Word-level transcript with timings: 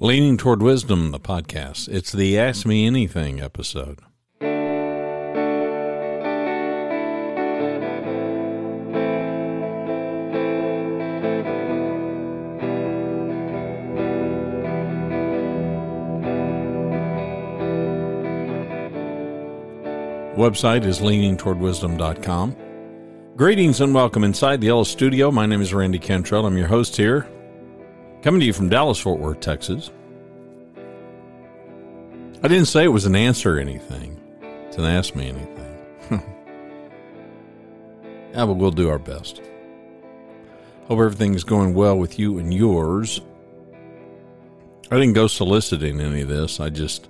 Leaning 0.00 0.36
Toward 0.36 0.62
Wisdom, 0.62 1.10
the 1.10 1.18
podcast. 1.18 1.88
It's 1.88 2.12
the 2.12 2.38
Ask 2.38 2.64
Me 2.64 2.86
Anything 2.86 3.40
episode. 3.40 3.98
Website 20.36 20.84
is 20.84 21.00
leaningtowardwisdom.com. 21.00 22.56
Greetings 23.34 23.80
and 23.80 23.92
welcome 23.92 24.22
inside 24.22 24.60
the 24.60 24.68
Ellis 24.68 24.88
Studio. 24.88 25.32
My 25.32 25.46
name 25.46 25.60
is 25.60 25.74
Randy 25.74 25.98
Cantrell. 25.98 26.46
I'm 26.46 26.56
your 26.56 26.68
host 26.68 26.96
here. 26.96 27.28
Coming 28.22 28.40
to 28.40 28.46
you 28.46 28.52
from 28.52 28.68
Dallas, 28.68 28.98
Fort 28.98 29.20
Worth, 29.20 29.40
Texas. 29.40 29.90
I 32.42 32.48
didn't 32.48 32.66
say 32.66 32.84
it 32.84 32.88
was 32.88 33.06
an 33.06 33.14
answer 33.14 33.56
or 33.56 33.60
anything. 33.60 34.20
It's 34.66 34.76
an 34.76 34.84
ask 34.84 35.14
me 35.14 35.28
anything. 35.28 35.78
yeah, 38.32 38.46
but 38.46 38.54
we'll 38.54 38.70
do 38.70 38.88
our 38.88 38.98
best. 38.98 39.40
Hope 40.88 40.98
everything's 41.00 41.44
going 41.44 41.74
well 41.74 41.96
with 41.96 42.18
you 42.18 42.38
and 42.38 42.52
yours. 42.52 43.20
I 44.90 44.96
didn't 44.96 45.12
go 45.12 45.26
soliciting 45.26 46.00
any 46.00 46.22
of 46.22 46.28
this. 46.28 46.60
I 46.60 46.70
just 46.70 47.08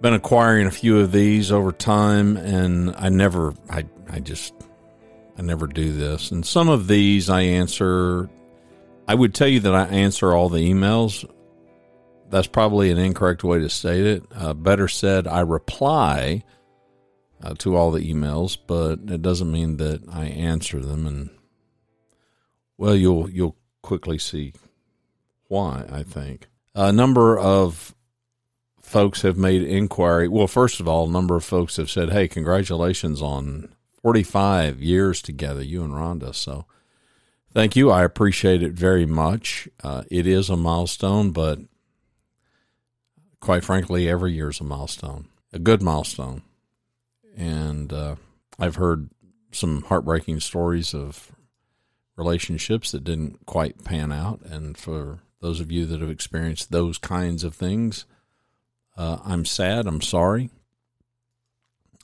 been 0.00 0.14
acquiring 0.14 0.66
a 0.66 0.70
few 0.70 0.98
of 0.98 1.12
these 1.12 1.52
over 1.52 1.72
time 1.72 2.38
and 2.38 2.94
I 2.96 3.10
never 3.10 3.52
I 3.68 3.84
I 4.08 4.20
just 4.20 4.54
I 5.36 5.42
never 5.42 5.66
do 5.66 5.92
this. 5.92 6.30
And 6.30 6.44
some 6.44 6.70
of 6.70 6.86
these 6.86 7.28
I 7.28 7.42
answer 7.42 8.30
I 9.08 9.14
would 9.14 9.34
tell 9.34 9.48
you 9.48 9.60
that 9.60 9.74
I 9.74 9.86
answer 9.86 10.32
all 10.32 10.48
the 10.48 10.70
emails. 10.70 11.28
That's 12.28 12.46
probably 12.46 12.90
an 12.90 12.98
incorrect 12.98 13.42
way 13.42 13.58
to 13.58 13.68
state 13.68 14.06
it. 14.06 14.22
Uh, 14.32 14.54
better 14.54 14.86
said, 14.86 15.26
I 15.26 15.40
reply 15.40 16.44
uh, 17.42 17.54
to 17.58 17.76
all 17.76 17.90
the 17.90 18.12
emails, 18.12 18.56
but 18.66 19.00
it 19.10 19.22
doesn't 19.22 19.50
mean 19.50 19.78
that 19.78 20.02
I 20.08 20.26
answer 20.26 20.80
them. 20.80 21.06
And 21.06 21.30
well, 22.78 22.94
you'll 22.94 23.28
you'll 23.30 23.56
quickly 23.82 24.18
see 24.18 24.52
why. 25.48 25.84
I 25.90 26.02
think 26.02 26.48
a 26.74 26.92
number 26.92 27.38
of 27.38 27.94
folks 28.80 29.22
have 29.22 29.36
made 29.36 29.62
inquiry. 29.62 30.28
Well, 30.28 30.46
first 30.46 30.80
of 30.80 30.88
all, 30.88 31.08
a 31.08 31.12
number 31.12 31.36
of 31.36 31.44
folks 31.44 31.76
have 31.76 31.90
said, 31.90 32.10
"Hey, 32.10 32.28
congratulations 32.28 33.22
on 33.22 33.74
45 34.02 34.82
years 34.82 35.22
together, 35.22 35.62
you 35.62 35.82
and 35.82 35.92
Rhonda." 35.92 36.34
So 36.34 36.66
Thank 37.52 37.74
you. 37.74 37.90
I 37.90 38.04
appreciate 38.04 38.62
it 38.62 38.72
very 38.72 39.06
much. 39.06 39.68
Uh, 39.82 40.04
it 40.10 40.26
is 40.26 40.48
a 40.48 40.56
milestone, 40.56 41.32
but 41.32 41.58
quite 43.40 43.64
frankly, 43.64 44.08
every 44.08 44.32
year 44.32 44.50
is 44.50 44.60
a 44.60 44.64
milestone, 44.64 45.26
a 45.52 45.58
good 45.58 45.82
milestone. 45.82 46.42
And 47.36 47.92
uh, 47.92 48.16
I've 48.58 48.76
heard 48.76 49.10
some 49.50 49.82
heartbreaking 49.82 50.38
stories 50.40 50.94
of 50.94 51.32
relationships 52.16 52.92
that 52.92 53.02
didn't 53.02 53.46
quite 53.46 53.82
pan 53.84 54.12
out. 54.12 54.40
And 54.42 54.78
for 54.78 55.18
those 55.40 55.58
of 55.58 55.72
you 55.72 55.86
that 55.86 56.00
have 56.00 56.10
experienced 56.10 56.70
those 56.70 56.98
kinds 56.98 57.42
of 57.42 57.54
things, 57.54 58.04
uh, 58.96 59.18
I'm 59.24 59.44
sad. 59.44 59.88
I'm 59.88 60.02
sorry. 60.02 60.50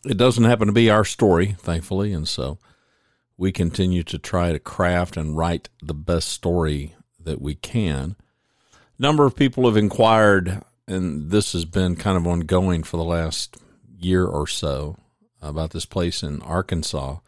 It 0.05 0.17
doesn't 0.17 0.45
happen 0.45 0.67
to 0.67 0.73
be 0.73 0.91
our 0.91 1.05
story, 1.05 1.55
thankfully. 1.59 2.13
And 2.13 2.27
so 2.27 2.59
we 3.37 3.53
continue 3.53 4.03
to 4.05 4.19
try 4.19 4.53
to 4.53 4.59
craft 4.59 5.17
and 5.17 5.37
write 5.37 5.69
the 5.83 5.95
best 5.95 6.29
story 6.29 6.95
that 7.21 7.41
we 7.41 7.55
can. 7.55 8.17
Number 8.99 9.27
of 9.27 9.37
people 9.37 9.67
have 9.67 9.77
inquired, 9.77 10.63
and 10.89 11.31
this 11.31 11.53
has 11.53 11.65
been 11.65 11.97
kind 11.97 12.17
of 12.17 12.27
ongoing 12.27 12.83
for 12.83 12.97
the 12.97 13.05
last 13.05 13.59
year 13.99 14.27
or 14.27 14.47
so 14.47 14.97
about 15.43 15.71
this 15.71 15.85
place 15.85 16.23
in 16.23 16.41
Arkansas. 16.43 17.19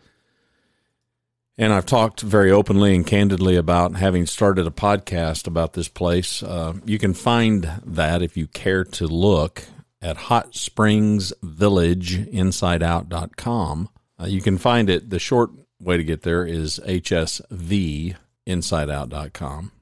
And 1.58 1.72
I've 1.72 1.86
talked 1.86 2.20
very 2.20 2.52
openly 2.52 2.94
and 2.94 3.06
candidly 3.06 3.56
about 3.56 3.96
having 3.96 4.26
started 4.26 4.66
a 4.66 4.70
podcast 4.70 5.46
about 5.46 5.72
this 5.72 5.88
place. 5.88 6.42
Uh, 6.42 6.74
you 6.84 6.98
can 6.98 7.14
find 7.14 7.80
that 7.84 8.22
if 8.22 8.36
you 8.36 8.46
care 8.46 8.84
to 8.84 9.06
look 9.08 9.64
at 10.00 10.16
Hot 10.16 10.54
Springs 10.54 11.32
Village 11.42 12.16
Insideout.com. 12.28 13.88
Uh, 14.20 14.26
you 14.26 14.40
can 14.40 14.56
find 14.56 14.88
it. 14.88 15.10
The 15.10 15.18
short 15.18 15.50
way 15.80 15.96
to 15.96 16.04
get 16.04 16.22
there 16.22 16.44
is 16.44 16.80
hsvinsideout.com. 16.84 19.72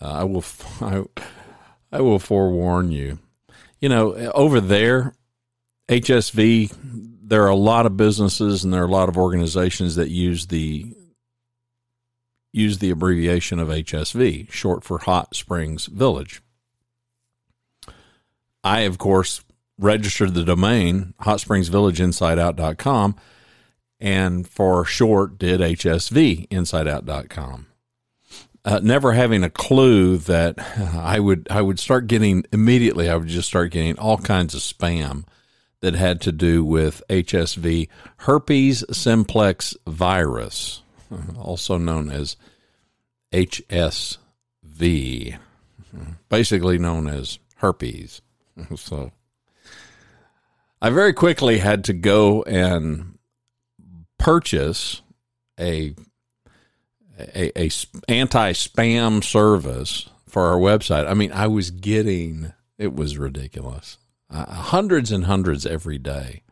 Uh, 0.00 0.04
I 0.04 0.24
will 0.24 0.44
I, 0.80 1.04
I 1.90 2.00
will 2.00 2.18
forewarn 2.18 2.92
you. 2.92 3.18
You 3.80 3.88
know, 3.88 4.14
over 4.14 4.60
there, 4.60 5.14
HSV, 5.88 6.74
there 7.22 7.44
are 7.44 7.50
a 7.50 7.56
lot 7.56 7.86
of 7.86 7.96
businesses 7.96 8.64
and 8.64 8.72
there 8.72 8.82
are 8.82 8.88
a 8.88 8.90
lot 8.90 9.08
of 9.08 9.16
organizations 9.16 9.96
that 9.96 10.10
use 10.10 10.46
the 10.46 10.94
use 12.52 12.78
the 12.78 12.90
abbreviation 12.90 13.58
of 13.58 13.68
HSV, 13.68 14.50
short 14.50 14.84
for 14.84 14.98
Hot 14.98 15.34
Springs 15.36 15.86
Village. 15.86 16.42
I, 18.64 18.80
of 18.80 18.98
course, 18.98 19.44
registered 19.78 20.34
the 20.34 20.44
domain 20.44 21.14
hotspringsvillageinsideout.com 21.20 23.16
and 24.00 24.48
for 24.48 24.84
short 24.84 25.38
did 25.38 25.60
HSV 25.60 26.48
insideout.com. 26.48 27.66
Uh, 28.64 28.80
never 28.82 29.12
having 29.12 29.44
a 29.44 29.50
clue 29.50 30.18
that 30.18 30.58
I 30.94 31.20
would 31.20 31.46
I 31.50 31.62
would 31.62 31.78
start 31.78 32.06
getting 32.06 32.44
immediately 32.52 33.08
I 33.08 33.16
would 33.16 33.28
just 33.28 33.48
start 33.48 33.70
getting 33.70 33.98
all 33.98 34.18
kinds 34.18 34.54
of 34.54 34.60
spam 34.60 35.24
that 35.80 35.94
had 35.94 36.20
to 36.22 36.32
do 36.32 36.64
with 36.64 37.02
HSV 37.08 37.88
herpes 38.18 38.84
simplex 38.90 39.74
virus 39.86 40.82
also 41.38 41.78
known 41.78 42.10
as 42.10 42.36
HSV 43.32 44.18
basically 46.28 46.78
known 46.78 47.06
as 47.08 47.38
herpes 47.56 48.20
so 48.76 49.12
I 50.82 50.90
very 50.90 51.12
quickly 51.12 51.58
had 51.58 51.84
to 51.84 51.92
go 51.92 52.42
and 52.42 53.17
purchase 54.18 55.02
a 55.58 55.94
a, 57.18 57.64
a 57.66 57.70
anti 58.08 58.52
spam 58.52 59.24
service 59.24 60.08
for 60.28 60.46
our 60.46 60.58
website. 60.58 61.08
I 61.08 61.14
mean, 61.14 61.32
I 61.32 61.46
was 61.46 61.70
getting 61.70 62.52
it 62.76 62.94
was 62.94 63.18
ridiculous, 63.18 63.98
uh, 64.30 64.46
hundreds 64.46 65.10
and 65.10 65.24
hundreds 65.24 65.66
every 65.66 65.98
day, 65.98 66.42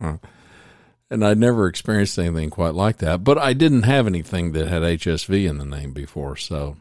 and 0.00 1.24
I'd 1.24 1.38
never 1.38 1.66
experienced 1.66 2.18
anything 2.18 2.50
quite 2.50 2.74
like 2.74 2.98
that. 2.98 3.24
But 3.24 3.38
I 3.38 3.52
didn't 3.52 3.84
have 3.84 4.06
anything 4.06 4.52
that 4.52 4.68
had 4.68 4.82
HSV 4.82 5.48
in 5.48 5.58
the 5.58 5.64
name 5.64 5.92
before, 5.92 6.36
so 6.36 6.76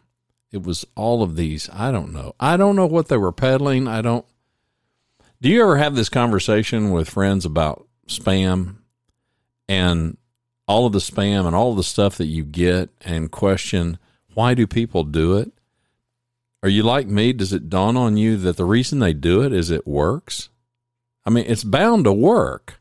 it 0.52 0.64
was 0.64 0.86
all 0.96 1.24
of 1.24 1.36
these. 1.36 1.70
I 1.72 1.92
don't 1.92 2.14
know. 2.14 2.36
I 2.40 2.58
don't 2.58 2.76
know 2.76 2.86
what 2.88 3.08
they 3.08 3.18
were 3.18 3.32
peddling. 3.32 3.88
I 3.88 4.02
don't. 4.02 4.26
Do 5.42 5.50
you 5.50 5.62
ever 5.62 5.78
have 5.78 5.96
this 5.96 6.10
conversation 6.10 6.92
with 6.92 7.10
friends 7.10 7.46
about 7.46 7.88
spam? 8.08 8.78
And 9.68 10.18
all 10.68 10.86
of 10.86 10.94
the 10.94 11.00
spam 11.00 11.46
and 11.46 11.56
all 11.56 11.72
of 11.72 11.78
the 11.78 11.84
stuff 11.84 12.18
that 12.18 12.26
you 12.26 12.44
get 12.44 12.90
and 13.02 13.32
question 13.32 13.98
why 14.34 14.54
do 14.54 14.66
people 14.66 15.04
do 15.04 15.38
it? 15.38 15.52
Are 16.64 16.70
you 16.70 16.82
like 16.82 17.08
me? 17.08 17.34
Does 17.34 17.54
it 17.54 17.70
dawn 17.70 17.98
on 17.98 18.18
you 18.18 18.38
that 18.38 18.58
the 18.58 18.66
reason 18.66 19.00
they 19.00 19.14
do 19.14 19.44
it 19.44 19.54
is 19.54 19.70
it 19.70 19.86
works? 19.86 20.50
I 21.26 21.30
mean, 21.30 21.46
it's 21.48 21.64
bound 21.64 22.06
to 22.06 22.14
work. 22.14 22.80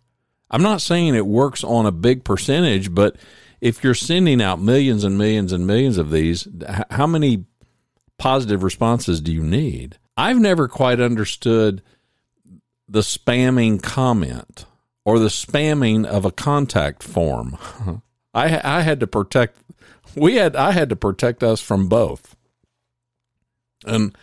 I'm 0.50 0.62
not 0.62 0.80
saying 0.80 1.14
it 1.14 1.26
works 1.26 1.64
on 1.64 1.84
a 1.84 1.92
big 1.92 2.24
percentage, 2.24 2.94
but 2.94 3.16
if 3.60 3.82
you're 3.82 3.94
sending 3.94 4.40
out 4.40 4.60
millions 4.60 5.04
and 5.04 5.18
millions 5.18 5.52
and 5.52 5.66
millions 5.66 5.98
of 5.98 6.10
these, 6.10 6.46
how 6.90 7.06
many 7.06 7.44
positive 8.18 8.62
responses 8.62 9.20
do 9.20 9.32
you 9.32 9.42
need? 9.42 9.98
I've 10.16 10.38
never 10.38 10.68
quite 10.68 11.00
understood 11.00 11.82
the 12.88 13.00
spamming 13.00 13.82
comment 13.82 14.66
or 15.04 15.18
the 15.18 15.28
spamming 15.28 16.04
of 16.06 16.24
a 16.24 16.30
contact 16.30 17.02
form. 17.02 17.58
I 18.34 18.60
I 18.78 18.80
had 18.82 19.00
to 19.00 19.06
protect 19.06 19.58
we 20.14 20.36
had 20.36 20.56
I 20.56 20.72
had 20.72 20.88
to 20.90 20.96
protect 20.96 21.42
us 21.42 21.60
from 21.60 21.88
both. 21.88 22.36
And 23.84 24.16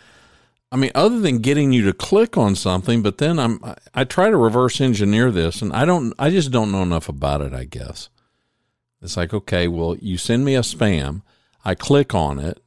I 0.72 0.76
mean 0.76 0.90
other 0.94 1.20
than 1.20 1.38
getting 1.38 1.72
you 1.72 1.84
to 1.86 1.92
click 1.92 2.36
on 2.36 2.54
something, 2.54 3.02
but 3.02 3.18
then 3.18 3.38
I'm 3.38 3.60
I 3.94 4.04
try 4.04 4.30
to 4.30 4.36
reverse 4.36 4.80
engineer 4.80 5.30
this 5.30 5.62
and 5.62 5.72
I 5.72 5.84
don't 5.84 6.14
I 6.18 6.30
just 6.30 6.50
don't 6.50 6.72
know 6.72 6.82
enough 6.82 7.08
about 7.08 7.42
it, 7.42 7.52
I 7.52 7.64
guess. 7.64 8.08
It's 9.02 9.16
like, 9.16 9.32
okay, 9.32 9.66
well, 9.66 9.96
you 9.96 10.18
send 10.18 10.44
me 10.44 10.54
a 10.54 10.60
spam, 10.60 11.22
I 11.64 11.74
click 11.74 12.14
on 12.14 12.38
it, 12.38 12.62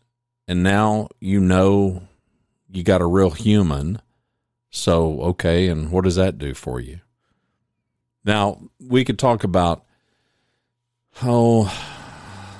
and 0.47 0.63
now 0.63 1.09
you 1.19 1.39
know 1.39 2.03
you 2.69 2.83
got 2.83 3.01
a 3.01 3.05
real 3.05 3.29
human. 3.31 4.01
So, 4.71 5.21
okay, 5.21 5.67
and 5.67 5.91
what 5.91 6.03
does 6.03 6.15
that 6.15 6.39
do 6.39 6.55
for 6.55 6.79
you? 6.79 7.01
Now, 8.25 8.61
we 8.79 9.03
could 9.03 9.19
talk 9.19 9.43
about 9.43 9.85
how 11.13 11.69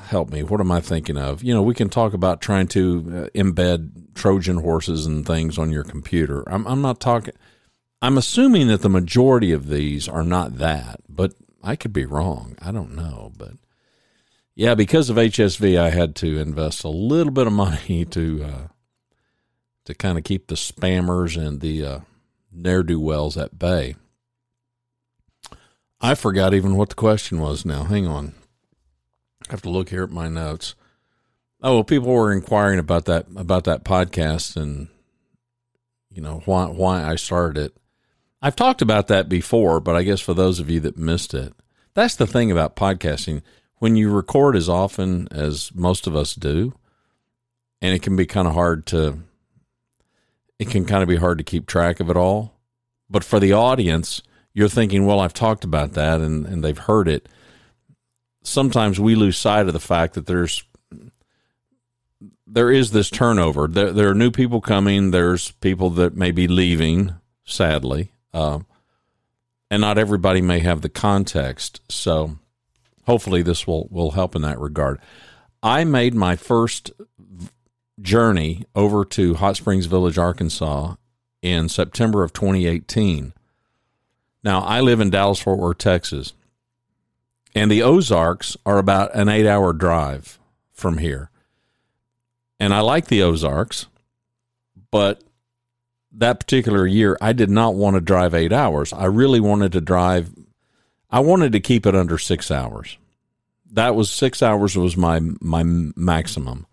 help 0.08 0.30
me. 0.30 0.44
What 0.44 0.60
am 0.60 0.72
I 0.72 0.80
thinking 0.80 1.18
of? 1.18 1.44
You 1.44 1.54
know, 1.54 1.64
we 1.64 1.74
can 1.74 1.90
talk 1.90 2.14
about 2.14 2.42
trying 2.42 2.68
to 2.68 3.30
uh, 3.36 3.38
embed 3.38 4.14
Trojan 4.14 4.58
horses 4.58 5.06
and 5.06 5.26
things 5.26 5.58
on 5.58 5.72
your 5.72 5.84
computer. 5.84 6.44
I'm, 6.48 6.68
I'm 6.68 6.82
not 6.82 7.00
talking. 7.00 7.34
I'm 8.02 8.18
assuming 8.18 8.68
that 8.68 8.82
the 8.82 8.90
majority 8.90 9.52
of 9.52 9.70
these 9.70 10.08
are 10.08 10.24
not 10.24 10.58
that, 10.60 11.00
but 11.10 11.34
I 11.64 11.76
could 11.76 11.94
be 11.94 12.06
wrong. 12.06 12.56
I 12.62 12.72
don't 12.72 12.96
know, 12.96 13.32
but 13.38 13.54
yeah, 14.56 14.76
because 14.76 15.10
of 15.10 15.16
HSV, 15.18 15.80
I 15.80 15.90
had 15.90 16.16
to 16.18 16.38
invest 16.38 16.84
a 16.84 16.90
little 16.90 17.34
bit 17.34 17.48
of 17.48 17.54
money 17.54 18.06
to 18.12 18.44
uh, 18.44 18.68
to 19.86 19.96
kind 19.96 20.18
of 20.18 20.24
keep 20.24 20.48
the 20.48 20.56
spammers 20.56 21.42
and 21.42 21.60
the 21.60 21.86
uh, 21.86 22.00
ne'er 22.52 22.84
do 22.84 23.00
wells 23.00 23.36
at 23.36 23.58
bay. 23.58 23.96
I 26.04 26.16
forgot 26.16 26.54
even 26.54 26.76
what 26.76 26.90
the 26.90 26.96
question 26.96 27.40
was 27.40 27.64
now. 27.64 27.86
Hang 27.86 28.06
on. 28.06 28.34
I 29.48 29.54
have 29.54 29.62
to 29.62 29.70
look 29.70 29.88
here 29.88 30.04
at 30.04 30.12
my 30.12 30.28
notes. 30.28 30.76
Oh, 31.62 31.76
well, 31.76 31.84
people 31.86 32.12
were 32.14 32.34
inquiring 32.34 32.78
about 32.78 33.06
that 33.06 33.26
about 33.38 33.64
that 33.64 33.86
podcast 33.86 34.58
and 34.58 34.90
you 36.12 36.22
know 36.22 36.42
why 36.44 36.66
why 36.66 37.10
I 37.10 37.16
started 37.16 37.66
it. 37.66 37.78
I've 38.42 38.58
talked 38.58 38.82
about 38.82 39.08
that 39.08 39.30
before, 39.30 39.80
but 39.80 39.96
I 39.96 40.04
guess 40.04 40.20
for 40.20 40.34
those 40.34 40.60
of 40.60 40.70
you 40.70 40.82
that 40.82 40.98
missed 40.98 41.34
it, 41.34 41.54
that's 41.94 42.18
the 42.18 42.28
thing 42.28 42.52
about 42.52 42.76
podcasting. 42.76 43.42
When 43.78 43.96
you 43.96 44.12
record 44.12 44.58
as 44.58 44.68
often 44.68 45.30
as 45.32 45.74
most 45.74 46.06
of 46.06 46.18
us 46.18 46.36
do, 46.36 46.74
and 47.82 47.96
it 47.96 48.02
can 48.02 48.18
be 48.18 48.26
kind 48.26 48.48
of 48.48 48.54
hard 48.54 48.86
to 48.88 49.20
it 50.60 50.70
can 50.70 50.84
kind 50.84 51.02
of 51.02 51.08
be 51.08 51.16
hard 51.16 51.38
to 51.38 51.46
keep 51.46 51.66
track 51.66 52.02
of 52.02 52.10
it 52.10 52.18
all. 52.18 52.60
But 53.10 53.24
for 53.24 53.40
the 53.40 53.54
audience, 53.54 54.22
you're 54.54 54.70
thinking, 54.70 55.06
well, 55.06 55.20
I've 55.20 55.34
talked 55.34 55.64
about 55.64 55.94
that 55.94 56.22
and, 56.22 56.46
and 56.46 56.64
they've 56.64 56.78
heard 56.78 57.08
it. 57.08 57.28
Sometimes 58.44 59.00
we 59.00 59.16
lose 59.16 59.38
sight 59.38 59.68
of 59.68 59.74
the 59.74 59.80
fact 59.80 60.14
that 60.14 60.26
there's 60.26 60.64
there 62.46 62.72
is 62.72 62.92
this 62.92 63.10
turnover. 63.10 63.68
There, 63.68 63.92
there 63.92 64.10
are 64.10 64.16
new 64.16 64.30
people 64.30 64.62
coming. 64.62 65.12
There's 65.12 65.52
people 65.52 65.90
that 65.92 66.16
may 66.16 66.32
be 66.32 66.48
leaving, 66.48 67.16
sadly, 67.46 68.12
uh, 68.34 68.60
and 69.72 69.82
not 69.82 69.98
everybody 69.98 70.42
may 70.42 70.60
have 70.60 70.82
the 70.82 70.90
context. 70.90 71.82
So, 71.90 72.38
hopefully, 73.08 73.42
this 73.42 73.66
will 73.66 73.88
will 73.90 74.12
help 74.12 74.36
in 74.36 74.44
that 74.44 74.60
regard. 74.60 75.00
I 75.64 75.84
made 75.84 76.14
my 76.14 76.36
first 76.36 76.92
journey 78.00 78.66
over 78.76 79.04
to 79.06 79.36
Hot 79.36 79.56
Springs 79.56 79.88
Village, 79.88 80.18
Arkansas, 80.18 80.96
in 81.42 81.70
September 81.70 82.24
of 82.24 82.34
2018. 82.34 83.34
Now, 84.44 84.62
I 84.62 84.82
live 84.82 85.00
in 85.00 85.10
Dallas 85.10 85.40
Fort 85.40 85.60
Worth, 85.60 85.78
Texas, 85.78 86.34
and 87.56 87.72
the 87.72 87.84
Ozarks 87.84 88.58
are 88.66 88.78
about 88.78 89.16
an 89.16 89.30
eight 89.30 89.48
hour 89.48 89.74
drive 89.74 90.40
from 90.72 90.98
here. 90.98 91.30
And 92.60 92.74
I 92.74 92.82
like 92.82 93.08
the 93.08 93.24
Ozarks, 93.24 93.88
but 94.92 95.24
that 96.12 96.40
particular 96.40 96.86
year, 96.86 97.18
I 97.22 97.34
did 97.34 97.50
not 97.50 97.76
want 97.76 97.96
to 97.96 98.02
drive 98.02 98.34
eight 98.34 98.54
hours. 98.54 98.94
I 98.94 99.06
really 99.06 99.40
wanted 99.40 99.72
to 99.74 99.82
drive, 99.82 100.32
I 101.10 101.20
wanted 101.20 101.52
to 101.54 101.60
keep 101.60 101.86
it 101.86 101.96
under 101.96 102.18
six 102.18 102.52
hours. 102.52 102.98
That 103.72 103.96
was 103.96 104.12
six 104.12 104.44
hours 104.44 104.78
was 104.78 104.96
my 104.96 105.20
my 105.42 105.64
maximum. 105.64 106.68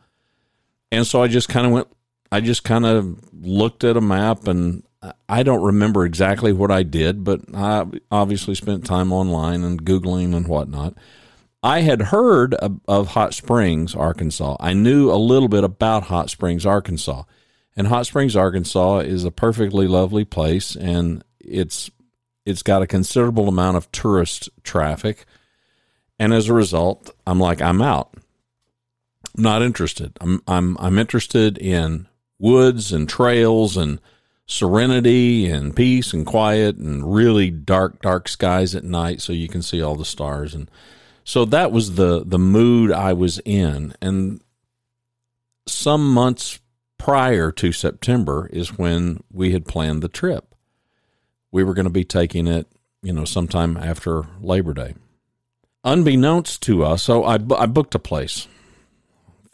And 0.92 1.06
so 1.06 1.22
I 1.22 1.28
just 1.28 1.48
kind 1.48 1.66
of 1.66 1.72
went 1.72 1.88
I 2.30 2.40
just 2.40 2.62
kind 2.62 2.84
of 2.84 3.18
looked 3.32 3.84
at 3.84 3.96
a 3.96 4.02
map 4.02 4.46
and 4.46 4.82
I 5.28 5.42
don't 5.42 5.62
remember 5.62 6.04
exactly 6.04 6.52
what 6.52 6.70
I 6.70 6.82
did, 6.82 7.24
but 7.24 7.40
I 7.54 7.86
obviously 8.10 8.54
spent 8.54 8.84
time 8.84 9.12
online 9.12 9.64
and 9.64 9.82
Googling 9.82 10.36
and 10.36 10.46
whatnot. 10.46 10.94
I 11.62 11.80
had 11.80 12.02
heard 12.02 12.54
of, 12.54 12.80
of, 12.86 13.08
Hot 13.08 13.34
Springs, 13.34 13.94
Arkansas. 13.94 14.56
I 14.60 14.72
knew 14.74 15.10
a 15.10 15.16
little 15.16 15.48
bit 15.48 15.64
about 15.64 16.04
Hot 16.04 16.30
Springs, 16.30 16.66
Arkansas. 16.66 17.24
And 17.76 17.86
Hot 17.86 18.06
Springs, 18.06 18.36
Arkansas 18.36 18.98
is 19.00 19.24
a 19.24 19.30
perfectly 19.30 19.86
lovely 19.86 20.24
place 20.24 20.74
and 20.76 21.24
it's 21.38 21.90
it's 22.46 22.62
got 22.62 22.82
a 22.82 22.86
considerable 22.86 23.48
amount 23.48 23.76
of 23.76 23.92
tourist 23.92 24.48
traffic. 24.64 25.26
And 26.18 26.32
as 26.32 26.48
a 26.48 26.54
result, 26.54 27.10
I'm 27.26 27.38
like, 27.38 27.62
I'm 27.62 27.80
out. 27.80 28.14
I'm 29.36 29.42
not 29.42 29.62
interested. 29.62 30.16
I'm 30.20 30.42
I'm 30.46 30.76
I'm 30.78 30.98
interested 30.98 31.58
in 31.58 32.08
woods 32.38 32.92
and 32.92 33.08
trails 33.08 33.76
and 33.76 34.00
serenity 34.50 35.48
and 35.48 35.76
peace 35.76 36.12
and 36.12 36.26
quiet 36.26 36.76
and 36.76 37.14
really 37.14 37.50
dark 37.50 38.02
dark 38.02 38.28
skies 38.28 38.74
at 38.74 38.82
night 38.82 39.20
so 39.20 39.32
you 39.32 39.48
can 39.48 39.62
see 39.62 39.80
all 39.80 39.94
the 39.94 40.04
stars 40.04 40.54
and 40.54 40.68
so 41.22 41.44
that 41.44 41.70
was 41.70 41.94
the 41.94 42.24
the 42.24 42.38
mood 42.38 42.90
I 42.90 43.12
was 43.12 43.40
in 43.44 43.94
and 44.02 44.40
some 45.68 46.12
months 46.12 46.58
prior 46.98 47.50
to 47.52 47.72
September 47.72 48.48
is 48.52 48.76
when 48.76 49.22
we 49.32 49.52
had 49.52 49.64
planned 49.64 50.02
the 50.02 50.08
trip. 50.08 50.54
We 51.50 51.64
were 51.64 51.74
going 51.74 51.84
to 51.84 51.90
be 51.90 52.04
taking 52.04 52.46
it, 52.46 52.66
you 53.02 53.12
know, 53.12 53.24
sometime 53.24 53.76
after 53.76 54.24
Labor 54.40 54.74
Day. 54.74 54.94
Unbeknownst 55.82 56.60
to 56.62 56.84
us, 56.84 57.02
so 57.02 57.24
I, 57.24 57.38
I 57.56 57.66
booked 57.66 57.94
a 57.94 57.98
place, 57.98 58.48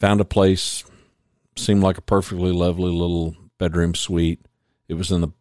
found 0.01 0.21
a 0.21 0.25
place, 0.25 0.83
seemed 1.55 1.83
like 1.83 1.99
a 1.99 2.03
perfectly 2.03 2.51
lovely 2.51 2.91
little 2.91 3.37
bedroom 3.59 3.95
suite 3.95 4.45
it 4.89 4.95
was 4.95 5.11
in 5.11 5.21
the 5.21 5.33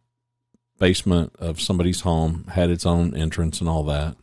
basement 0.78 1.34
of 1.38 1.60
somebody's 1.60 2.02
home, 2.02 2.44
had 2.52 2.70
its 2.70 2.86
own 2.86 3.14
entrance 3.16 3.60
and 3.60 3.68
all 3.68 3.84
that. 3.84 4.16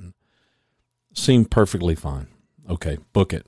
Seemed 1.13 1.51
perfectly 1.51 1.95
fine. 1.95 2.27
Okay, 2.69 2.97
book 3.11 3.33
it. 3.33 3.45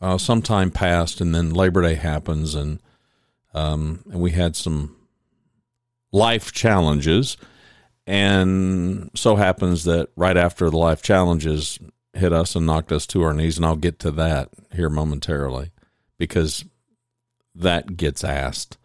Uh, 0.00 0.18
some 0.18 0.42
time 0.42 0.70
passed, 0.70 1.20
and 1.20 1.34
then 1.34 1.50
Labor 1.50 1.82
Day 1.82 1.94
happens, 1.94 2.54
and 2.54 2.80
um, 3.54 4.04
and 4.10 4.20
we 4.20 4.32
had 4.32 4.56
some 4.56 4.96
life 6.12 6.52
challenges, 6.52 7.36
and 8.06 9.10
so 9.14 9.36
happens 9.36 9.84
that 9.84 10.10
right 10.16 10.36
after 10.36 10.68
the 10.68 10.76
life 10.76 11.00
challenges 11.02 11.78
hit 12.12 12.32
us 12.32 12.54
and 12.54 12.66
knocked 12.66 12.92
us 12.92 13.06
to 13.08 13.22
our 13.22 13.32
knees, 13.32 13.56
and 13.56 13.64
I'll 13.64 13.76
get 13.76 13.98
to 14.00 14.10
that 14.12 14.50
here 14.74 14.90
momentarily 14.90 15.70
because 16.18 16.64
that 17.54 17.96
gets 17.96 18.22
asked 18.22 18.76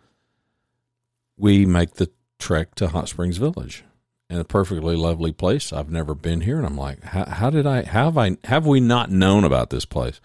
we 1.39 1.65
make 1.65 1.95
the 1.95 2.11
trek 2.37 2.75
to 2.75 2.89
Hot 2.89 3.09
Springs 3.09 3.37
Village 3.37 3.83
and 4.29 4.39
a 4.39 4.45
perfectly 4.45 4.95
lovely 4.95 5.31
place. 5.31 5.73
I've 5.73 5.89
never 5.89 6.13
been 6.13 6.41
here, 6.41 6.57
and 6.57 6.65
I'm 6.65 6.77
like, 6.77 7.03
how, 7.03 7.49
did 7.49 7.65
I 7.65 7.83
have 7.83 8.17
I 8.17 8.37
have 8.43 8.67
we 8.67 8.79
not 8.79 9.09
known 9.09 9.43
about 9.43 9.69
this 9.69 9.85
place? 9.85 10.21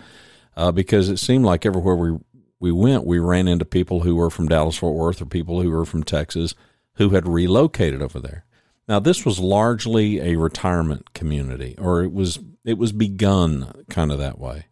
Uh, 0.57 0.71
because 0.73 1.09
it 1.09 1.19
seemed 1.19 1.45
like 1.45 1.65
everywhere 1.65 1.97
we 1.97 2.19
we 2.61 2.73
went, 2.73 3.07
we 3.07 3.19
ran 3.19 3.49
into 3.49 3.65
people 3.65 4.01
who 4.01 4.17
were 4.17 4.31
from 4.31 4.49
Dallas 4.49 4.77
Fort 4.77 4.95
Worth 4.95 5.21
or 5.21 5.27
people 5.27 5.63
who 5.63 5.71
were 5.71 5.85
from 5.85 6.03
Texas 6.03 6.55
who 6.95 7.11
had 7.11 7.27
relocated 7.27 8.01
over 8.01 8.21
there. 8.21 8.45
Now, 8.89 9.01
this 9.01 9.25
was 9.25 9.39
largely 9.39 10.21
a 10.21 10.37
retirement 10.37 11.13
community, 11.15 11.75
or 11.79 12.03
it 12.03 12.13
was 12.13 12.39
it 12.65 12.79
was 12.79 12.93
begun 12.93 13.85
kind 13.89 14.13
of 14.13 14.19
that 14.19 14.39
way. 14.39 14.67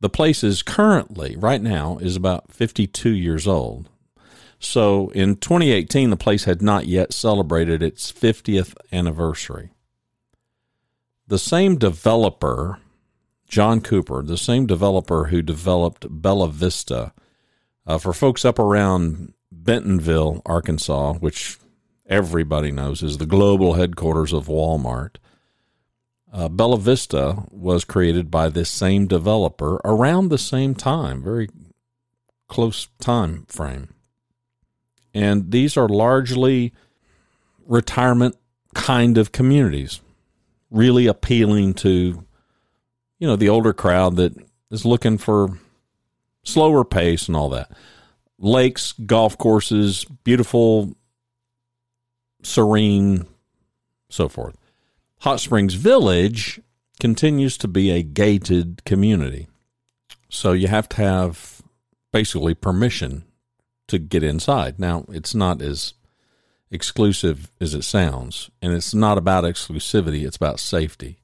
The 0.00 0.08
place 0.08 0.42
is 0.42 0.62
currently, 0.62 1.36
right 1.36 1.60
now, 1.60 1.98
is 1.98 2.16
about 2.16 2.50
52 2.52 3.10
years 3.10 3.46
old. 3.46 3.90
So 4.60 5.08
in 5.08 5.36
2018, 5.36 6.10
the 6.10 6.16
place 6.16 6.44
had 6.44 6.60
not 6.60 6.86
yet 6.86 7.14
celebrated 7.14 7.82
its 7.82 8.12
50th 8.12 8.74
anniversary. 8.92 9.70
The 11.26 11.38
same 11.38 11.78
developer, 11.78 12.78
John 13.48 13.80
Cooper, 13.80 14.22
the 14.22 14.36
same 14.36 14.66
developer 14.66 15.26
who 15.26 15.40
developed 15.40 16.06
Bella 16.10 16.50
Vista, 16.50 17.14
uh, 17.86 17.96
for 17.96 18.12
folks 18.12 18.44
up 18.44 18.58
around 18.58 19.32
Bentonville, 19.50 20.42
Arkansas, 20.44 21.14
which 21.14 21.56
everybody 22.06 22.70
knows 22.70 23.02
is 23.02 23.16
the 23.16 23.26
global 23.26 23.74
headquarters 23.74 24.32
of 24.34 24.46
Walmart. 24.46 25.16
Uh, 26.30 26.48
Bella 26.48 26.78
Vista 26.78 27.44
was 27.50 27.84
created 27.84 28.30
by 28.30 28.50
this 28.50 28.68
same 28.68 29.06
developer 29.06 29.80
around 29.84 30.28
the 30.28 30.38
same 30.38 30.74
time, 30.74 31.22
very 31.22 31.48
close 32.46 32.88
time 33.00 33.46
frame. 33.48 33.94
And 35.14 35.50
these 35.50 35.76
are 35.76 35.88
largely 35.88 36.72
retirement 37.66 38.36
kind 38.74 39.18
of 39.18 39.32
communities, 39.32 40.00
really 40.70 41.06
appealing 41.06 41.74
to, 41.74 42.24
you 43.18 43.26
know, 43.26 43.36
the 43.36 43.48
older 43.48 43.72
crowd 43.72 44.16
that 44.16 44.34
is 44.70 44.84
looking 44.84 45.18
for 45.18 45.58
slower 46.44 46.84
pace 46.84 47.26
and 47.26 47.36
all 47.36 47.48
that. 47.50 47.70
Lakes, 48.38 48.92
golf 48.92 49.36
courses, 49.36 50.04
beautiful, 50.24 50.94
serene, 52.42 53.26
so 54.08 54.28
forth. 54.28 54.56
Hot 55.20 55.40
Springs 55.40 55.74
Village 55.74 56.60
continues 56.98 57.58
to 57.58 57.68
be 57.68 57.90
a 57.90 58.02
gated 58.02 58.82
community. 58.84 59.48
So 60.30 60.52
you 60.52 60.68
have 60.68 60.88
to 60.90 60.96
have 60.96 61.60
basically 62.12 62.54
permission 62.54 63.24
to 63.90 63.98
get 63.98 64.22
inside. 64.22 64.78
Now, 64.78 65.04
it's 65.08 65.34
not 65.34 65.60
as 65.62 65.94
exclusive 66.70 67.50
as 67.60 67.74
it 67.74 67.82
sounds, 67.82 68.50
and 68.62 68.72
it's 68.72 68.94
not 68.94 69.18
about 69.18 69.44
exclusivity, 69.44 70.26
it's 70.26 70.36
about 70.36 70.60
safety. 70.60 71.18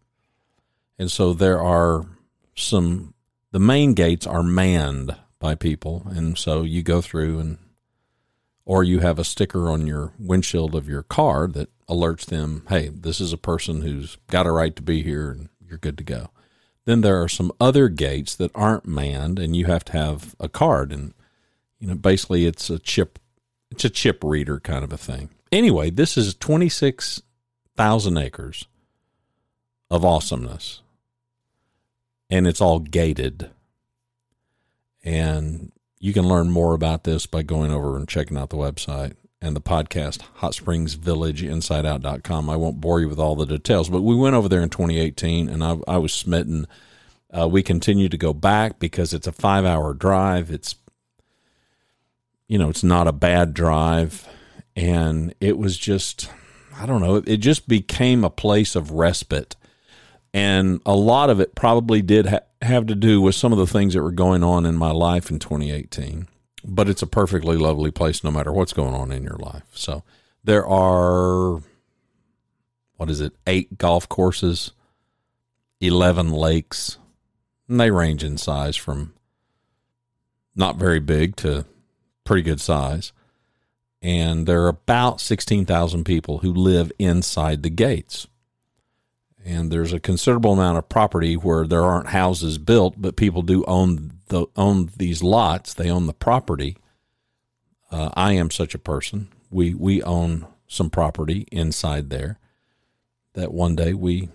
And 0.98 1.10
so 1.10 1.32
there 1.32 1.62
are 1.62 2.06
some 2.54 3.14
the 3.52 3.60
main 3.60 3.94
gates 3.94 4.26
are 4.26 4.42
manned 4.42 5.16
by 5.38 5.54
people, 5.54 6.06
and 6.10 6.36
so 6.36 6.62
you 6.62 6.82
go 6.82 7.00
through 7.00 7.38
and 7.38 7.58
or 8.66 8.82
you 8.82 8.98
have 8.98 9.18
a 9.18 9.24
sticker 9.24 9.70
on 9.70 9.86
your 9.86 10.12
windshield 10.18 10.74
of 10.74 10.88
your 10.88 11.04
car 11.04 11.46
that 11.46 11.70
alerts 11.88 12.26
them, 12.26 12.64
hey, 12.68 12.88
this 12.88 13.20
is 13.20 13.32
a 13.32 13.38
person 13.38 13.82
who's 13.82 14.18
got 14.26 14.46
a 14.46 14.50
right 14.50 14.74
to 14.74 14.82
be 14.82 15.02
here 15.02 15.30
and 15.30 15.48
you're 15.66 15.78
good 15.78 15.96
to 15.96 16.04
go. 16.04 16.30
Then 16.84 17.00
there 17.00 17.22
are 17.22 17.28
some 17.28 17.52
other 17.60 17.88
gates 17.88 18.34
that 18.34 18.50
aren't 18.54 18.86
manned 18.86 19.38
and 19.38 19.54
you 19.54 19.66
have 19.66 19.84
to 19.84 19.92
have 19.92 20.34
a 20.40 20.48
card 20.48 20.92
and 20.92 21.14
you 21.78 21.88
know 21.88 21.94
basically 21.94 22.46
it's 22.46 22.70
a 22.70 22.78
chip 22.78 23.18
it's 23.70 23.84
a 23.84 23.90
chip 23.90 24.22
reader 24.24 24.60
kind 24.60 24.84
of 24.84 24.92
a 24.92 24.98
thing. 24.98 25.30
Anyway, 25.52 25.90
this 25.90 26.16
is 26.16 26.34
26,000 26.34 28.16
acres 28.16 28.66
of 29.90 30.04
awesomeness. 30.04 30.80
And 32.28 32.46
it's 32.46 32.60
all 32.60 32.80
gated. 32.80 33.50
And 35.04 35.72
you 36.00 36.12
can 36.12 36.26
learn 36.26 36.50
more 36.50 36.74
about 36.74 37.04
this 37.04 37.26
by 37.26 37.42
going 37.42 37.70
over 37.70 37.96
and 37.96 38.08
checking 38.08 38.36
out 38.36 38.50
the 38.50 38.56
website 38.56 39.12
and 39.40 39.54
the 39.54 39.60
podcast, 39.60 40.22
Hot 40.36 40.54
Springs 40.54 40.94
Village 40.94 41.42
Insideout.com. 41.42 42.50
I 42.50 42.56
won't 42.56 42.80
bore 42.80 43.00
you 43.00 43.08
with 43.08 43.20
all 43.20 43.36
the 43.36 43.46
details, 43.46 43.88
but 43.88 44.02
we 44.02 44.16
went 44.16 44.34
over 44.34 44.48
there 44.48 44.62
in 44.62 44.70
2018 44.70 45.48
and 45.48 45.62
I, 45.62 45.76
I 45.86 45.98
was 45.98 46.12
smitten. 46.12 46.66
Uh, 47.30 47.46
we 47.46 47.62
continue 47.62 48.08
to 48.08 48.16
go 48.16 48.32
back 48.32 48.80
because 48.80 49.14
it's 49.14 49.26
a 49.26 49.32
five 49.32 49.64
hour 49.64 49.94
drive. 49.94 50.50
It's, 50.50 50.74
you 52.48 52.58
know, 52.58 52.68
it's 52.68 52.84
not 52.84 53.08
a 53.08 53.12
bad 53.12 53.54
drive. 53.54 54.26
And 54.74 55.34
it 55.40 55.58
was 55.58 55.78
just, 55.78 56.30
I 56.78 56.86
don't 56.86 57.00
know, 57.00 57.16
it 57.16 57.38
just 57.38 57.68
became 57.68 58.24
a 58.24 58.30
place 58.30 58.76
of 58.76 58.92
respite. 58.92 59.56
And 60.34 60.80
a 60.84 60.94
lot 60.94 61.30
of 61.30 61.40
it 61.40 61.54
probably 61.54 62.02
did 62.02 62.26
ha- 62.26 62.40
have 62.60 62.86
to 62.86 62.94
do 62.94 63.20
with 63.20 63.34
some 63.34 63.52
of 63.52 63.58
the 63.58 63.66
things 63.66 63.94
that 63.94 64.02
were 64.02 64.12
going 64.12 64.42
on 64.42 64.66
in 64.66 64.76
my 64.76 64.90
life 64.90 65.30
in 65.30 65.38
2018. 65.38 66.28
But 66.62 66.88
it's 66.88 67.02
a 67.02 67.06
perfectly 67.06 67.56
lovely 67.56 67.90
place 67.90 68.22
no 68.22 68.30
matter 68.30 68.52
what's 68.52 68.72
going 68.72 68.92
on 68.92 69.12
in 69.12 69.22
your 69.22 69.36
life. 69.36 69.64
So 69.72 70.02
there 70.44 70.66
are, 70.66 71.62
what 72.96 73.08
is 73.08 73.20
it, 73.20 73.32
eight 73.46 73.78
golf 73.78 74.08
courses, 74.08 74.72
11 75.80 76.32
lakes, 76.32 76.98
and 77.68 77.80
they 77.80 77.90
range 77.90 78.22
in 78.22 78.36
size 78.36 78.76
from 78.76 79.14
not 80.54 80.76
very 80.76 81.00
big 81.00 81.36
to 81.36 81.64
pretty 82.26 82.42
good 82.42 82.60
size. 82.60 83.12
And 84.02 84.46
there 84.46 84.62
are 84.64 84.68
about 84.68 85.20
16,000 85.20 86.04
people 86.04 86.38
who 86.38 86.52
live 86.52 86.92
inside 86.98 87.62
the 87.62 87.70
gates 87.70 88.26
and 89.46 89.70
there's 89.70 89.92
a 89.92 90.00
considerable 90.00 90.54
amount 90.54 90.76
of 90.76 90.88
property 90.88 91.36
where 91.36 91.68
there 91.68 91.84
aren't 91.84 92.08
houses 92.08 92.58
built, 92.58 93.00
but 93.00 93.14
people 93.14 93.42
do 93.42 93.64
own 93.66 94.18
the 94.26 94.46
own 94.56 94.90
these 94.96 95.22
lots. 95.22 95.72
They 95.72 95.88
own 95.88 96.06
the 96.06 96.12
property. 96.12 96.76
Uh, 97.92 98.10
I 98.14 98.32
am 98.32 98.50
such 98.50 98.74
a 98.74 98.78
person. 98.78 99.28
We 99.48 99.72
we 99.72 100.02
own 100.02 100.48
some 100.66 100.90
property 100.90 101.46
inside 101.52 102.10
there 102.10 102.40
that 103.34 103.52
one 103.52 103.76
day 103.76 103.94
we 103.94 104.30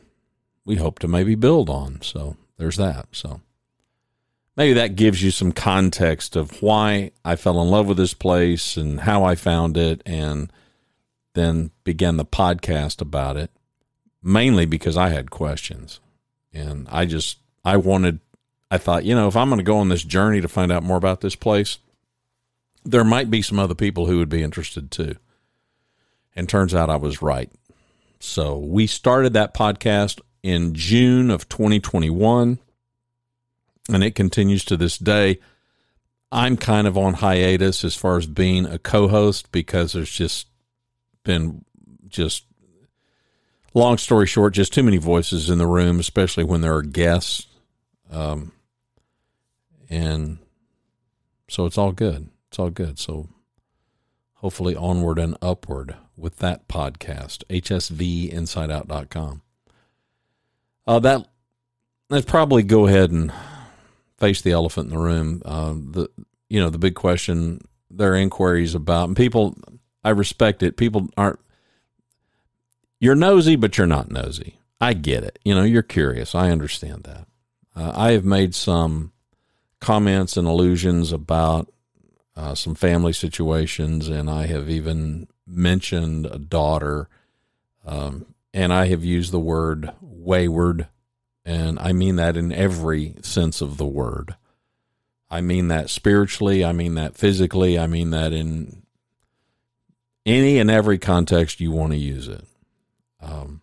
we 0.64 0.78
hope 0.78 0.98
to 1.00 1.10
maybe 1.10 1.36
build 1.36 1.70
on. 1.70 2.02
So 2.02 2.38
there's 2.58 2.78
that. 2.78 3.08
So 3.12 3.42
maybe 4.55 4.74
that 4.74 4.96
gives 4.96 5.24
you 5.24 5.31
some 5.31 5.51
context 5.51 6.36
of 6.36 6.62
why 6.62 7.12
I 7.24 7.36
fell 7.36 7.62
in 7.62 7.70
love 7.70 7.88
with 7.88 7.98
this 7.98 8.13
place 8.13 8.77
and 8.77 9.01
how 9.01 9.24
I 9.24 9.36
found 9.36 9.77
it, 9.77 10.01
and 10.05 10.51
then 11.34 11.72
began 11.84 12.17
the 12.17 12.25
podcast 12.25 13.01
about 13.01 13.38
it 13.38 13.51
mainly 14.24 14.65
because 14.65 14.98
I 14.98 15.10
had 15.10 15.31
questions. 15.31 16.00
And 16.53 16.88
I 16.91 17.05
just, 17.05 17.39
I 17.63 17.77
wanted, 17.77 18.20
I 18.70 18.77
thought, 18.77 19.05
you 19.05 19.15
know, 19.15 19.27
if 19.27 19.36
I'm 19.36 19.50
going 19.50 19.60
to 19.60 19.63
go 19.63 19.77
on 19.77 19.89
this 19.89 20.03
journey 20.03 20.41
to 20.41 20.48
find 20.48 20.72
out 20.72 20.84
more 20.84 20.98
about 20.98 21.22
this 21.22 21.36
place, 21.36 21.77
there 22.84 23.03
might 23.03 23.29
be 23.29 23.41
some 23.41 23.60
other 23.60 23.75
people 23.75 24.05
who 24.05 24.17
would 24.17 24.29
be 24.29 24.43
interested 24.43 24.91
too. 24.91 25.15
And 26.36 26.48
turns 26.48 26.74
out 26.74 26.89
I 26.89 26.96
was 26.96 27.22
right. 27.22 27.51
So 28.20 28.58
we 28.58 28.88
started 28.88 29.34
that 29.34 29.53
podcast 29.53 30.20
in 30.43 30.74
June 30.74 31.29
of 31.29 31.50
2021, 31.50 32.60
and 33.90 34.04
it 34.04 34.16
continues 34.16 34.66
to 34.66 34.78
this 34.78 34.98
day. 34.98 35.40
I'm 36.32 36.56
kind 36.56 36.88
of 36.88 36.98
on 36.98 37.16
hiatus 37.16 37.84
as 37.84 37.96
far 37.96 38.18
as 38.18 38.26
being 38.26 38.66
a 38.66 38.80
co 38.80 39.08
host 39.08 39.52
because 39.52 39.94
there's 39.94 40.12
just 40.12 40.48
been 41.24 41.66
just 42.08 42.46
long 43.74 43.98
story 43.98 44.28
short, 44.28 44.54
just 44.54 44.74
too 44.74 44.84
many 44.84 44.98
voices 44.98 45.50
in 45.50 45.58
the 45.58 45.68
room, 45.68 46.00
especially 46.00 46.44
when 46.44 46.62
there 46.62 46.76
are 46.76 46.82
guests. 46.82 47.48
Um, 48.10 48.52
and 49.90 50.38
so 51.50 51.66
it's 51.66 51.78
all 51.78 51.92
good. 51.92 52.30
It's 52.50 52.60
all 52.60 52.70
good. 52.70 52.98
So 52.98 53.28
hopefully 54.36 54.76
onward 54.76 55.20
and 55.20 55.38
upward 55.42 55.96
with 56.18 56.38
that 56.38 56.68
podcast, 56.68 57.44
hsvinsideout.com. 57.50 59.42
Uh, 60.88 61.00
that, 61.00 61.28
let's 62.10 62.26
probably 62.26 62.64
go 62.64 62.88
ahead 62.88 63.12
and 63.12 63.32
face 64.22 64.42
the 64.42 64.51
elephant 64.51 64.92
in 64.92 64.96
the 64.96 65.04
room. 65.04 65.42
Uh, 65.44 65.74
the, 65.74 66.08
you 66.48 66.62
know, 66.62 66.70
the 66.70 66.78
big 66.78 66.96
question, 66.96 67.60
there 67.90 68.13
are 68.13 68.16
inquiries 68.16 68.75
about, 68.75 69.08
and 69.08 69.18
people, 69.18 69.58
I 70.04 70.12
respect 70.12 70.63
it. 70.63 70.78
People 70.78 71.10
aren't, 71.18 71.40
you're 73.00 73.16
nosy, 73.16 73.56
but 73.56 73.78
you're 73.78 73.88
not 73.88 74.12
nosy. 74.12 74.60
I 74.80 74.94
get 74.94 75.24
it. 75.24 75.40
You 75.44 75.56
know, 75.56 75.63
you're 75.63 75.82
curious. 75.82 76.36
I 76.36 76.51
understand 76.51 77.04
that. 77.04 77.28
Uh, 77.75 77.92
I 77.96 78.12
have 78.12 78.24
made 78.24 78.54
some 78.54 79.12
comments 79.80 80.38
and 80.38 80.48
allusions 80.48 81.12
about 81.12 81.72
uh, 82.36 82.54
some 82.54 82.75
family 82.75 83.13
situations, 83.13 84.08
and 84.08 84.30
I 84.30 84.46
have 84.46 84.70
even 84.70 85.28
mentioned 85.48 86.28
a 86.28 86.38
daughter, 86.38 87.10
um, 87.86 88.28
and 88.54 88.72
I 88.72 88.88
have 88.88 89.04
used 89.04 89.32
the 89.32 89.40
word 89.40 89.92
wayward, 90.00 90.88
and 91.46 91.80
I 91.80 91.92
mean 91.92 92.18
that 92.18 92.38
in 92.38 92.52
every 92.52 93.16
sense 93.22 93.62
of 93.62 93.78
the 93.78 93.86
word. 93.86 94.36
I 95.30 95.42
mean 95.42 95.70
that 95.70 95.90
spiritually, 95.90 96.64
I 96.64 96.74
mean 96.74 96.96
that 96.96 97.16
physically, 97.16 97.80
I 97.80 97.88
mean 97.88 98.10
that 98.12 98.34
in 98.34 98.84
any 100.26 100.60
and 100.60 100.70
every 100.70 100.98
context 100.98 101.60
you 101.60 101.72
want 101.72 101.94
to 101.94 101.98
use 101.98 102.28
it. 102.28 102.46
Um, 103.22 103.62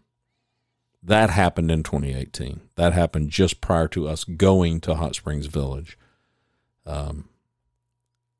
that 1.02 1.30
happened 1.30 1.70
in 1.70 1.82
2018. 1.82 2.60
That 2.76 2.92
happened 2.92 3.30
just 3.30 3.60
prior 3.60 3.88
to 3.88 4.08
us 4.08 4.24
going 4.24 4.80
to 4.80 4.94
Hot 4.94 5.14
Springs 5.14 5.46
Village. 5.46 5.98
Um, 6.84 7.28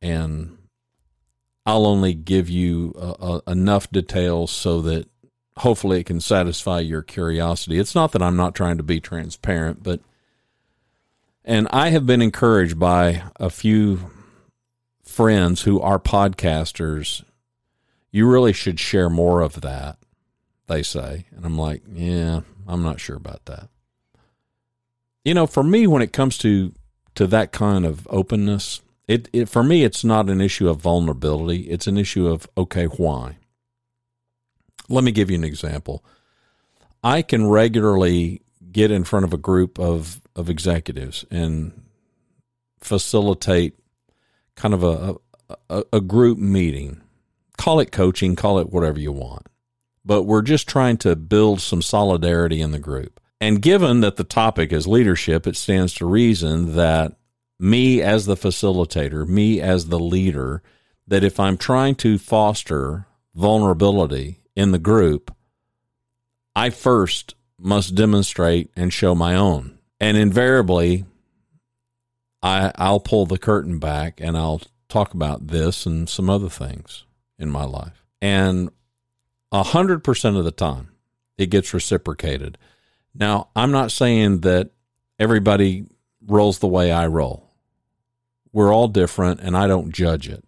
and 0.01 0.59
I'll 1.67 1.87
only 1.87 2.15
give 2.15 2.49
you 2.49 2.95
uh, 2.97 3.11
uh, 3.21 3.41
enough 3.47 3.91
details 3.91 4.51
so 4.51 4.81
that 4.83 5.09
hopefully 5.59 6.01
it 6.01 6.07
can 6.07 6.21
satisfy 6.21 6.81
your 6.81 7.03
curiosity. 7.03 7.79
It's 7.79 7.95
not 7.95 8.13
that 8.13 8.23
I'm 8.23 8.37
not 8.37 8.55
trying 8.55 8.77
to 8.79 8.83
be 8.83 9.01
transparent, 9.01 9.83
but 9.83 10.01
and 11.45 11.67
I 11.71 11.91
have 11.91 12.07
been 12.07 12.21
encouraged 12.21 12.79
by 12.79 13.23
a 13.37 13.49
few 13.49 14.11
friends 15.03 15.63
who 15.63 15.81
are 15.81 15.99
podcasters. 15.99 17.25
You 18.11 18.29
really 18.29 18.53
should 18.53 18.79
share 18.79 19.09
more 19.09 19.41
of 19.41 19.61
that 19.63 19.99
they 20.69 20.83
say. 20.83 21.25
And 21.35 21.45
I'm 21.45 21.59
like, 21.59 21.83
yeah, 21.93 22.43
I'm 22.67 22.83
not 22.83 23.01
sure 23.01 23.17
about 23.17 23.45
that. 23.47 23.69
You 25.25 25.35
know, 25.35 25.47
for 25.47 25.65
me, 25.65 25.87
when 25.87 26.03
it 26.03 26.13
comes 26.13 26.39
to 26.39 26.73
to 27.17 27.27
that 27.27 27.51
kind 27.51 27.85
of 27.85 28.07
openness, 28.11 28.81
it, 29.09 29.29
it 29.33 29.49
for 29.49 29.65
me, 29.65 29.83
it's 29.83 30.05
not 30.05 30.31
an 30.31 30.41
issue 30.41 30.69
of 30.69 30.79
vulnerability. 30.79 31.63
It's 31.63 31.89
an 31.89 31.99
issue 31.99 32.29
of 32.29 32.49
okay, 32.57 32.85
why? 32.85 33.39
Let 34.89 35.05
me 35.05 35.13
give 35.13 35.31
you 35.31 35.37
an 35.37 35.45
example. 35.45 36.05
I 37.03 37.23
can 37.23 37.49
regularly 37.49 38.43
get 38.71 38.91
in 38.91 39.05
front 39.05 39.25
of 39.25 39.33
a 39.33 39.39
group 39.39 39.79
of 39.79 40.21
of 40.35 40.49
executives 40.49 41.25
and 41.31 41.83
facilitate 42.81 43.79
kind 44.55 44.75
of 44.75 44.85
a, 44.85 45.17
a, 45.69 45.85
a 45.95 46.01
group 46.01 46.39
meeting. 46.39 47.01
Call 47.57 47.81
it 47.81 47.91
coaching, 47.91 48.37
call 48.37 48.59
it 48.61 48.71
whatever 48.71 49.01
you 49.01 49.11
want 49.11 49.49
but 50.09 50.23
we're 50.23 50.43
just 50.43 50.67
trying 50.67 50.97
to 50.97 51.15
build 51.15 51.61
some 51.61 51.83
solidarity 51.83 52.63
in 52.63 52.73
the 52.73 52.79
group. 52.79 53.21
And 53.43 53.61
given 53.61 54.01
that 54.01 54.17
the 54.17 54.25
topic 54.25 54.73
is 54.73 54.87
leadership, 54.87 55.47
it 55.47 55.55
stands 55.55 55.93
to 55.95 56.07
reason 56.07 56.77
that 56.77 57.13
me 57.61 58.01
as 58.01 58.25
the 58.25 58.35
facilitator, 58.35 59.29
me 59.29 59.61
as 59.61 59.89
the 59.89 59.99
leader, 59.99 60.63
that 61.07 61.23
if 61.23 61.39
I'm 61.39 61.59
trying 61.59 61.95
to 61.97 62.17
foster 62.17 63.07
vulnerability 63.35 64.41
in 64.59 64.73
the 64.73 64.79
group, 64.81 65.33
I 66.57 66.71
first 66.71 67.37
must 67.61 67.95
demonstrate 67.95 68.73
and 68.75 68.93
show 68.93 69.15
my 69.15 69.37
own. 69.37 69.79
And 70.01 70.17
invariably, 70.17 71.05
I, 72.43 72.73
I'll 72.75 72.99
pull 72.99 73.25
the 73.25 73.39
curtain 73.39 73.79
back 73.79 74.21
and 74.21 74.37
I'll 74.37 74.61
talk 74.89 75.15
about 75.15 75.47
this 75.47 75.87
and 75.87 76.09
some 76.09 76.29
other 76.29 76.49
things 76.49 77.05
in 77.39 77.51
my 77.51 77.63
life. 77.65 78.05
And 78.21 78.71
a 79.53 79.63
hundred 79.63 80.03
percent 80.03 80.37
of 80.37 80.45
the 80.45 80.51
time 80.51 80.89
it 81.37 81.51
gets 81.51 81.73
reciprocated. 81.73 82.59
Now, 83.15 83.51
I'm 83.55 83.71
not 83.71 83.93
saying 83.93 84.41
that 84.41 84.71
everybody 85.21 85.85
rolls 86.27 86.59
the 86.59 86.67
way 86.67 86.91
I 86.91 87.07
roll. 87.07 87.49
We're 88.53 88.75
all 88.75 88.89
different, 88.89 89.39
and 89.39 89.57
I 89.57 89.69
don't 89.69 89.93
judge 89.93 90.29
it. 90.29 90.45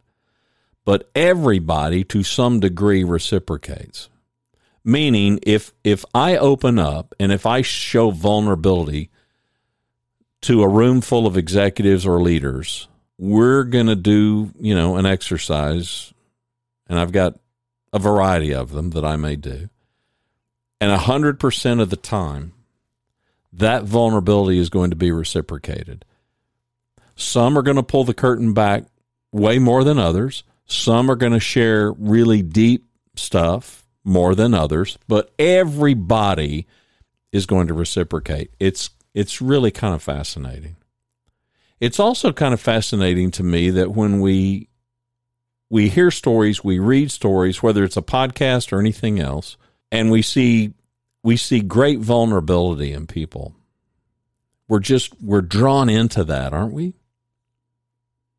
But 0.84 1.10
everybody, 1.14 2.04
to 2.04 2.22
some 2.22 2.60
degree, 2.60 3.04
reciprocates. 3.04 4.08
Meaning, 4.82 5.40
if 5.42 5.72
if 5.84 6.04
I 6.14 6.36
open 6.36 6.78
up 6.78 7.14
and 7.20 7.30
if 7.30 7.44
I 7.44 7.60
show 7.62 8.10
vulnerability 8.10 9.10
to 10.42 10.62
a 10.62 10.68
room 10.68 11.00
full 11.00 11.26
of 11.26 11.36
executives 11.36 12.06
or 12.06 12.22
leaders, 12.22 12.88
we're 13.18 13.64
going 13.64 13.88
to 13.88 13.96
do, 13.96 14.50
you 14.58 14.74
know, 14.74 14.96
an 14.96 15.04
exercise, 15.04 16.14
and 16.88 16.98
I've 16.98 17.12
got 17.12 17.38
a 17.92 17.98
variety 17.98 18.54
of 18.54 18.70
them 18.70 18.90
that 18.90 19.04
I 19.04 19.16
may 19.16 19.36
do. 19.36 19.68
And 20.80 20.98
100% 20.98 21.80
of 21.80 21.90
the 21.90 21.96
time, 21.96 22.54
that 23.52 23.84
vulnerability 23.84 24.58
is 24.58 24.70
going 24.70 24.90
to 24.90 24.96
be 24.96 25.12
reciprocated. 25.12 26.06
Some 27.14 27.58
are 27.58 27.62
going 27.62 27.76
to 27.76 27.82
pull 27.82 28.04
the 28.04 28.14
curtain 28.14 28.54
back 28.54 28.84
way 29.30 29.58
more 29.58 29.84
than 29.84 29.98
others. 29.98 30.42
Some 30.70 31.10
are 31.10 31.16
going 31.16 31.32
to 31.32 31.40
share 31.40 31.90
really 31.90 32.42
deep 32.42 32.86
stuff 33.16 33.84
more 34.04 34.36
than 34.36 34.54
others, 34.54 34.98
but 35.08 35.32
everybody 35.36 36.68
is 37.32 37.44
going 37.44 37.66
to 37.66 37.74
reciprocate. 37.74 38.52
It's 38.60 38.90
it's 39.12 39.42
really 39.42 39.72
kind 39.72 39.96
of 39.96 40.02
fascinating. 40.02 40.76
It's 41.80 41.98
also 41.98 42.32
kind 42.32 42.54
of 42.54 42.60
fascinating 42.60 43.32
to 43.32 43.42
me 43.42 43.70
that 43.70 43.90
when 43.90 44.20
we 44.20 44.68
we 45.70 45.88
hear 45.88 46.12
stories, 46.12 46.62
we 46.62 46.78
read 46.78 47.10
stories, 47.10 47.60
whether 47.60 47.82
it's 47.82 47.96
a 47.96 48.02
podcast 48.02 48.72
or 48.72 48.78
anything 48.78 49.18
else, 49.18 49.56
and 49.90 50.08
we 50.08 50.22
see 50.22 50.74
we 51.24 51.36
see 51.36 51.60
great 51.62 51.98
vulnerability 51.98 52.92
in 52.92 53.08
people. 53.08 53.56
We're 54.68 54.78
just 54.78 55.20
we're 55.20 55.40
drawn 55.40 55.88
into 55.88 56.22
that, 56.22 56.52
aren't 56.52 56.74
we? 56.74 56.94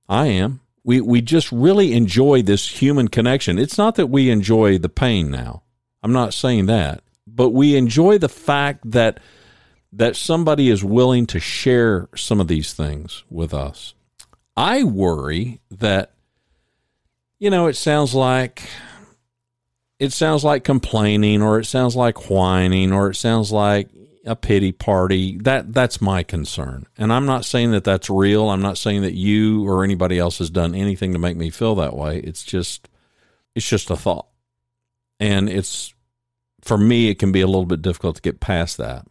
I 0.07 0.27
am. 0.27 0.60
We 0.83 1.01
we 1.01 1.21
just 1.21 1.51
really 1.51 1.93
enjoy 1.93 2.41
this 2.41 2.81
human 2.81 3.07
connection. 3.07 3.59
It's 3.59 3.77
not 3.77 3.95
that 3.95 4.07
we 4.07 4.29
enjoy 4.29 4.77
the 4.77 4.89
pain 4.89 5.29
now. 5.29 5.63
I'm 6.01 6.13
not 6.13 6.33
saying 6.33 6.65
that, 6.65 7.03
but 7.27 7.49
we 7.49 7.75
enjoy 7.75 8.17
the 8.17 8.29
fact 8.29 8.91
that 8.91 9.19
that 9.93 10.15
somebody 10.15 10.69
is 10.69 10.83
willing 10.83 11.27
to 11.27 11.39
share 11.39 12.07
some 12.15 12.39
of 12.39 12.47
these 12.47 12.73
things 12.73 13.23
with 13.29 13.53
us. 13.53 13.93
I 14.55 14.83
worry 14.83 15.59
that 15.69 16.13
you 17.41 17.49
know, 17.49 17.65
it 17.65 17.75
sounds 17.75 18.13
like 18.13 18.61
it 19.97 20.13
sounds 20.13 20.43
like 20.43 20.63
complaining 20.63 21.41
or 21.41 21.59
it 21.59 21.65
sounds 21.65 21.95
like 21.95 22.29
whining 22.29 22.93
or 22.93 23.09
it 23.09 23.15
sounds 23.15 23.51
like 23.51 23.89
a 24.25 24.35
pity 24.35 24.71
party. 24.71 25.37
That 25.39 25.73
that's 25.73 26.01
my 26.01 26.23
concern. 26.23 26.85
And 26.97 27.11
I'm 27.11 27.25
not 27.25 27.45
saying 27.45 27.71
that 27.71 27.83
that's 27.83 28.09
real. 28.09 28.49
I'm 28.49 28.61
not 28.61 28.77
saying 28.77 29.01
that 29.01 29.13
you 29.13 29.67
or 29.67 29.83
anybody 29.83 30.19
else 30.19 30.37
has 30.39 30.49
done 30.49 30.75
anything 30.75 31.13
to 31.13 31.19
make 31.19 31.37
me 31.37 31.49
feel 31.49 31.75
that 31.75 31.95
way. 31.95 32.19
It's 32.19 32.43
just 32.43 32.89
it's 33.55 33.67
just 33.67 33.89
a 33.89 33.95
thought. 33.95 34.27
And 35.19 35.49
it's 35.49 35.93
for 36.61 36.77
me 36.77 37.09
it 37.09 37.19
can 37.19 37.31
be 37.31 37.41
a 37.41 37.47
little 37.47 37.65
bit 37.65 37.81
difficult 37.81 38.15
to 38.17 38.21
get 38.21 38.39
past 38.39 38.77
that. 38.77 39.05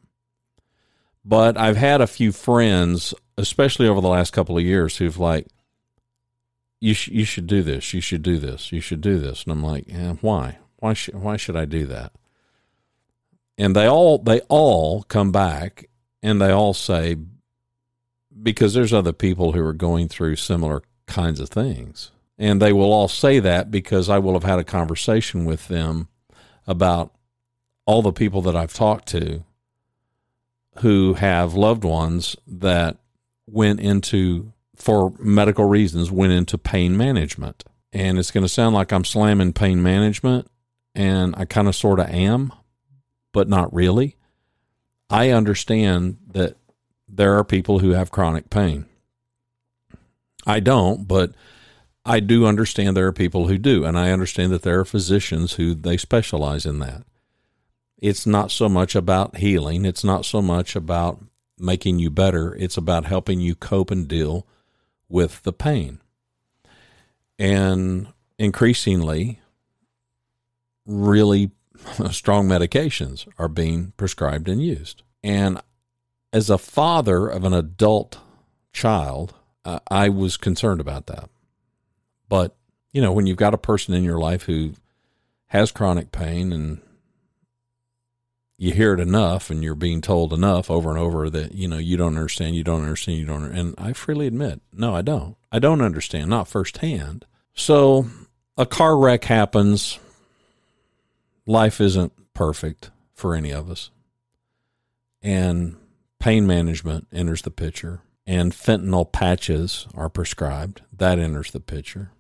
But 1.24 1.58
I've 1.58 1.76
had 1.76 2.00
a 2.00 2.06
few 2.06 2.32
friends, 2.32 3.12
especially 3.36 3.88
over 3.88 4.00
the 4.00 4.08
last 4.08 4.32
couple 4.32 4.56
of 4.56 4.64
years, 4.64 4.96
who've 4.96 5.18
like 5.18 5.48
you 6.80 6.94
sh- 6.94 7.08
you 7.08 7.24
should 7.24 7.46
do 7.46 7.62
this. 7.62 7.92
You 7.92 8.00
should 8.00 8.22
do 8.22 8.38
this. 8.38 8.72
You 8.72 8.80
should 8.80 9.00
do 9.00 9.18
this. 9.18 9.44
And 9.44 9.52
I'm 9.52 9.62
like, 9.62 9.86
why? 10.20 10.58
Why 10.76 10.94
should 10.94 11.14
why 11.16 11.36
should 11.36 11.56
I 11.56 11.66
do 11.66 11.86
that? 11.86 12.12
And 13.60 13.76
they 13.76 13.86
all 13.86 14.16
they 14.16 14.40
all 14.48 15.02
come 15.02 15.32
back 15.32 15.90
and 16.22 16.40
they 16.40 16.50
all 16.50 16.72
say 16.72 17.16
because 18.42 18.72
there's 18.72 18.94
other 18.94 19.12
people 19.12 19.52
who 19.52 19.62
are 19.62 19.74
going 19.74 20.08
through 20.08 20.36
similar 20.36 20.82
kinds 21.06 21.40
of 21.40 21.50
things. 21.50 22.10
And 22.38 22.62
they 22.62 22.72
will 22.72 22.90
all 22.90 23.06
say 23.06 23.38
that 23.38 23.70
because 23.70 24.08
I 24.08 24.18
will 24.18 24.32
have 24.32 24.44
had 24.44 24.58
a 24.58 24.64
conversation 24.64 25.44
with 25.44 25.68
them 25.68 26.08
about 26.66 27.12
all 27.84 28.00
the 28.00 28.14
people 28.14 28.40
that 28.42 28.56
I've 28.56 28.72
talked 28.72 29.08
to 29.08 29.44
who 30.78 31.12
have 31.12 31.52
loved 31.52 31.84
ones 31.84 32.36
that 32.46 32.96
went 33.46 33.80
into 33.80 34.54
for 34.74 35.12
medical 35.18 35.66
reasons 35.66 36.10
went 36.10 36.32
into 36.32 36.56
pain 36.56 36.96
management. 36.96 37.62
And 37.92 38.18
it's 38.18 38.30
going 38.30 38.44
to 38.44 38.48
sound 38.48 38.74
like 38.74 38.90
I'm 38.90 39.04
slamming 39.04 39.52
pain 39.52 39.82
management 39.82 40.50
and 40.94 41.34
I 41.36 41.44
kind 41.44 41.68
of 41.68 41.76
sort 41.76 42.00
of 42.00 42.08
am, 42.08 42.54
but 43.32 43.48
not 43.48 43.72
really. 43.72 44.16
I 45.08 45.30
understand 45.30 46.18
that 46.28 46.56
there 47.08 47.36
are 47.36 47.44
people 47.44 47.80
who 47.80 47.90
have 47.90 48.10
chronic 48.10 48.50
pain. 48.50 48.86
I 50.46 50.60
don't, 50.60 51.06
but 51.06 51.32
I 52.04 52.20
do 52.20 52.46
understand 52.46 52.96
there 52.96 53.06
are 53.06 53.12
people 53.12 53.48
who 53.48 53.58
do, 53.58 53.84
and 53.84 53.98
I 53.98 54.10
understand 54.10 54.52
that 54.52 54.62
there 54.62 54.80
are 54.80 54.84
physicians 54.84 55.54
who 55.54 55.74
they 55.74 55.96
specialize 55.96 56.64
in 56.64 56.78
that. 56.78 57.02
It's 57.98 58.26
not 58.26 58.50
so 58.50 58.68
much 58.68 58.94
about 58.94 59.36
healing, 59.36 59.84
it's 59.84 60.04
not 60.04 60.24
so 60.24 60.40
much 60.40 60.74
about 60.74 61.22
making 61.58 61.98
you 61.98 62.08
better, 62.08 62.54
it's 62.54 62.78
about 62.78 63.04
helping 63.04 63.40
you 63.40 63.54
cope 63.54 63.90
and 63.90 64.08
deal 64.08 64.46
with 65.08 65.42
the 65.42 65.52
pain. 65.52 66.00
And 67.38 68.08
increasingly, 68.38 69.40
really 70.86 71.50
strong 72.10 72.48
medications 72.48 73.26
are 73.38 73.48
being 73.48 73.92
prescribed 73.96 74.48
and 74.48 74.62
used. 74.62 75.02
And 75.22 75.60
as 76.32 76.50
a 76.50 76.58
father 76.58 77.26
of 77.26 77.44
an 77.44 77.52
adult 77.52 78.18
child, 78.72 79.34
uh, 79.64 79.80
I 79.90 80.08
was 80.08 80.36
concerned 80.36 80.80
about 80.80 81.06
that. 81.06 81.28
But, 82.28 82.56
you 82.92 83.02
know, 83.02 83.12
when 83.12 83.26
you've 83.26 83.36
got 83.36 83.54
a 83.54 83.58
person 83.58 83.94
in 83.94 84.04
your 84.04 84.18
life 84.18 84.44
who 84.44 84.74
has 85.48 85.72
chronic 85.72 86.12
pain 86.12 86.52
and 86.52 86.80
you 88.56 88.72
hear 88.72 88.94
it 88.94 89.00
enough 89.00 89.50
and 89.50 89.64
you're 89.64 89.74
being 89.74 90.00
told 90.00 90.32
enough 90.32 90.70
over 90.70 90.90
and 90.90 90.98
over 90.98 91.28
that, 91.30 91.52
you 91.54 91.66
know, 91.66 91.78
you 91.78 91.96
don't 91.96 92.16
understand, 92.16 92.54
you 92.54 92.62
don't 92.62 92.82
understand, 92.82 93.18
you 93.18 93.26
don't. 93.26 93.44
And 93.44 93.74
I 93.78 93.92
freely 93.92 94.26
admit, 94.26 94.60
no, 94.72 94.94
I 94.94 95.02
don't. 95.02 95.36
I 95.50 95.58
don't 95.58 95.80
understand, 95.80 96.30
not 96.30 96.46
firsthand. 96.46 97.24
So 97.54 98.06
a 98.56 98.66
car 98.66 98.96
wreck 98.96 99.24
happens 99.24 99.98
life 101.50 101.80
isn't 101.80 102.12
perfect 102.32 102.90
for 103.12 103.34
any 103.34 103.50
of 103.50 103.68
us. 103.68 103.90
And 105.20 105.76
pain 106.20 106.46
management 106.46 107.08
enters 107.12 107.42
the 107.42 107.50
picture, 107.50 108.00
and 108.26 108.52
fentanyl 108.52 109.10
patches 109.10 109.88
are 109.94 110.08
prescribed. 110.08 110.82
That 110.96 111.18
enters 111.18 111.50
the 111.50 111.60
picture. 111.60 112.12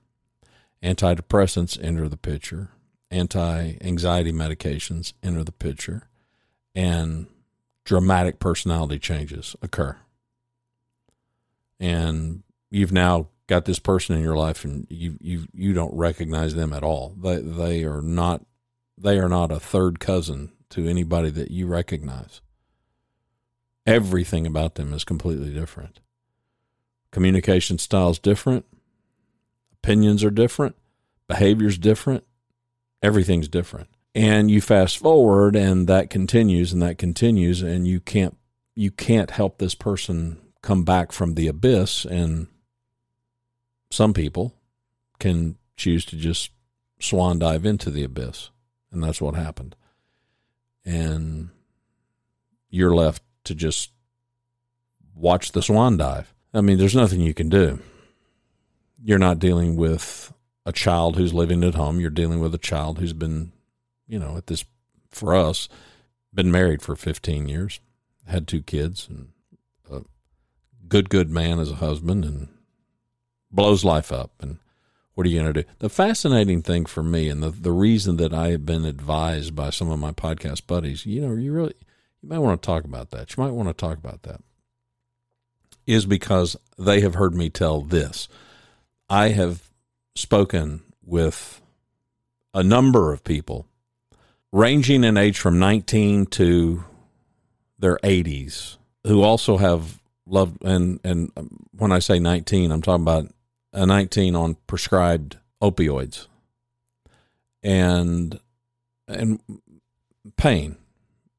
Antidepressants 0.82 1.82
enter 1.82 2.08
the 2.08 2.16
picture. 2.16 2.70
Anti 3.10 3.76
anxiety 3.80 4.32
medications 4.32 5.12
enter 5.22 5.44
the 5.44 5.52
picture. 5.52 6.08
And 6.74 7.26
dramatic 7.84 8.40
personality 8.40 8.98
changes 8.98 9.54
occur. 9.62 9.96
And 11.78 12.42
you've 12.70 12.92
now 12.92 13.28
got 13.46 13.64
this 13.64 13.78
person 13.78 14.16
in 14.16 14.22
your 14.22 14.36
life 14.36 14.64
and 14.64 14.86
you 14.90 15.16
you 15.20 15.46
you 15.52 15.72
don't 15.72 15.94
recognize 15.94 16.54
them 16.54 16.72
at 16.72 16.82
all. 16.82 17.14
They 17.20 17.36
they 17.36 17.84
are 17.84 18.02
not 18.02 18.44
they 19.02 19.18
are 19.18 19.28
not 19.28 19.50
a 19.50 19.60
third 19.60 19.98
cousin 19.98 20.52
to 20.70 20.86
anybody 20.86 21.30
that 21.30 21.50
you 21.50 21.66
recognize. 21.66 22.40
Everything 23.86 24.46
about 24.46 24.74
them 24.74 24.92
is 24.92 25.04
completely 25.04 25.50
different. 25.50 26.00
Communication 27.10 27.78
styles 27.78 28.18
different, 28.18 28.66
opinions 29.72 30.22
are 30.22 30.30
different, 30.30 30.76
behaviors 31.26 31.78
different, 31.78 32.24
everything's 33.02 33.48
different. 33.48 33.88
And 34.14 34.50
you 34.50 34.60
fast 34.60 34.98
forward 34.98 35.56
and 35.56 35.86
that 35.88 36.10
continues 36.10 36.72
and 36.72 36.82
that 36.82 36.98
continues 36.98 37.62
and 37.62 37.86
you 37.86 38.00
can't 38.00 38.36
you 38.74 38.90
can't 38.90 39.32
help 39.32 39.58
this 39.58 39.74
person 39.74 40.40
come 40.62 40.84
back 40.84 41.12
from 41.12 41.34
the 41.34 41.46
abyss 41.46 42.04
and 42.04 42.48
some 43.90 44.12
people 44.12 44.54
can 45.18 45.56
choose 45.76 46.04
to 46.06 46.16
just 46.16 46.50
swan 47.00 47.38
dive 47.38 47.64
into 47.64 47.90
the 47.90 48.04
abyss 48.04 48.50
and 48.92 49.02
that's 49.02 49.20
what 49.20 49.34
happened. 49.34 49.76
And 50.84 51.50
you're 52.68 52.94
left 52.94 53.22
to 53.44 53.54
just 53.54 53.90
watch 55.14 55.52
the 55.52 55.62
swan 55.62 55.96
dive. 55.96 56.32
I 56.52 56.60
mean, 56.60 56.78
there's 56.78 56.94
nothing 56.96 57.20
you 57.20 57.34
can 57.34 57.48
do. 57.48 57.80
You're 59.02 59.18
not 59.18 59.38
dealing 59.38 59.76
with 59.76 60.32
a 60.66 60.72
child 60.72 61.16
who's 61.16 61.32
living 61.32 61.64
at 61.64 61.74
home. 61.74 62.00
You're 62.00 62.10
dealing 62.10 62.40
with 62.40 62.54
a 62.54 62.58
child 62.58 62.98
who's 62.98 63.12
been, 63.12 63.52
you 64.06 64.18
know, 64.18 64.36
at 64.36 64.46
this, 64.46 64.64
for 65.10 65.34
us, 65.34 65.68
been 66.32 66.50
married 66.50 66.82
for 66.82 66.96
15 66.96 67.48
years, 67.48 67.80
had 68.26 68.46
two 68.46 68.62
kids, 68.62 69.08
and 69.08 69.28
a 69.90 70.02
good, 70.88 71.08
good 71.08 71.30
man 71.30 71.58
as 71.58 71.70
a 71.70 71.76
husband, 71.76 72.24
and 72.24 72.48
blows 73.50 73.84
life 73.84 74.12
up. 74.12 74.32
And 74.40 74.58
what 75.14 75.26
are 75.26 75.30
you 75.30 75.40
going 75.40 75.52
to 75.52 75.62
do? 75.62 75.68
The 75.80 75.88
fascinating 75.88 76.62
thing 76.62 76.86
for 76.86 77.02
me, 77.02 77.28
and 77.28 77.42
the, 77.42 77.50
the 77.50 77.72
reason 77.72 78.16
that 78.18 78.32
I 78.32 78.50
have 78.50 78.64
been 78.64 78.84
advised 78.84 79.54
by 79.54 79.70
some 79.70 79.90
of 79.90 79.98
my 79.98 80.12
podcast 80.12 80.66
buddies, 80.66 81.04
you 81.04 81.20
know, 81.20 81.34
you 81.34 81.52
really, 81.52 81.74
you 82.22 82.28
might 82.28 82.38
want 82.38 82.60
to 82.62 82.66
talk 82.66 82.84
about 82.84 83.10
that. 83.10 83.36
You 83.36 83.42
might 83.42 83.52
want 83.52 83.68
to 83.68 83.74
talk 83.74 83.98
about 83.98 84.22
that. 84.22 84.40
is 85.86 86.06
because 86.06 86.56
they 86.78 87.00
have 87.00 87.14
heard 87.14 87.34
me 87.34 87.50
tell 87.50 87.80
this. 87.82 88.28
I 89.08 89.28
have 89.30 89.70
spoken 90.14 90.82
with 91.04 91.60
a 92.54 92.62
number 92.62 93.12
of 93.12 93.24
people 93.24 93.66
ranging 94.52 95.04
in 95.04 95.16
age 95.16 95.38
from 95.38 95.58
19 95.58 96.26
to 96.26 96.84
their 97.78 97.98
80s 97.98 98.76
who 99.06 99.22
also 99.22 99.56
have 99.56 100.00
loved 100.26 100.62
and 100.64 101.00
and 101.04 101.30
when 101.76 101.92
I 101.92 101.98
say 102.00 102.18
19 102.18 102.70
I'm 102.70 102.82
talking 102.82 103.02
about 103.02 103.32
a 103.72 103.86
19 103.86 104.34
on 104.34 104.56
prescribed 104.66 105.38
opioids 105.62 106.26
and 107.62 108.40
and 109.06 109.40
pain 110.36 110.76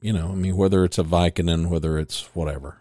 you 0.01 0.13
know 0.13 0.31
I 0.31 0.35
mean 0.35 0.55
whether 0.55 0.83
it's 0.83 0.99
a 0.99 1.03
Vicodin 1.03 1.67
whether 1.67 1.97
it's 1.97 2.33
whatever 2.35 2.77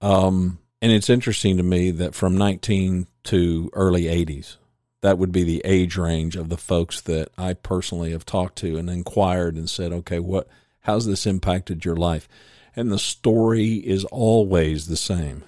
um 0.00 0.58
and 0.80 0.90
it's 0.90 1.10
interesting 1.10 1.56
to 1.58 1.62
me 1.62 1.90
that 1.92 2.14
from 2.14 2.36
19 2.36 3.06
to 3.24 3.70
early 3.74 4.04
80s 4.04 4.56
that 5.02 5.18
would 5.18 5.32
be 5.32 5.42
the 5.42 5.60
age 5.64 5.96
range 5.96 6.36
of 6.36 6.48
the 6.48 6.56
folks 6.56 7.00
that 7.02 7.28
I 7.36 7.54
personally 7.54 8.12
have 8.12 8.24
talked 8.24 8.56
to 8.58 8.78
and 8.78 8.88
inquired 8.88 9.56
and 9.56 9.68
said, 9.68 9.92
okay, 9.92 10.20
what, 10.20 10.48
how's 10.80 11.06
this 11.06 11.26
impacted 11.26 11.84
your 11.84 11.96
life? 11.96 12.28
And 12.74 12.90
the 12.90 13.00
story 13.00 13.74
is 13.74 14.04
always 14.06 14.86
the 14.86 14.96
same. 14.96 15.42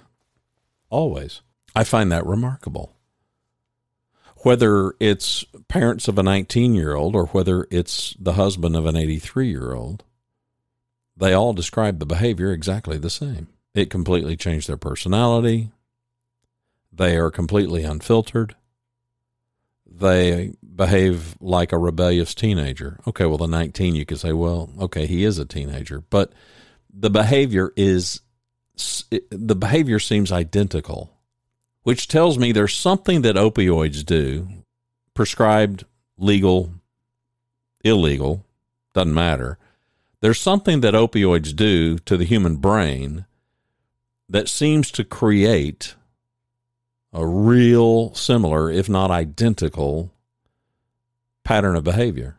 Always. 0.89 1.41
I 1.75 1.83
find 1.83 2.11
that 2.11 2.25
remarkable. 2.25 2.93
Whether 4.37 4.93
it's 4.99 5.43
parents 5.67 6.07
of 6.07 6.17
a 6.19 6.23
19 6.23 6.75
year 6.75 6.95
old 6.95 7.15
or 7.15 7.27
whether 7.27 7.67
it's 7.71 8.15
the 8.19 8.33
husband 8.33 8.75
of 8.75 8.85
an 8.85 8.95
83 8.95 9.49
year 9.49 9.73
old, 9.73 10.03
they 11.17 11.33
all 11.33 11.53
describe 11.53 11.99
the 11.99 12.05
behavior 12.05 12.51
exactly 12.51 12.97
the 12.97 13.09
same. 13.09 13.47
It 13.73 13.89
completely 13.89 14.37
changed 14.37 14.69
their 14.69 14.77
personality. 14.77 15.71
They 16.91 17.17
are 17.17 17.31
completely 17.31 17.83
unfiltered 17.83 18.55
they 19.99 20.53
behave 20.75 21.35
like 21.39 21.71
a 21.71 21.77
rebellious 21.77 22.35
teenager. 22.35 22.99
Okay, 23.07 23.25
well, 23.25 23.37
the 23.37 23.47
19, 23.47 23.95
you 23.95 24.05
could 24.05 24.19
say, 24.19 24.33
well, 24.33 24.69
okay, 24.79 25.05
he 25.05 25.23
is 25.23 25.39
a 25.39 25.45
teenager, 25.45 26.01
but 26.09 26.33
the 26.93 27.09
behavior 27.09 27.71
is, 27.75 28.21
the 29.29 29.55
behavior 29.55 29.99
seems 29.99 30.31
identical, 30.31 31.14
which 31.85 32.07
tells 32.07 32.39
me 32.39 32.51
there's 32.51 32.75
something 32.75 33.21
that 33.21 33.35
opioids 33.35 34.03
do, 34.03 34.47
prescribed, 35.13 35.85
legal, 36.17 36.71
illegal, 37.83 38.43
doesn't 38.95 39.13
matter. 39.13 39.59
There's 40.19 40.39
something 40.39 40.81
that 40.81 40.95
opioids 40.95 41.55
do 41.55 41.99
to 41.99 42.17
the 42.17 42.25
human 42.25 42.55
brain 42.55 43.27
that 44.27 44.49
seems 44.49 44.89
to 44.93 45.03
create 45.03 45.93
a 47.13 47.23
real 47.23 48.15
similar, 48.15 48.71
if 48.71 48.89
not 48.89 49.11
identical, 49.11 50.11
pattern 51.43 51.75
of 51.75 51.83
behavior. 51.83 52.35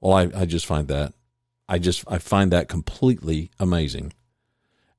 Well, 0.00 0.14
I, 0.14 0.30
I 0.34 0.46
just 0.46 0.64
find 0.64 0.88
that 0.88 1.12
I 1.68 1.78
just 1.78 2.04
I 2.08 2.16
find 2.16 2.50
that 2.52 2.70
completely 2.70 3.50
amazing. 3.60 4.14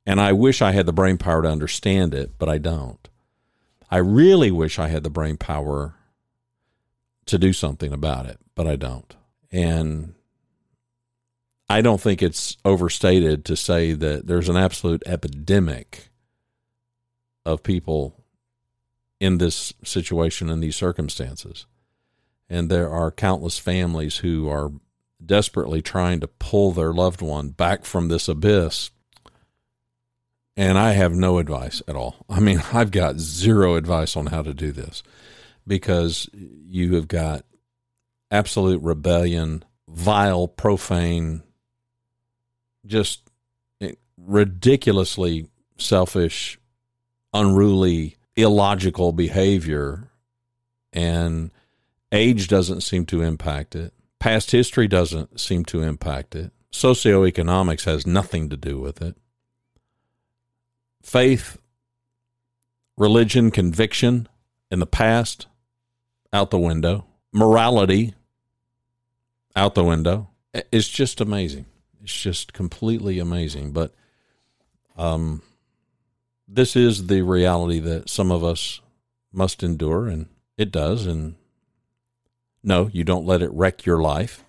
And 0.05 0.21
I 0.21 0.31
wish 0.31 0.61
I 0.61 0.73
had 0.73 0.85
the 0.85 0.93
brain 0.93 1.17
power 1.17 1.41
to 1.41 1.49
understand 1.49 2.13
it, 2.13 2.37
but 2.37 2.49
I 2.49 2.59
don't. 2.59 3.09
I 3.95 3.99
really 3.99 4.51
wish 4.51 4.77
I 4.77 4.89
had 4.89 5.03
the 5.03 5.09
brain 5.09 5.37
power 5.37 5.95
to 7.27 7.37
do 7.37 7.53
something 7.53 7.93
about 7.93 8.25
it, 8.25 8.37
but 8.53 8.67
I 8.67 8.75
don't. 8.75 9.15
And 9.53 10.15
I 11.69 11.79
don't 11.79 12.01
think 12.01 12.21
it's 12.21 12.57
overstated 12.65 13.45
to 13.45 13.55
say 13.55 13.93
that 13.93 14.27
there's 14.27 14.49
an 14.49 14.57
absolute 14.57 15.01
epidemic 15.05 16.09
of 17.45 17.63
people 17.63 18.21
in 19.21 19.37
this 19.37 19.71
situation 19.81 20.49
in 20.49 20.59
these 20.59 20.75
circumstances. 20.75 21.65
And 22.49 22.69
there 22.69 22.89
are 22.89 23.11
countless 23.11 23.59
families 23.59 24.17
who 24.17 24.49
are 24.49 24.73
desperately 25.25 25.81
trying 25.81 26.19
to 26.19 26.27
pull 26.27 26.73
their 26.73 26.91
loved 26.91 27.21
one 27.21 27.51
back 27.51 27.85
from 27.85 28.09
this 28.09 28.27
abyss. 28.27 28.91
And 30.57 30.77
I 30.77 30.91
have 30.93 31.13
no 31.13 31.37
advice 31.37 31.81
at 31.87 31.95
all. 31.95 32.25
I 32.29 32.39
mean, 32.39 32.61
I've 32.73 32.91
got 32.91 33.19
zero 33.19 33.75
advice 33.75 34.15
on 34.15 34.27
how 34.27 34.41
to 34.41 34.53
do 34.53 34.71
this 34.71 35.03
because 35.67 36.29
you 36.33 36.95
have 36.95 37.07
got 37.07 37.45
absolute 38.31 38.81
rebellion, 38.81 39.63
vile, 39.87 40.47
profane, 40.47 41.43
just 42.85 43.21
ridiculously 44.17 45.47
selfish, 45.77 46.59
unruly 47.33 48.17
illogical 48.35 49.11
behavior 49.11 50.09
and 50.93 51.51
age 52.11 52.47
doesn't 52.47 52.81
seem 52.81 53.05
to 53.05 53.21
impact 53.21 53.75
it. 53.75 53.93
Past 54.19 54.51
history 54.51 54.87
doesn't 54.87 55.39
seem 55.39 55.65
to 55.65 55.81
impact 55.81 56.35
it. 56.35 56.51
Socioeconomics 56.71 57.85
has 57.85 58.07
nothing 58.07 58.49
to 58.49 58.57
do 58.57 58.79
with 58.79 59.01
it. 59.01 59.15
Faith, 61.05 61.59
religion, 62.97 63.51
conviction 63.51 64.27
in 64.71 64.79
the 64.79 64.87
past, 64.87 65.45
out 66.33 66.49
the 66.49 66.57
window. 66.57 67.05
Morality, 67.31 68.15
out 69.55 69.75
the 69.75 69.83
window. 69.83 70.29
It's 70.71 70.87
just 70.87 71.21
amazing. 71.21 71.67
It's 72.01 72.11
just 72.11 72.53
completely 72.53 73.19
amazing. 73.19 73.71
But 73.71 73.93
um, 74.97 75.43
this 76.47 76.75
is 76.75 77.05
the 77.05 77.21
reality 77.21 77.79
that 77.81 78.09
some 78.09 78.31
of 78.31 78.43
us 78.43 78.81
must 79.31 79.61
endure, 79.61 80.07
and 80.07 80.25
it 80.57 80.71
does. 80.71 81.05
And 81.05 81.35
no, 82.63 82.89
you 82.91 83.03
don't 83.03 83.27
let 83.27 83.43
it 83.43 83.51
wreck 83.53 83.85
your 83.85 84.01
life 84.01 84.43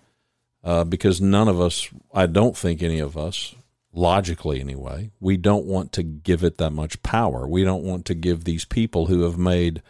uh, 0.63 0.85
because 0.85 1.21
none 1.21 1.47
of 1.47 1.61
us, 1.61 1.87
I 2.11 2.25
don't 2.25 2.57
think 2.57 2.81
any 2.81 2.99
of 2.99 3.15
us, 3.15 3.53
logically 3.97 4.61
anyway, 4.61 5.11
we 5.19 5.35
don't 5.35 5.65
want 5.65 5.91
to 5.93 6.03
give 6.03 6.43
it 6.43 6.57
that 6.57 6.71
much 6.71 7.01
power. 7.01 7.47
We 7.47 7.63
don't 7.63 7.83
want 7.83 8.05
to 8.05 8.13
give 8.13 8.43
these 8.43 8.63
people 8.63 9.07
who 9.07 9.23
have 9.23 9.37
made 9.37 9.81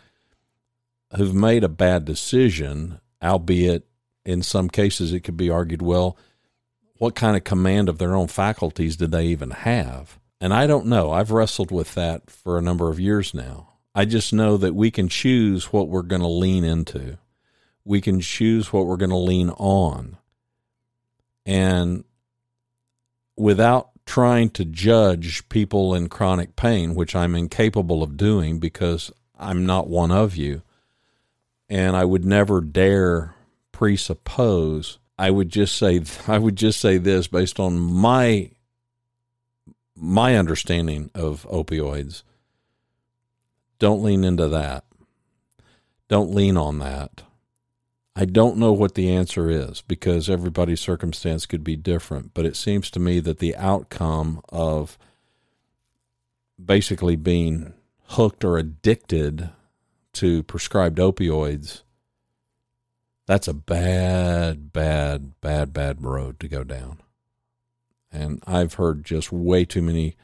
who've 1.15 1.35
made 1.35 1.63
a 1.63 1.69
bad 1.69 2.05
decision, 2.05 2.99
albeit 3.23 3.85
in 4.25 4.41
some 4.41 4.69
cases 4.69 5.13
it 5.13 5.21
could 5.21 5.37
be 5.37 5.49
argued, 5.49 5.81
well, 5.81 6.17
what 6.97 7.15
kind 7.15 7.37
of 7.37 7.43
command 7.43 7.87
of 7.87 7.97
their 7.97 8.15
own 8.15 8.27
faculties 8.27 8.97
did 8.97 9.11
they 9.11 9.25
even 9.27 9.51
have? 9.51 10.19
And 10.41 10.53
I 10.53 10.67
don't 10.67 10.87
know. 10.87 11.11
I've 11.11 11.31
wrestled 11.31 11.71
with 11.71 11.93
that 11.95 12.29
for 12.29 12.57
a 12.57 12.61
number 12.61 12.89
of 12.89 12.99
years 12.99 13.33
now. 13.33 13.73
I 13.95 14.05
just 14.05 14.33
know 14.33 14.57
that 14.57 14.75
we 14.75 14.91
can 14.91 15.07
choose 15.07 15.71
what 15.71 15.87
we're 15.87 16.01
going 16.01 16.21
to 16.21 16.27
lean 16.27 16.63
into. 16.63 17.17
We 17.85 18.01
can 18.01 18.19
choose 18.19 18.71
what 18.71 18.85
we're 18.85 18.97
going 18.97 19.11
to 19.11 19.15
lean 19.15 19.49
on. 19.51 20.17
And 21.45 22.03
without 23.37 23.91
trying 24.07 24.49
to 24.49 24.65
judge 24.65 25.47
people 25.49 25.93
in 25.93 26.07
chronic 26.07 26.55
pain, 26.55 26.95
which 26.95 27.15
I'm 27.15 27.35
incapable 27.35 28.01
of 28.01 28.17
doing 28.17 28.57
because 28.57 29.11
I'm 29.37 29.65
not 29.65 29.89
one 29.89 30.11
of 30.11 30.35
you, 30.35 30.63
and 31.69 31.95
I 31.95 32.05
would 32.05 32.25
never 32.25 32.61
dare 32.61 33.35
presuppose. 33.71 34.97
I 35.19 35.29
would 35.29 35.49
just 35.49 35.75
say 35.75 36.01
I 36.27 36.39
would 36.39 36.55
just 36.55 36.79
say 36.79 36.97
this 36.97 37.27
based 37.27 37.59
on 37.59 37.77
my 37.77 38.49
my 39.95 40.35
understanding 40.35 41.11
of 41.13 41.45
opioids, 41.49 42.23
don't 43.79 44.03
lean 44.03 44.23
into 44.23 44.47
that. 44.47 44.85
Don't 46.07 46.33
lean 46.33 46.55
on 46.55 46.79
that. 46.79 47.23
I 48.19 48.25
don't 48.25 48.57
know 48.57 48.73
what 48.73 48.95
the 48.95 49.11
answer 49.11 49.47
is 49.49 49.81
because 49.81 50.27
everybody's 50.27 50.81
circumstance 50.81 51.45
could 51.45 51.63
be 51.63 51.75
different, 51.75 52.33
but 52.33 52.45
it 52.45 52.55
seems 52.55 52.89
to 52.91 52.99
me 52.99 53.19
that 53.19 53.37
the 53.37 53.55
outcome 53.55 54.41
of 54.49 54.97
basically 56.63 57.15
being 57.15 57.73
hooked 58.07 58.43
or 58.43 58.57
addicted 58.57 59.51
to 60.13 60.41
prescribed 60.43 60.97
opioids 60.97 61.83
that's 63.27 63.47
a 63.47 63.53
bad 63.53 64.73
bad 64.73 65.39
bad 65.41 65.71
bad 65.73 66.03
road 66.03 66.39
to 66.39 66.47
go 66.47 66.63
down 66.63 66.97
and 68.11 68.41
I've 68.47 68.75
heard 68.75 69.03
just 69.03 69.31
way 69.31 69.65
too 69.65 69.81
many 69.83 70.15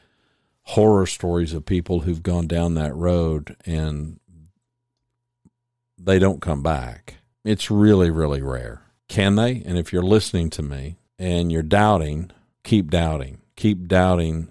horror 0.62 1.06
stories 1.06 1.52
of 1.52 1.66
people 1.66 2.00
who've 2.00 2.22
gone 2.22 2.46
down 2.46 2.74
that 2.74 2.94
road 2.94 3.56
and 3.64 4.18
they 5.98 6.18
don't 6.18 6.42
come 6.42 6.62
back. 6.62 7.16
It's 7.44 7.70
really, 7.70 8.10
really 8.10 8.42
rare. 8.42 8.82
Can 9.08 9.36
they? 9.36 9.62
And 9.64 9.76
if 9.76 9.92
you're 9.92 10.02
listening 10.02 10.50
to 10.50 10.62
me 10.62 10.96
and 11.18 11.52
you're 11.52 11.62
doubting, 11.62 12.30
keep 12.62 12.90
doubting. 12.90 13.38
Keep 13.56 13.86
doubting 13.86 14.48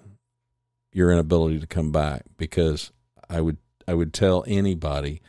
your 0.92 1.10
inability 1.10 1.60
to 1.60 1.66
come 1.66 1.92
back 1.92 2.22
because 2.36 2.92
I 3.28 3.40
would 3.40 3.58
I 3.86 3.92
would 3.94 4.14
tell 4.14 4.44
anybody, 4.46 5.20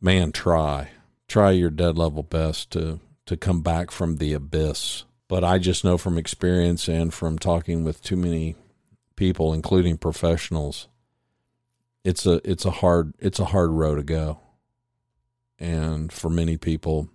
man, 0.00 0.30
try. 0.30 0.90
Try 1.26 1.50
your 1.52 1.70
dead 1.70 1.98
level 1.98 2.22
best 2.22 2.70
to 2.72 3.00
to 3.26 3.36
come 3.36 3.62
back 3.62 3.90
from 3.90 4.18
the 4.18 4.34
abyss 4.34 5.04
but 5.32 5.44
I 5.44 5.56
just 5.56 5.82
know 5.82 5.96
from 5.96 6.18
experience 6.18 6.88
and 6.88 7.10
from 7.10 7.38
talking 7.38 7.84
with 7.84 8.02
too 8.02 8.16
many 8.16 8.54
people, 9.16 9.54
including 9.54 9.96
professionals, 9.96 10.88
it's 12.04 12.26
a 12.26 12.42
it's 12.44 12.66
a 12.66 12.70
hard 12.70 13.14
it's 13.18 13.38
a 13.38 13.46
hard 13.46 13.70
road 13.70 13.94
to 13.94 14.02
go. 14.02 14.40
And 15.62 16.12
for 16.12 16.28
many 16.28 16.56
people 16.56 17.08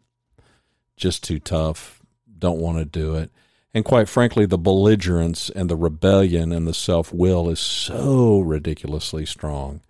just 0.95 1.21
too 1.21 1.37
tough, 1.37 2.01
don't 2.39 2.61
want 2.61 2.77
to 2.77 2.85
do 2.85 3.15
it. 3.15 3.29
And 3.73 3.83
quite 3.83 4.07
frankly, 4.07 4.45
the 4.45 4.57
belligerence 4.57 5.49
and 5.49 5.69
the 5.69 5.75
rebellion 5.75 6.53
and 6.53 6.65
the 6.65 6.73
self 6.73 7.13
will 7.13 7.49
is 7.49 7.59
so 7.59 8.39
ridiculously 8.39 9.25
strong. 9.25 9.81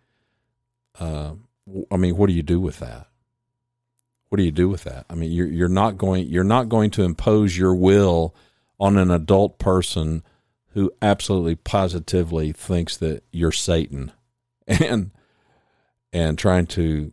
Uh, 1.00 1.34
I 1.92 1.98
mean, 1.98 2.18
what 2.18 2.28
do 2.28 2.34
you 2.34 2.42
do 2.42 2.60
with 2.60 2.80
that? 2.80 3.08
What 4.30 4.40
do 4.40 4.44
you 4.44 4.52
do 4.52 4.68
with 4.68 4.86
that? 4.86 5.06
I 5.08 5.14
mean, 5.14 5.32
you're 5.32 5.48
you're 5.48 5.70
not 5.70 6.00
going 6.00 6.28
you're 6.28 6.44
not 6.44 6.68
going 6.68 6.90
to 6.92 7.04
impose 7.04 7.56
your 7.56 7.76
will 7.76 8.34
on 8.80 8.98
an 8.98 9.12
adult 9.12 9.60
person 9.60 10.24
who 10.72 10.92
absolutely 11.00 11.56
positively 11.56 12.52
thinks 12.52 12.98
that 12.98 13.24
you're 13.32 13.52
Satan 13.52 14.12
and 14.68 15.12
and 16.12 16.38
trying 16.40 16.66
to 16.68 17.12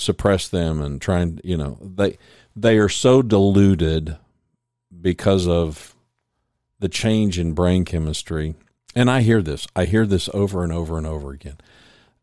suppress 0.00 0.48
them 0.48 0.80
and 0.80 1.00
trying 1.00 1.40
you 1.44 1.56
know 1.56 1.78
they 1.82 2.18
they 2.56 2.78
are 2.78 2.88
so 2.88 3.22
deluded 3.22 4.16
because 5.00 5.46
of 5.46 5.94
the 6.78 6.88
change 6.88 7.38
in 7.38 7.52
brain 7.52 7.84
chemistry. 7.84 8.54
And 8.94 9.10
I 9.10 9.20
hear 9.20 9.42
this 9.42 9.66
I 9.76 9.84
hear 9.84 10.06
this 10.06 10.28
over 10.32 10.64
and 10.64 10.72
over 10.72 10.98
and 10.98 11.06
over 11.06 11.30
again. 11.30 11.58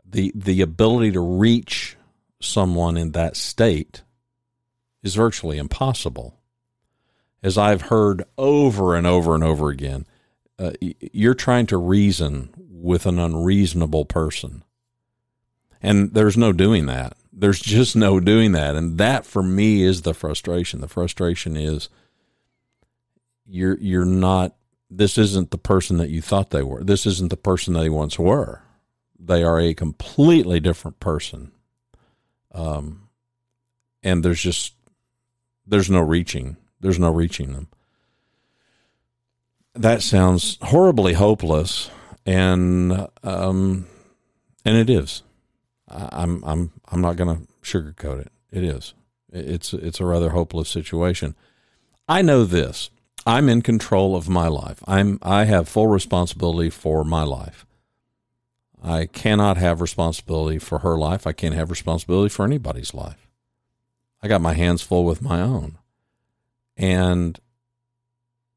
The 0.06 0.32
the 0.36 0.62
ability 0.62 1.12
to 1.14 1.22
reach 1.22 1.96
someone 2.42 2.98
in 2.98 3.12
that 3.12 3.36
state 3.36 4.04
is 5.04 5.16
virtually 5.16 5.58
impossible. 5.58 6.36
As 7.44 7.58
I've 7.58 7.84
heard 7.84 8.24
over 8.38 8.96
and 8.96 9.08
over 9.08 9.36
and 9.36 9.44
over 9.44 9.70
again 9.70 10.06
uh, 10.60 10.72
you're 10.80 11.36
trying 11.36 11.68
to 11.68 11.78
reason 11.78 12.50
with 12.58 13.06
an 13.06 13.20
unreasonable 13.20 14.06
person. 14.06 14.64
And 15.82 16.14
there's 16.14 16.38
no 16.38 16.52
doing 16.52 16.88
that 16.88 17.17
there's 17.40 17.60
just 17.60 17.96
no 17.96 18.20
doing 18.20 18.54
that. 18.54 18.76
And 18.76 18.98
that 18.98 19.26
for 19.26 19.44
me 19.44 19.84
is 19.84 20.02
the 20.02 20.16
frustration. 20.16 20.82
The 20.82 20.88
frustration 20.88 21.56
is 21.56 21.88
you're 23.46 23.78
you're 23.78 24.06
not 24.06 24.56
this 24.90 25.18
isn't 25.18 25.52
the 25.52 25.58
person 25.58 25.98
that 25.98 26.10
you 26.10 26.22
thought 26.22 26.50
they 26.50 26.64
were. 26.64 26.84
This 26.84 27.06
isn't 27.06 27.30
the 27.30 27.38
person 27.38 27.74
they 27.74 27.90
once 27.90 28.18
were. 28.18 28.64
They 29.20 29.44
are 29.44 29.60
a 29.60 29.76
completely 29.76 30.60
different 30.60 31.00
person. 31.00 31.52
Um 32.52 33.08
and 34.02 34.26
there's 34.26 34.42
just 34.42 34.74
there's 35.68 35.92
no 35.92 36.00
reaching. 36.00 36.58
There's 36.80 37.00
no 37.00 37.12
reaching 37.12 37.54
them. 37.54 37.68
That 39.76 40.02
sounds 40.02 40.58
horribly 40.64 41.14
hopeless. 41.14 41.92
And 42.26 43.08
um 43.24 43.86
and 44.66 44.76
it 44.76 44.90
is 44.90 45.22
I'm 45.90 46.44
I'm 46.44 46.72
I'm 46.90 47.02
not 47.02 47.16
going 47.16 47.36
to 47.36 47.48
sugarcoat 47.64 48.22
it. 48.22 48.32
It 48.52 48.64
is. 48.64 48.94
It's 49.32 49.74
it's 49.74 50.00
a 50.00 50.06
rather 50.06 50.30
hopeless 50.30 50.70
situation. 50.70 51.36
I 52.08 52.22
know 52.22 52.44
this. 52.44 52.90
I'm 53.26 53.50
in 53.50 53.62
control 53.62 54.16
of 54.16 54.30
my 54.30 54.48
life. 54.48 54.84
I'm 54.88 55.20
I 55.22 55.46
have 55.46 55.68
full 55.68 55.88
responsibility 55.88 56.70
for 56.70 57.04
my 57.04 57.24
life. 57.24 57.66
I 58.84 59.06
cannot 59.06 59.58
have 59.58 59.82
responsibility 59.82 60.60
for 60.60 60.80
her 60.80 60.98
life. 60.98 61.26
I 61.26 61.34
can't 61.34 61.56
have 61.56 61.70
responsibility 61.70 62.30
for 62.30 62.46
anybody's 62.46 62.94
life. 62.94 63.28
I 64.22 64.28
got 64.28 64.42
my 64.42 64.54
hands 64.54 64.82
full 64.82 65.04
with 65.04 65.22
my 65.22 65.42
own. 65.42 65.78
And 66.76 67.40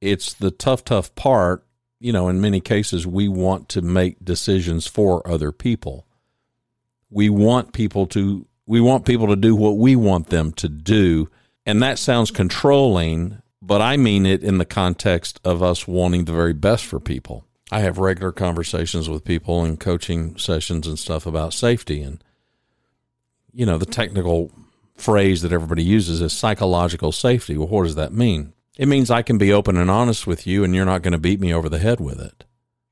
it's 0.00 0.32
the 0.34 0.50
tough 0.50 0.84
tough 0.84 1.14
part, 1.14 1.64
you 1.98 2.12
know, 2.12 2.28
in 2.28 2.40
many 2.40 2.60
cases 2.60 3.06
we 3.06 3.28
want 3.28 3.68
to 3.70 3.82
make 3.82 4.24
decisions 4.24 4.86
for 4.86 5.26
other 5.28 5.52
people 5.52 6.06
we 7.10 7.28
want 7.28 7.72
people 7.72 8.06
to 8.06 8.46
we 8.66 8.80
want 8.80 9.04
people 9.04 9.26
to 9.26 9.36
do 9.36 9.56
what 9.56 9.76
we 9.76 9.96
want 9.96 10.28
them 10.28 10.52
to 10.52 10.68
do. 10.68 11.28
And 11.66 11.82
that 11.82 11.98
sounds 11.98 12.30
controlling 12.30 13.42
but 13.62 13.82
i 13.82 13.96
mean 13.96 14.24
it 14.24 14.42
in 14.42 14.56
the 14.56 14.64
context 14.64 15.38
of 15.44 15.62
us 15.62 15.86
wanting 15.86 16.24
the 16.24 16.32
very 16.32 16.54
best 16.54 16.84
for 16.84 17.00
people. 17.00 17.44
I 17.72 17.80
have 17.80 17.98
regular 17.98 18.32
conversations 18.32 19.08
with 19.08 19.24
people 19.24 19.64
in 19.64 19.76
coaching 19.76 20.36
sessions 20.38 20.86
and 20.86 20.98
stuff 20.98 21.26
about 21.26 21.52
safety 21.52 22.00
and 22.02 22.22
you 23.52 23.66
know 23.66 23.78
the 23.78 23.86
technical 23.86 24.50
phrase 24.96 25.42
that 25.42 25.52
everybody 25.52 25.82
uses 25.82 26.20
is 26.20 26.32
psychological 26.32 27.12
safety. 27.12 27.56
Well 27.56 27.68
what 27.68 27.84
does 27.84 27.96
that 27.96 28.12
mean? 28.12 28.52
It 28.78 28.86
means 28.86 29.10
i 29.10 29.22
can 29.22 29.36
be 29.36 29.52
open 29.52 29.76
and 29.76 29.90
honest 29.90 30.26
with 30.26 30.46
you 30.46 30.64
and 30.64 30.74
you're 30.74 30.84
not 30.84 31.02
going 31.02 31.12
to 31.12 31.18
beat 31.18 31.40
me 31.40 31.52
over 31.52 31.68
the 31.68 31.80
head 31.80 32.00
with 32.00 32.20
it 32.20 32.44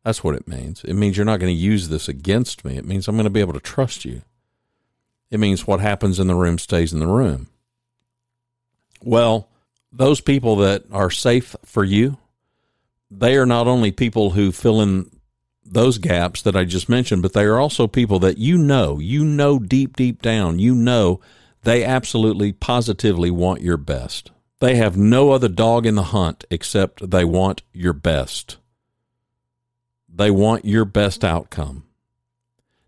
that's 0.09 0.25
what 0.25 0.35
it 0.35 0.49
means. 0.49 0.83
It 0.85 0.95
means 0.95 1.19
you're 1.19 1.27
not 1.27 1.39
going 1.39 1.55
to 1.55 1.63
use 1.63 1.91
this 1.91 2.09
against 2.09 2.65
me. 2.65 2.79
It 2.79 2.87
means 2.87 3.09
I'm 3.09 3.17
going 3.17 3.25
to 3.25 3.31
be 3.31 3.41
able 3.41 3.53
to 3.53 3.61
trust 3.61 4.07
you. 4.07 4.23
It 5.31 5.39
means 5.39 5.67
what 5.67 5.81
happens 5.81 6.19
in 6.19 6.29
the 6.29 6.35
room 6.35 6.59
stays 6.59 6.95
in 6.95 6.99
the 6.99 7.07
room. 7.07 7.49
Well, 9.03 9.51
those 9.93 10.23
people 10.23 10.57
that 10.57 10.85
are 10.91 11.11
safe 11.11 11.55
for 11.63 11.85
you, 11.85 12.17
they 13.11 13.37
are 13.37 13.45
not 13.45 13.67
only 13.67 13.93
people 13.93 14.31
who 14.31 14.51
fill 14.51 14.81
in 14.81 15.11
those 15.63 15.99
gaps 15.99 16.41
that 16.41 16.57
I 16.57 16.65
just 16.65 16.89
mentioned, 16.89 17.21
but 17.21 17.35
they 17.35 17.45
are 17.45 17.59
also 17.59 17.87
people 17.87 18.19
that 18.21 18.39
you 18.39 18.57
know, 18.57 18.99
you 18.99 19.27
know 19.27 19.59
deep, 19.59 19.95
deep 19.95 20.23
down, 20.23 20.59
you 20.59 20.75
know 20.75 21.21
they 21.65 21.85
absolutely, 21.85 22.53
positively 22.53 23.31
want 23.31 23.61
your 23.61 23.77
best. 23.77 24.31
They 24.59 24.77
have 24.77 24.97
no 24.97 25.33
other 25.33 25.49
dog 25.49 25.85
in 25.85 25.97
the 25.97 26.05
hunt 26.05 26.47
except 26.51 27.11
they 27.11 27.27
want 27.27 27.61
your 27.75 27.93
best. 27.93 28.57
They 30.19 30.31
want 30.33 30.65
your 30.65 30.85
best 30.85 31.25
outcome. 31.25 31.85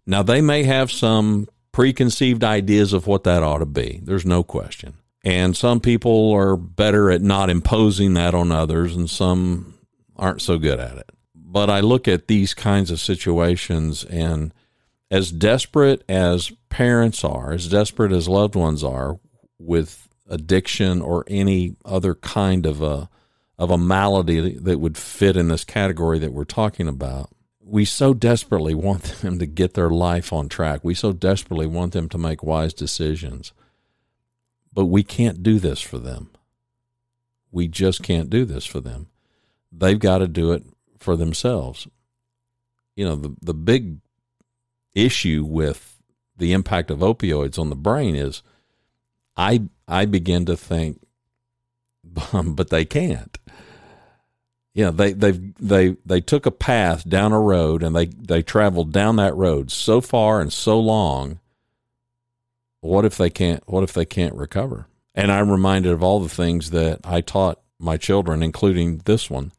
Now, 0.04 0.22
they 0.24 0.40
may 0.40 0.64
have 0.64 0.90
some 0.90 1.48
preconceived 1.70 2.42
ideas 2.42 2.92
of 2.92 3.06
what 3.06 3.22
that 3.24 3.44
ought 3.44 3.58
to 3.58 3.66
be. 3.66 4.00
There's 4.02 4.26
no 4.26 4.42
question. 4.42 4.94
And 5.24 5.56
some 5.56 5.78
people 5.78 6.32
are 6.32 6.56
better 6.56 7.08
at 7.08 7.22
not 7.22 7.48
imposing 7.48 8.14
that 8.14 8.34
on 8.34 8.50
others, 8.50 8.96
and 8.96 9.08
some 9.08 9.74
aren't 10.16 10.42
so 10.42 10.58
good 10.58 10.80
at 10.80 10.98
it. 10.98 11.10
But 11.34 11.70
I 11.70 11.80
look 11.80 12.08
at 12.08 12.26
these 12.26 12.52
kinds 12.52 12.90
of 12.90 12.98
situations, 12.98 14.04
and 14.04 14.52
as 15.08 15.30
desperate 15.30 16.02
as 16.08 16.50
parents 16.68 17.22
are, 17.22 17.52
as 17.52 17.68
desperate 17.68 18.10
as 18.12 18.28
loved 18.28 18.56
ones 18.56 18.82
are 18.82 19.20
with 19.58 20.08
addiction 20.28 21.00
or 21.00 21.24
any 21.28 21.76
other 21.84 22.16
kind 22.16 22.66
of 22.66 22.82
a 22.82 23.08
of 23.60 23.70
a 23.70 23.76
malady 23.76 24.56
that 24.56 24.80
would 24.80 24.96
fit 24.96 25.36
in 25.36 25.48
this 25.48 25.64
category 25.64 26.18
that 26.18 26.32
we're 26.32 26.44
talking 26.44 26.88
about. 26.88 27.30
We 27.62 27.84
so 27.84 28.14
desperately 28.14 28.74
want 28.74 29.02
them 29.20 29.38
to 29.38 29.44
get 29.44 29.74
their 29.74 29.90
life 29.90 30.32
on 30.32 30.48
track. 30.48 30.80
We 30.82 30.94
so 30.94 31.12
desperately 31.12 31.66
want 31.66 31.92
them 31.92 32.08
to 32.08 32.18
make 32.18 32.42
wise 32.42 32.72
decisions. 32.72 33.52
But 34.72 34.86
we 34.86 35.02
can't 35.02 35.42
do 35.42 35.58
this 35.58 35.78
for 35.82 35.98
them. 35.98 36.30
We 37.52 37.68
just 37.68 38.02
can't 38.02 38.30
do 38.30 38.46
this 38.46 38.64
for 38.64 38.80
them. 38.80 39.08
They've 39.70 39.98
got 39.98 40.18
to 40.18 40.26
do 40.26 40.52
it 40.52 40.64
for 40.96 41.14
themselves. 41.14 41.86
You 42.96 43.04
know, 43.04 43.16
the, 43.16 43.36
the 43.42 43.54
big 43.54 43.98
issue 44.94 45.44
with 45.46 45.98
the 46.34 46.54
impact 46.54 46.90
of 46.90 47.00
opioids 47.00 47.58
on 47.58 47.68
the 47.68 47.76
brain 47.76 48.14
is 48.14 48.42
I 49.36 49.64
I 49.86 50.06
begin 50.06 50.46
to 50.46 50.56
think 50.56 51.02
but 52.32 52.70
they 52.70 52.84
can't 52.84 53.38
you 54.74 54.84
know 54.84 54.90
they 54.90 55.12
they 55.12 55.32
they 55.32 55.96
they 56.06 56.20
took 56.20 56.46
a 56.46 56.50
path 56.50 57.08
down 57.08 57.32
a 57.32 57.40
road 57.40 57.82
and 57.82 57.94
they 57.94 58.06
they 58.06 58.42
traveled 58.42 58.92
down 58.92 59.16
that 59.16 59.36
road 59.36 59.70
so 59.70 60.00
far 60.00 60.40
and 60.40 60.52
so 60.52 60.78
long. 60.78 61.40
What 62.80 63.04
if 63.04 63.16
they 63.16 63.30
can't 63.30 63.62
what 63.66 63.82
if 63.82 63.92
they 63.92 64.04
can't 64.04 64.34
recover? 64.34 64.86
And 65.14 65.32
i'm 65.32 65.50
reminded 65.50 65.92
of 65.92 66.02
all 66.02 66.20
the 66.20 66.28
things 66.28 66.70
that 66.70 67.00
i 67.04 67.20
taught 67.20 67.60
my 67.78 67.96
children 67.96 68.42
including 68.42 68.98
this 69.04 69.28
one. 69.28 69.52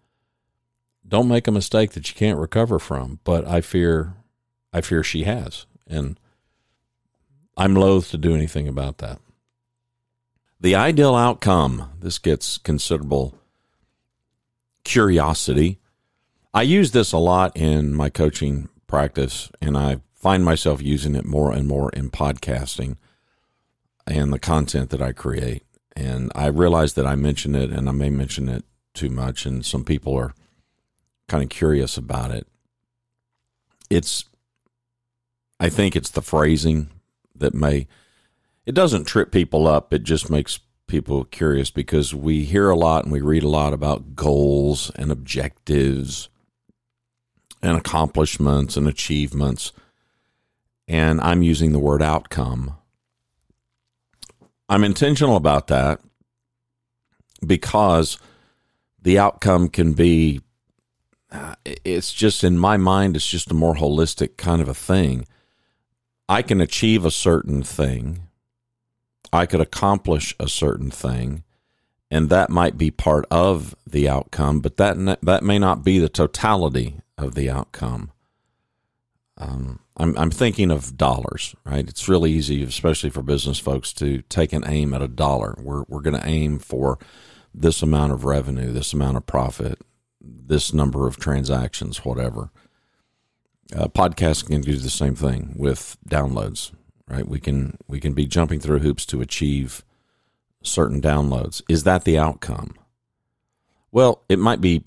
Don't 1.05 1.27
make 1.27 1.47
a 1.47 1.51
mistake 1.51 1.91
that 1.91 2.07
you 2.09 2.15
can't 2.15 2.39
recover 2.39 2.79
from 2.79 3.19
but 3.23 3.45
i 3.45 3.59
fear 3.59 4.13
i 4.71 4.79
fear 4.79 5.03
she 5.03 5.23
has. 5.23 5.65
And 5.87 6.17
i'm 7.57 7.75
loath 7.75 8.09
to 8.11 8.17
do 8.17 8.33
anything 8.33 8.69
about 8.69 8.99
that. 8.99 9.19
The 10.61 10.75
ideal 10.75 11.15
outcome 11.15 11.91
this 11.99 12.17
gets 12.17 12.57
considerable 12.57 13.35
curiosity. 14.83 15.79
I 16.53 16.63
use 16.63 16.91
this 16.91 17.11
a 17.11 17.17
lot 17.17 17.55
in 17.55 17.93
my 17.93 18.09
coaching 18.09 18.69
practice, 18.87 19.49
and 19.61 19.77
I 19.77 20.01
find 20.13 20.43
myself 20.43 20.81
using 20.81 21.15
it 21.15 21.25
more 21.25 21.51
and 21.51 21.67
more 21.67 21.89
in 21.91 22.11
podcasting 22.11 22.97
and 24.05 24.33
the 24.33 24.39
content 24.39 24.89
that 24.89 25.01
I 25.01 25.13
create. 25.13 25.63
And 25.95 26.31
I 26.35 26.47
realize 26.47 26.93
that 26.93 27.07
I 27.07 27.15
mention 27.15 27.55
it, 27.55 27.69
and 27.69 27.87
I 27.87 27.91
may 27.91 28.09
mention 28.09 28.49
it 28.49 28.65
too 28.93 29.09
much, 29.09 29.45
and 29.45 29.65
some 29.65 29.83
people 29.83 30.15
are 30.15 30.33
kind 31.27 31.43
of 31.43 31.49
curious 31.49 31.97
about 31.97 32.31
it. 32.31 32.47
It's, 33.89 34.25
I 35.59 35.69
think 35.69 35.95
it's 35.95 36.11
the 36.11 36.21
phrasing 36.21 36.89
that 37.35 37.53
may, 37.53 37.87
it 38.65 38.75
doesn't 38.75 39.05
trip 39.05 39.31
people 39.31 39.67
up. 39.67 39.93
It 39.93 40.03
just 40.03 40.29
makes 40.29 40.59
people 40.91 41.23
curious 41.23 41.71
because 41.71 42.13
we 42.13 42.43
hear 42.43 42.69
a 42.69 42.75
lot 42.75 43.05
and 43.05 43.13
we 43.13 43.21
read 43.21 43.43
a 43.43 43.47
lot 43.47 43.71
about 43.71 44.13
goals 44.13 44.91
and 44.97 45.09
objectives 45.09 46.27
and 47.63 47.77
accomplishments 47.77 48.75
and 48.75 48.89
achievements. 48.89 49.71
and 50.89 51.21
I'm 51.21 51.41
using 51.41 51.71
the 51.71 51.79
word 51.79 52.01
outcome. 52.01 52.75
I'm 54.67 54.83
intentional 54.83 55.37
about 55.37 55.67
that 55.67 56.01
because 57.45 58.17
the 59.01 59.17
outcome 59.17 59.69
can 59.69 59.93
be 59.93 60.41
uh, 61.31 61.55
it's 61.65 62.11
just 62.11 62.43
in 62.43 62.57
my 62.57 62.75
mind 62.75 63.15
it's 63.15 63.29
just 63.29 63.49
a 63.49 63.53
more 63.53 63.75
holistic 63.75 64.35
kind 64.35 64.61
of 64.61 64.67
a 64.67 64.73
thing 64.73 65.25
i 66.27 66.41
can 66.41 66.59
achieve 66.59 67.05
a 67.05 67.11
certain 67.11 67.63
thing 67.63 68.27
i 69.33 69.45
could 69.45 69.61
accomplish 69.61 70.35
a 70.39 70.47
certain 70.47 70.91
thing 70.91 71.43
and 72.09 72.29
that 72.29 72.49
might 72.49 72.77
be 72.77 72.91
part 72.91 73.25
of 73.31 73.75
the 73.87 74.07
outcome 74.09 74.59
but 74.59 74.77
that 74.77 75.19
that 75.21 75.43
may 75.43 75.57
not 75.59 75.83
be 75.83 75.99
the 75.99 76.09
totality 76.09 77.01
of 77.21 77.35
the 77.35 77.49
outcome. 77.49 78.11
Um, 79.37 79.79
I'm, 79.97 80.17
I'm 80.17 80.31
thinking 80.31 80.71
of 80.71 80.97
dollars 80.97 81.55
right? 81.65 81.87
It's 81.87 82.09
really 82.09 82.31
easy 82.31 82.63
especially 82.63 83.09
for 83.09 83.21
business 83.21 83.59
folks 83.59 83.93
to 83.93 84.21
take 84.23 84.53
an 84.53 84.63
aim 84.67 84.93
at 84.93 85.01
a 85.01 85.07
dollar. 85.07 85.55
We're, 85.59 85.83
we're 85.87 86.01
going 86.01 86.19
to 86.19 86.27
aim 86.27 86.59
for 86.59 86.99
this 87.53 87.81
amount 87.81 88.13
of 88.13 88.23
revenue, 88.23 88.71
this 88.71 88.93
amount 88.93 89.17
of 89.17 89.25
profit, 89.25 89.79
this 90.21 90.73
number 90.73 91.07
of 91.07 91.17
transactions, 91.17 92.05
whatever. 92.05 92.51
Uh, 93.75 93.87
podcasts 93.87 94.45
can 94.45 94.61
do 94.61 94.75
the 94.75 94.89
same 94.89 95.15
thing 95.15 95.53
with 95.57 95.97
downloads, 96.07 96.71
right? 97.11 97.27
We 97.27 97.39
can 97.39 97.77
we 97.87 97.99
can 97.99 98.13
be 98.13 98.25
jumping 98.25 98.59
through 98.59 98.79
hoops 98.79 99.05
to 99.07 99.21
achieve 99.21 99.83
certain 100.63 101.01
downloads. 101.01 101.61
Is 101.67 101.83
that 101.83 102.05
the 102.05 102.17
outcome? 102.17 102.75
Well, 103.91 104.23
it 104.29 104.39
might 104.39 104.61
be 104.61 104.83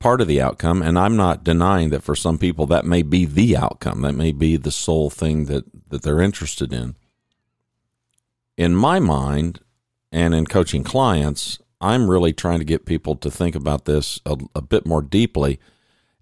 part 0.00 0.20
of 0.20 0.28
the 0.28 0.40
outcome, 0.40 0.82
and 0.82 0.98
I'm 0.98 1.16
not 1.16 1.44
denying 1.44 1.90
that 1.90 2.02
for 2.02 2.16
some 2.16 2.38
people 2.38 2.66
that 2.66 2.84
may 2.84 3.02
be 3.02 3.24
the 3.24 3.56
outcome. 3.56 4.02
That 4.02 4.14
may 4.14 4.32
be 4.32 4.56
the 4.56 4.72
sole 4.72 5.10
thing 5.10 5.44
that 5.44 5.64
that 5.90 6.02
they're 6.02 6.20
interested 6.20 6.72
in. 6.72 6.96
In 8.56 8.74
my 8.74 8.98
mind, 8.98 9.60
and 10.10 10.34
in 10.34 10.46
coaching 10.46 10.82
clients, 10.82 11.58
I'm 11.80 12.10
really 12.10 12.32
trying 12.32 12.58
to 12.58 12.64
get 12.64 12.86
people 12.86 13.14
to 13.16 13.30
think 13.30 13.54
about 13.54 13.84
this 13.84 14.20
a, 14.26 14.36
a, 14.54 14.60
bit 14.60 14.84
more 14.84 15.02
deeply. 15.02 15.60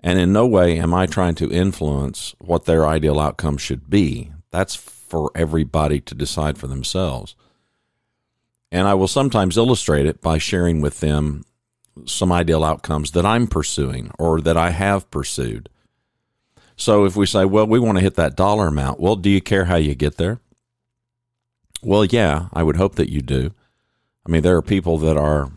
And 0.01 0.19
in 0.19 0.33
no 0.33 0.47
way 0.47 0.79
am 0.79 0.93
I 0.93 1.07
trying 1.07 1.35
to 1.37 1.51
influence 1.51 2.35
what 2.39 2.67
their 2.67 2.87
ideal 2.87 3.19
outcome 3.19 3.57
should 3.57 3.89
be. 3.89 4.33
That's 4.51 4.75
for 5.09 5.31
everybody 5.35 6.01
to 6.01 6.15
decide 6.15 6.59
for 6.59 6.67
themselves. 6.67 7.35
And 8.73 8.89
I 8.89 8.95
will 8.95 9.09
sometimes 9.09 9.57
illustrate 9.57 10.07
it 10.07 10.21
by 10.21 10.39
sharing 10.39 10.81
with 10.81 11.01
them 11.01 11.45
some 12.05 12.33
ideal 12.33 12.65
outcomes 12.65 13.13
that 13.13 13.25
I'm 13.25 13.47
pursuing 13.47 14.11
or 14.19 14.41
that 14.41 14.57
I 14.57 14.71
have 14.71 15.11
pursued. 15.11 15.69
So 16.77 17.05
if 17.05 17.17
we 17.17 17.25
say, 17.27 17.45
well, 17.45 17.67
we 17.67 17.79
want 17.79 17.97
to 17.97 18.05
hit 18.05 18.17
that 18.17 18.37
dollar 18.37 18.69
amount, 18.69 19.01
well, 19.01 19.17
do 19.17 19.31
you 19.31 19.41
care 19.41 19.65
how 19.65 19.77
you 19.77 19.95
get 19.95 20.17
there? 20.19 20.41
Well, 21.83 22.05
yeah, 22.05 22.49
I 22.53 22.63
would 22.63 22.77
hope 22.77 22.97
that 22.97 23.11
you 23.11 23.23
do. 23.23 23.53
I 24.27 24.31
mean, 24.31 24.43
there 24.43 24.57
are 24.57 24.63
people 24.63 24.99
that 24.99 25.17
are 25.17 25.53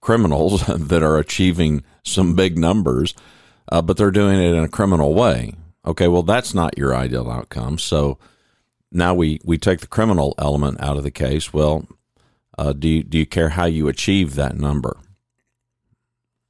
criminals 0.00 0.66
that 0.66 1.02
are 1.02 1.18
achieving 1.18 1.84
some 2.02 2.34
big 2.34 2.58
numbers, 2.58 3.14
uh, 3.70 3.82
but 3.82 3.96
they're 3.96 4.10
doing 4.10 4.40
it 4.40 4.54
in 4.54 4.64
a 4.64 4.68
criminal 4.68 5.14
way. 5.14 5.54
Okay, 5.86 6.08
well, 6.08 6.22
that's 6.22 6.52
not 6.52 6.76
your 6.76 6.94
ideal 6.94 7.30
outcome. 7.30 7.78
So 7.78 8.18
now 8.92 9.14
we, 9.14 9.40
we 9.44 9.58
take 9.58 9.80
the 9.80 9.86
criminal 9.86 10.34
element 10.38 10.80
out 10.80 10.96
of 10.96 11.04
the 11.04 11.10
case. 11.10 11.52
Well, 11.52 11.86
uh, 12.58 12.72
do 12.72 12.88
you, 12.88 13.02
do 13.02 13.18
you 13.18 13.26
care 13.26 13.50
how 13.50 13.66
you 13.66 13.88
achieve 13.88 14.34
that 14.34 14.56
number? 14.56 14.98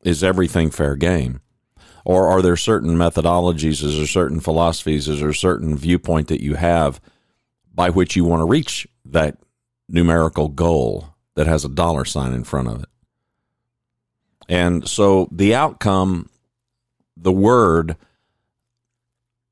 Is 0.03 0.24
everything 0.24 0.70
fair 0.70 0.96
game? 0.96 1.40
Or 2.05 2.29
are 2.29 2.40
there 2.40 2.57
certain 2.57 2.96
methodologies, 2.96 3.83
is 3.85 3.96
there 3.96 4.07
certain 4.07 4.40
philosophies, 4.40 5.07
is 5.07 5.20
there 5.20 5.29
a 5.29 5.35
certain 5.35 5.76
viewpoint 5.76 6.29
that 6.29 6.42
you 6.42 6.55
have 6.55 7.00
by 7.72 7.90
which 7.90 8.16
you 8.16 8.24
want 8.24 8.40
to 8.40 8.46
reach 8.46 8.88
that 9.05 9.37
numerical 9.88 10.48
goal? 10.48 11.11
that 11.40 11.46
has 11.46 11.64
a 11.64 11.70
dollar 11.70 12.05
sign 12.05 12.35
in 12.35 12.44
front 12.44 12.68
of 12.68 12.83
it. 12.83 12.88
And 14.46 14.87
so 14.87 15.26
the 15.33 15.55
outcome, 15.55 16.29
the 17.16 17.33
word, 17.33 17.96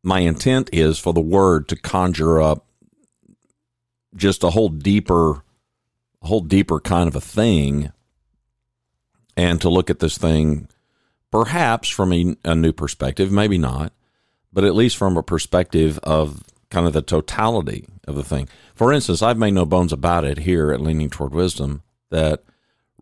my 0.03 0.21
intent 0.21 0.69
is 0.71 0.99
for 0.99 1.15
the 1.15 1.23
word 1.23 1.67
to 1.69 1.77
conjure 1.77 2.43
up 2.43 2.67
just 4.19 4.45
a 4.45 4.51
whole 4.51 4.69
deeper, 4.69 5.43
a 6.23 6.27
whole 6.27 6.41
deeper 6.41 6.81
kind 6.81 7.09
of 7.09 7.17
a 7.17 7.21
thing, 7.21 7.93
and 9.37 9.61
to 9.61 9.69
look 9.69 9.89
at 9.89 10.01
this 10.01 10.19
thing 10.19 10.69
perhaps 11.31 11.89
from 11.89 12.13
a, 12.13 12.37
a 12.45 12.55
new 12.55 12.73
perspective, 12.73 13.31
maybe 13.31 13.59
not, 13.59 13.93
but 14.53 14.65
at 14.65 14.75
least 14.75 14.97
from 14.97 15.17
a 15.17 15.23
perspective 15.23 15.99
of 16.03 16.43
kind 16.71 16.87
of 16.87 16.93
the 16.93 17.03
totality 17.03 17.87
of 18.07 18.15
the 18.15 18.25
thing. 18.25 18.49
For 18.75 18.93
instance, 18.93 19.23
I've 19.23 19.39
made 19.39 19.55
no 19.55 19.65
bones 19.65 19.93
about 19.93 20.25
it 20.25 20.39
here 20.39 20.73
at 20.73 20.81
Leaning 20.81 21.11
Toward 21.11 21.35
Wisdom 21.35 21.83
that 22.11 22.43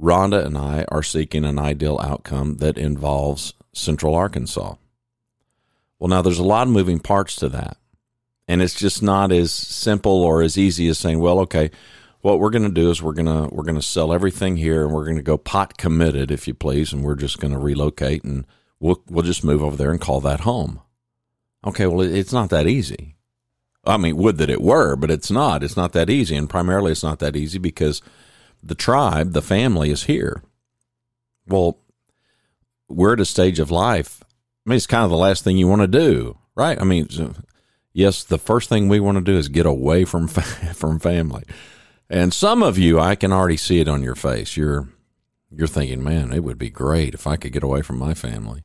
Rhonda 0.00 0.44
and 0.44 0.58
I 0.58 0.84
are 0.88 1.02
seeking 1.02 1.44
an 1.44 1.58
ideal 1.58 1.98
outcome 2.02 2.56
that 2.58 2.78
involves 2.78 3.54
Central 3.72 4.14
Arkansas. 4.14 4.74
Well, 5.98 6.08
now 6.08 6.22
there's 6.22 6.38
a 6.38 6.44
lot 6.44 6.66
of 6.66 6.72
moving 6.72 6.98
parts 6.98 7.36
to 7.36 7.48
that. 7.50 7.78
And 8.48 8.62
it's 8.62 8.74
just 8.74 9.02
not 9.02 9.32
as 9.32 9.52
simple 9.52 10.22
or 10.22 10.42
as 10.42 10.56
easy 10.56 10.88
as 10.88 10.98
saying, 10.98 11.18
well, 11.18 11.40
okay, 11.40 11.70
what 12.20 12.40
we're 12.40 12.50
going 12.50 12.62
to 12.62 12.68
do 12.68 12.90
is 12.90 13.02
we're 13.02 13.12
going 13.12 13.26
to 13.26 13.54
we're 13.54 13.64
going 13.64 13.76
to 13.76 13.82
sell 13.82 14.12
everything 14.12 14.56
here 14.56 14.84
and 14.84 14.92
we're 14.92 15.04
going 15.04 15.16
to 15.16 15.22
go 15.22 15.36
pot 15.36 15.78
committed 15.78 16.30
if 16.30 16.48
you 16.48 16.54
please 16.54 16.92
and 16.92 17.04
we're 17.04 17.14
just 17.14 17.38
going 17.38 17.52
to 17.52 17.58
relocate 17.58 18.24
and 18.24 18.46
we'll 18.80 19.02
we'll 19.08 19.24
just 19.24 19.44
move 19.44 19.62
over 19.62 19.76
there 19.76 19.90
and 19.90 20.00
call 20.00 20.20
that 20.20 20.40
home. 20.40 20.80
Okay, 21.64 21.86
well 21.86 22.00
it's 22.00 22.32
not 22.32 22.50
that 22.50 22.66
easy. 22.66 23.16
I 23.84 23.96
mean, 23.96 24.16
would 24.16 24.38
that 24.38 24.50
it 24.50 24.60
were, 24.60 24.96
but 24.96 25.10
it's 25.10 25.30
not. 25.30 25.62
It's 25.62 25.76
not 25.76 25.92
that 25.92 26.10
easy, 26.10 26.34
and 26.34 26.50
primarily 26.50 26.90
it's 26.90 27.04
not 27.04 27.20
that 27.20 27.36
easy 27.36 27.58
because 27.58 28.02
the 28.60 28.74
tribe, 28.74 29.32
the 29.32 29.42
family 29.42 29.90
is 29.90 30.04
here. 30.04 30.42
Well, 31.46 31.78
we're 32.88 33.12
at 33.12 33.20
a 33.20 33.24
stage 33.24 33.60
of 33.60 33.70
life. 33.70 34.24
I 34.24 34.70
mean, 34.70 34.76
it's 34.76 34.88
kind 34.88 35.04
of 35.04 35.10
the 35.10 35.16
last 35.16 35.44
thing 35.44 35.56
you 35.56 35.68
want 35.68 35.82
to 35.82 35.86
do, 35.88 36.38
right? 36.56 36.80
I 36.80 36.84
mean, 36.84 37.08
yes, 37.96 38.22
the 38.22 38.38
first 38.38 38.68
thing 38.68 38.88
we 38.88 39.00
want 39.00 39.16
to 39.16 39.24
do 39.24 39.36
is 39.36 39.48
get 39.48 39.66
away 39.66 40.04
from 40.04 40.28
from 40.28 41.00
family. 41.00 41.44
And 42.08 42.32
some 42.32 42.62
of 42.62 42.78
you, 42.78 43.00
I 43.00 43.16
can 43.16 43.32
already 43.32 43.56
see 43.56 43.80
it 43.80 43.88
on 43.88 44.02
your 44.02 44.14
face. 44.14 44.56
You're 44.56 44.88
you're 45.50 45.66
thinking, 45.66 46.04
man, 46.04 46.32
it 46.32 46.44
would 46.44 46.58
be 46.58 46.70
great 46.70 47.14
if 47.14 47.26
I 47.26 47.36
could 47.36 47.52
get 47.52 47.62
away 47.64 47.82
from 47.82 47.98
my 47.98 48.14
family. 48.14 48.62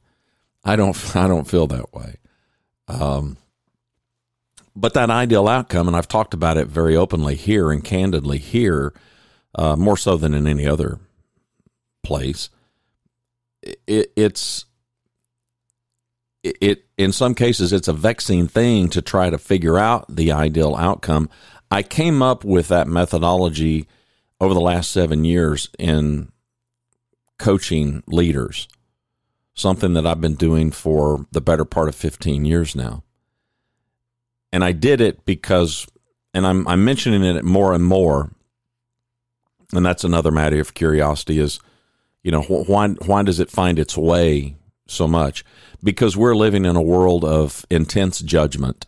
I 0.64 0.76
don't 0.76 1.16
I 1.16 1.28
don't 1.28 1.48
feel 1.48 1.66
that 1.68 1.94
way. 1.94 2.18
Um, 2.88 3.38
but 4.76 4.94
that 4.94 5.10
ideal 5.10 5.48
outcome, 5.48 5.88
and 5.88 5.98
I've 5.98 6.08
talked 6.08 6.34
about 6.34 6.58
it 6.58 6.68
very 6.68 6.96
openly 6.96 7.36
here 7.36 7.72
and 7.72 7.84
candidly 7.84 8.38
here, 8.38 8.94
uh, 9.56 9.76
more 9.76 9.98
so 9.98 10.18
than 10.18 10.34
in 10.34 10.48
any 10.48 10.68
other 10.68 11.00
place. 12.04 12.50
It, 13.62 14.12
it's 14.16 14.66
it, 16.44 16.86
in 16.98 17.12
some 17.12 17.36
cases 17.36 17.74
it's 17.74 17.88
a 17.88 17.94
vexing 17.94 18.48
thing 18.48 18.90
to 18.90 19.02
try 19.02 19.30
to 19.30 19.38
figure 19.38 19.78
out 19.78 20.06
the 20.14 20.32
ideal 20.32 20.76
outcome. 20.76 21.30
I 21.70 21.84
came 21.84 22.22
up 22.22 22.44
with 22.44 22.68
that 22.70 22.88
methodology 22.88 23.88
over 24.40 24.54
the 24.54 24.62
last 24.62 24.92
seven 24.92 25.24
years 25.24 25.70
in 25.78 26.32
coaching 27.38 28.04
leaders, 28.08 28.68
something 29.54 29.94
that 29.94 30.06
I've 30.06 30.22
been 30.22 30.36
doing 30.36 30.72
for 30.72 31.26
the 31.32 31.42
better 31.42 31.66
part 31.66 31.90
of 31.90 31.96
15 31.96 32.46
years 32.46 32.76
now. 32.76 33.04
And 34.52 34.64
I 34.64 34.74
did 34.74 35.00
it 35.00 35.26
because, 35.26 35.88
and 36.34 36.46
I'm, 36.46 36.68
I'm 36.68 36.84
mentioning 36.84 37.24
it 37.24 37.46
more 37.46 37.74
and 37.74 37.84
more 37.84 38.32
and 39.74 39.86
that's 39.86 40.04
another 40.04 40.32
matter 40.32 40.60
of 40.60 40.74
curiosity 40.74 41.40
is 41.40 41.60
you 42.24 42.32
know 42.32 42.42
why 42.44 42.90
why 42.90 43.24
does 43.24 43.40
it 43.40 43.50
find 43.50 43.80
its 43.80 43.98
way 43.98 44.56
so 44.88 45.08
much 45.08 45.46
because 45.84 46.18
we're 46.18 46.36
living 46.36 46.66
in 46.66 46.76
a 46.76 46.82
world 46.82 47.24
of 47.24 47.66
intense 47.70 48.20
judgment. 48.20 48.88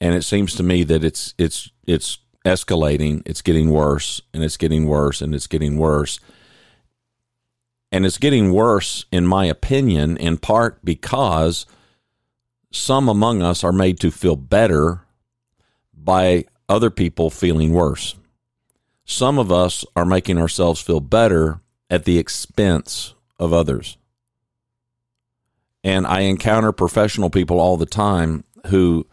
And 0.00 0.14
it 0.14 0.22
seems 0.22 0.54
to 0.56 0.62
me 0.62 0.82
that 0.84 1.04
it's 1.04 1.34
it's 1.38 1.70
it's 1.86 2.18
escalating 2.44 3.22
it's 3.26 3.42
getting 3.42 3.70
worse 3.70 4.20
and 4.32 4.44
it's 4.44 4.56
getting 4.56 4.86
worse 4.86 5.20
and 5.20 5.34
it's 5.34 5.46
getting 5.46 5.76
worse. 5.78 6.20
And 7.92 8.04
it's 8.04 8.18
getting 8.18 8.52
worse 8.52 9.06
in 9.10 9.26
my 9.26 9.46
opinion 9.46 10.16
in 10.16 10.38
part 10.38 10.84
because 10.84 11.66
some 12.70 13.08
among 13.08 13.42
us 13.42 13.64
are 13.64 13.72
made 13.72 14.00
to 14.00 14.10
feel 14.10 14.36
better 14.36 15.02
by 15.94 16.44
other 16.68 16.90
people 16.90 17.30
feeling 17.30 17.72
worse. 17.72 18.16
Some 19.04 19.38
of 19.38 19.52
us 19.52 19.84
are 19.94 20.04
making 20.04 20.36
ourselves 20.36 20.80
feel 20.80 21.00
better 21.00 21.60
at 21.88 22.04
the 22.04 22.18
expense 22.18 23.14
of 23.38 23.52
others. 23.52 23.96
And 25.86 26.04
I 26.04 26.22
encounter 26.22 26.72
professional 26.72 27.30
people 27.30 27.60
all 27.60 27.76
the 27.76 27.86
time 27.86 28.42
who 28.66 29.06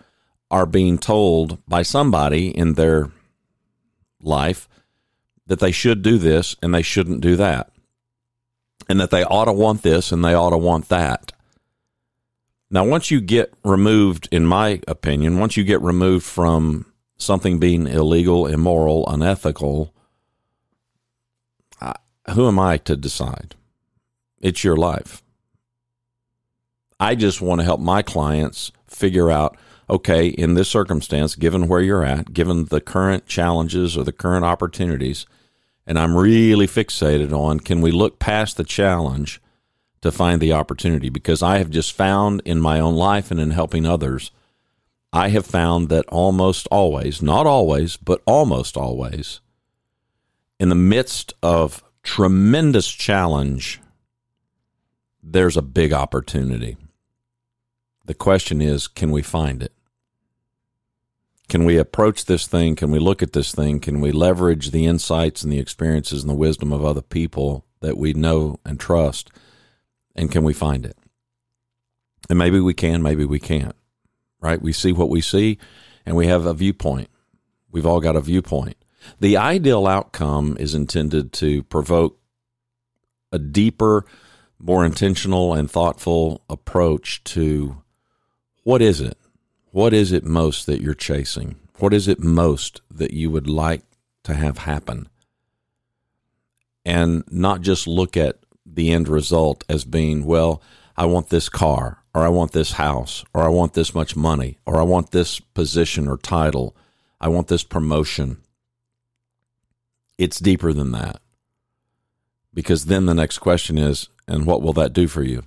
are 0.49 0.65
being 0.65 0.97
told 0.97 1.63
by 1.67 1.83
somebody 1.83 2.47
in 2.49 2.73
their 2.73 3.11
life 4.23 4.67
that 5.45 5.59
they 5.59 5.71
should 5.71 6.01
do 6.01 6.17
this 6.17 6.55
and 6.63 6.73
they 6.73 6.81
shouldn't 6.81 7.21
do 7.21 7.35
that. 7.35 7.69
And 8.89 8.99
that 8.99 9.11
they 9.11 9.23
ought 9.23 9.45
to 9.45 9.53
want 9.53 9.83
this 9.83 10.11
and 10.11 10.25
they 10.25 10.33
ought 10.33 10.49
to 10.49 10.57
want 10.57 10.89
that. 10.89 11.31
Now, 12.71 12.83
once 12.85 13.11
you 13.11 13.21
get 13.21 13.53
removed, 13.63 14.27
in 14.31 14.47
my 14.47 14.81
opinion, 14.87 15.37
once 15.37 15.55
you 15.55 15.63
get 15.63 15.79
removed 15.79 16.25
from 16.25 16.87
something 17.17 17.59
being 17.59 17.85
illegal, 17.85 18.47
immoral, 18.47 19.07
unethical, 19.07 19.93
who 22.31 22.47
am 22.47 22.57
I 22.57 22.77
to 22.77 22.97
decide? 22.97 23.53
It's 24.41 24.63
your 24.63 24.75
life. 24.75 25.21
I 26.99 27.15
just 27.15 27.41
want 27.41 27.61
to 27.61 27.65
help 27.65 27.79
my 27.79 28.01
clients 28.01 28.71
figure 28.87 29.29
out 29.29 29.57
okay, 29.89 30.27
in 30.27 30.53
this 30.53 30.69
circumstance, 30.69 31.35
given 31.35 31.67
where 31.67 31.81
you're 31.81 32.05
at, 32.05 32.33
given 32.33 32.65
the 32.65 32.81
current 32.81 33.25
challenges 33.25 33.97
or 33.97 34.03
the 34.03 34.11
current 34.11 34.45
opportunities, 34.45 35.25
and 35.85 35.99
I'm 35.99 36.15
really 36.15 36.67
fixated 36.67 37.31
on 37.33 37.59
can 37.59 37.81
we 37.81 37.91
look 37.91 38.19
past 38.19 38.57
the 38.57 38.63
challenge 38.63 39.41
to 40.01 40.11
find 40.11 40.41
the 40.41 40.53
opportunity? 40.53 41.09
Because 41.09 41.43
I 41.43 41.57
have 41.57 41.69
just 41.69 41.93
found 41.93 42.41
in 42.45 42.61
my 42.61 42.79
own 42.79 42.95
life 42.95 43.31
and 43.31 43.39
in 43.39 43.51
helping 43.51 43.85
others, 43.85 44.31
I 45.11 45.29
have 45.29 45.45
found 45.45 45.89
that 45.89 46.05
almost 46.07 46.67
always, 46.71 47.21
not 47.21 47.45
always, 47.45 47.97
but 47.97 48.21
almost 48.25 48.77
always, 48.77 49.41
in 50.59 50.69
the 50.69 50.75
midst 50.75 51.33
of 51.43 51.83
tremendous 52.01 52.89
challenge, 52.89 53.79
there's 55.21 55.57
a 55.57 55.61
big 55.61 55.93
opportunity. 55.93 56.77
The 58.05 58.13
question 58.13 58.61
is, 58.61 58.87
can 58.87 59.11
we 59.11 59.21
find 59.21 59.63
it? 59.63 59.73
Can 61.47 61.65
we 61.65 61.77
approach 61.77 62.25
this 62.25 62.47
thing? 62.47 62.75
Can 62.75 62.91
we 62.91 62.99
look 62.99 63.21
at 63.21 63.33
this 63.33 63.53
thing? 63.53 63.79
Can 63.79 64.01
we 64.01 64.11
leverage 64.11 64.71
the 64.71 64.85
insights 64.85 65.43
and 65.43 65.51
the 65.51 65.59
experiences 65.59 66.23
and 66.23 66.29
the 66.29 66.35
wisdom 66.35 66.73
of 66.73 66.83
other 66.83 67.01
people 67.01 67.65
that 67.81 67.97
we 67.97 68.13
know 68.13 68.59
and 68.65 68.79
trust? 68.79 69.29
And 70.15 70.31
can 70.31 70.43
we 70.43 70.53
find 70.53 70.85
it? 70.85 70.97
And 72.29 72.39
maybe 72.39 72.59
we 72.59 72.73
can, 72.73 73.01
maybe 73.01 73.25
we 73.25 73.39
can't, 73.39 73.75
right? 74.39 74.61
We 74.61 74.73
see 74.73 74.91
what 74.91 75.09
we 75.09 75.21
see 75.21 75.57
and 76.05 76.15
we 76.15 76.27
have 76.27 76.45
a 76.45 76.53
viewpoint. 76.53 77.09
We've 77.71 77.85
all 77.85 77.99
got 77.99 78.15
a 78.15 78.21
viewpoint. 78.21 78.77
The 79.19 79.37
ideal 79.37 79.85
outcome 79.87 80.57
is 80.59 80.73
intended 80.73 81.33
to 81.33 81.63
provoke 81.63 82.19
a 83.31 83.39
deeper, 83.39 84.05
more 84.59 84.85
intentional, 84.85 85.53
and 85.53 85.69
thoughtful 85.69 86.43
approach 86.49 87.23
to 87.25 87.82
what 88.63 88.81
is 88.81 89.01
it? 89.01 89.17
What 89.71 89.93
is 89.93 90.11
it 90.11 90.23
most 90.23 90.65
that 90.65 90.81
you're 90.81 90.93
chasing? 90.93 91.55
What 91.79 91.93
is 91.93 92.07
it 92.07 92.19
most 92.19 92.81
that 92.89 93.11
you 93.11 93.29
would 93.29 93.49
like 93.49 93.83
to 94.23 94.33
have 94.33 94.59
happen? 94.59 95.09
And 96.85 97.23
not 97.29 97.61
just 97.61 97.87
look 97.87 98.15
at 98.15 98.37
the 98.65 98.91
end 98.91 99.07
result 99.07 99.63
as 99.67 99.83
being, 99.83 100.25
well, 100.25 100.61
I 100.95 101.05
want 101.05 101.29
this 101.29 101.49
car, 101.49 102.03
or 102.13 102.21
I 102.21 102.29
want 102.29 102.51
this 102.51 102.73
house, 102.73 103.25
or 103.33 103.43
I 103.43 103.47
want 103.47 103.73
this 103.73 103.95
much 103.95 104.15
money, 104.15 104.57
or 104.65 104.77
I 104.77 104.83
want 104.83 105.11
this 105.11 105.39
position 105.39 106.07
or 106.07 106.17
title, 106.17 106.75
I 107.19 107.29
want 107.29 107.47
this 107.47 107.63
promotion. 107.63 108.37
It's 110.17 110.39
deeper 110.39 110.71
than 110.71 110.91
that. 110.91 111.19
Because 112.53 112.85
then 112.85 113.07
the 113.07 113.15
next 113.15 113.39
question 113.39 113.77
is, 113.77 114.09
and 114.27 114.45
what 114.45 114.61
will 114.61 114.73
that 114.73 114.93
do 114.93 115.07
for 115.07 115.23
you? 115.23 115.43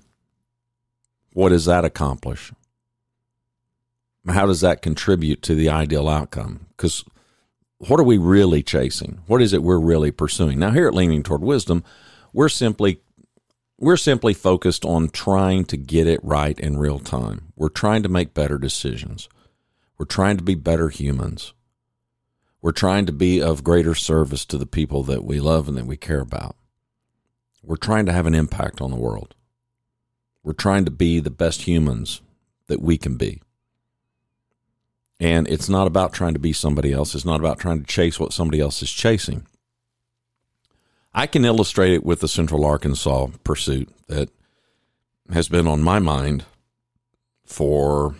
What 1.33 1.51
does 1.51 1.67
that 1.67 1.85
accomplish? 1.85 2.53
How 4.29 4.47
does 4.47 4.61
that 4.61 4.83
contribute 4.83 5.43
to 5.43 5.55
the 5.55 5.69
ideal 5.69 6.09
outcome? 6.09 6.67
Because 6.77 7.05
what 7.79 8.01
are 8.01 8.05
we 8.05 8.19
really 8.19 8.63
chasing? 8.63 9.21
What 9.27 9.43
is 9.43 9.53
it 9.53 9.63
we're 9.63 9.79
really 9.79 10.11
pursuing? 10.11 10.59
Now, 10.59 10.71
here 10.71 10.89
at 10.89 10.95
Leaning 10.95 11.23
Toward 11.23 11.43
Wisdom, 11.43 11.85
we're 12.33 12.49
simply 12.49 13.01
we're 13.79 13.99
simply 13.99 14.33
focused 14.33 14.87
on 14.87 15.11
trying 15.11 15.67
to 15.67 15.77
get 15.77 16.07
it 16.07 16.21
right 16.23 16.59
in 16.59 16.79
real 16.79 16.99
time. 16.99 17.53
We're 17.57 17.69
trying 17.69 18.03
to 18.05 18.09
make 18.09 18.33
better 18.33 18.57
decisions. 18.57 19.29
We're 19.99 20.07
trying 20.07 20.39
to 20.39 20.43
be 20.43 20.55
better 20.55 20.89
humans. 20.89 21.53
We're 22.63 22.73
trying 22.73 23.05
to 23.07 23.13
be 23.13 23.43
of 23.43 23.63
greater 23.63 23.95
service 23.95 24.47
to 24.47 24.57
the 24.57 24.67
people 24.67 25.03
that 25.05 25.25
we 25.25 25.41
love 25.41 25.69
and 25.69 25.77
that 25.77 25.87
we 25.87 25.99
care 25.99 26.21
about. 26.21 26.57
We're 27.63 27.77
trying 27.77 28.07
to 28.07 28.13
have 28.13 28.27
an 28.27 28.35
impact 28.35 28.81
on 28.81 28.91
the 28.91 28.97
world. 28.97 29.35
We're 30.43 30.53
trying 30.53 30.85
to 30.87 30.91
be 30.91 31.21
the 31.21 31.31
best 31.31 31.63
humans 31.63 32.23
that 32.69 32.81
we 32.81 32.97
can 32.97 33.17
be. 33.17 33.43
And 35.19 35.49
it's 35.49 35.69
not 35.69 35.87
about 35.87 36.13
trying 36.13 36.35
to 36.35 36.39
be 36.39 36.53
somebody 36.53 36.93
else. 36.93 37.15
It's 37.15 37.25
not 37.25 37.41
about 37.41 37.59
trying 37.59 37.81
to 37.81 37.87
chase 37.87 38.21
what 38.21 38.33
somebody 38.33 38.61
else 38.61 38.83
is 38.83 38.91
chasing. 38.91 39.47
I 41.15 41.27
can 41.27 41.45
illustrate 41.45 41.95
it 41.95 42.05
with 42.05 42.21
the 42.21 42.29
Central 42.29 42.67
Arkansas 42.67 43.29
pursuit 43.43 43.89
that 44.09 44.29
has 45.33 45.49
been 45.49 45.67
on 45.67 45.83
my 45.83 45.99
mind 45.99 46.45
for, 47.47 48.15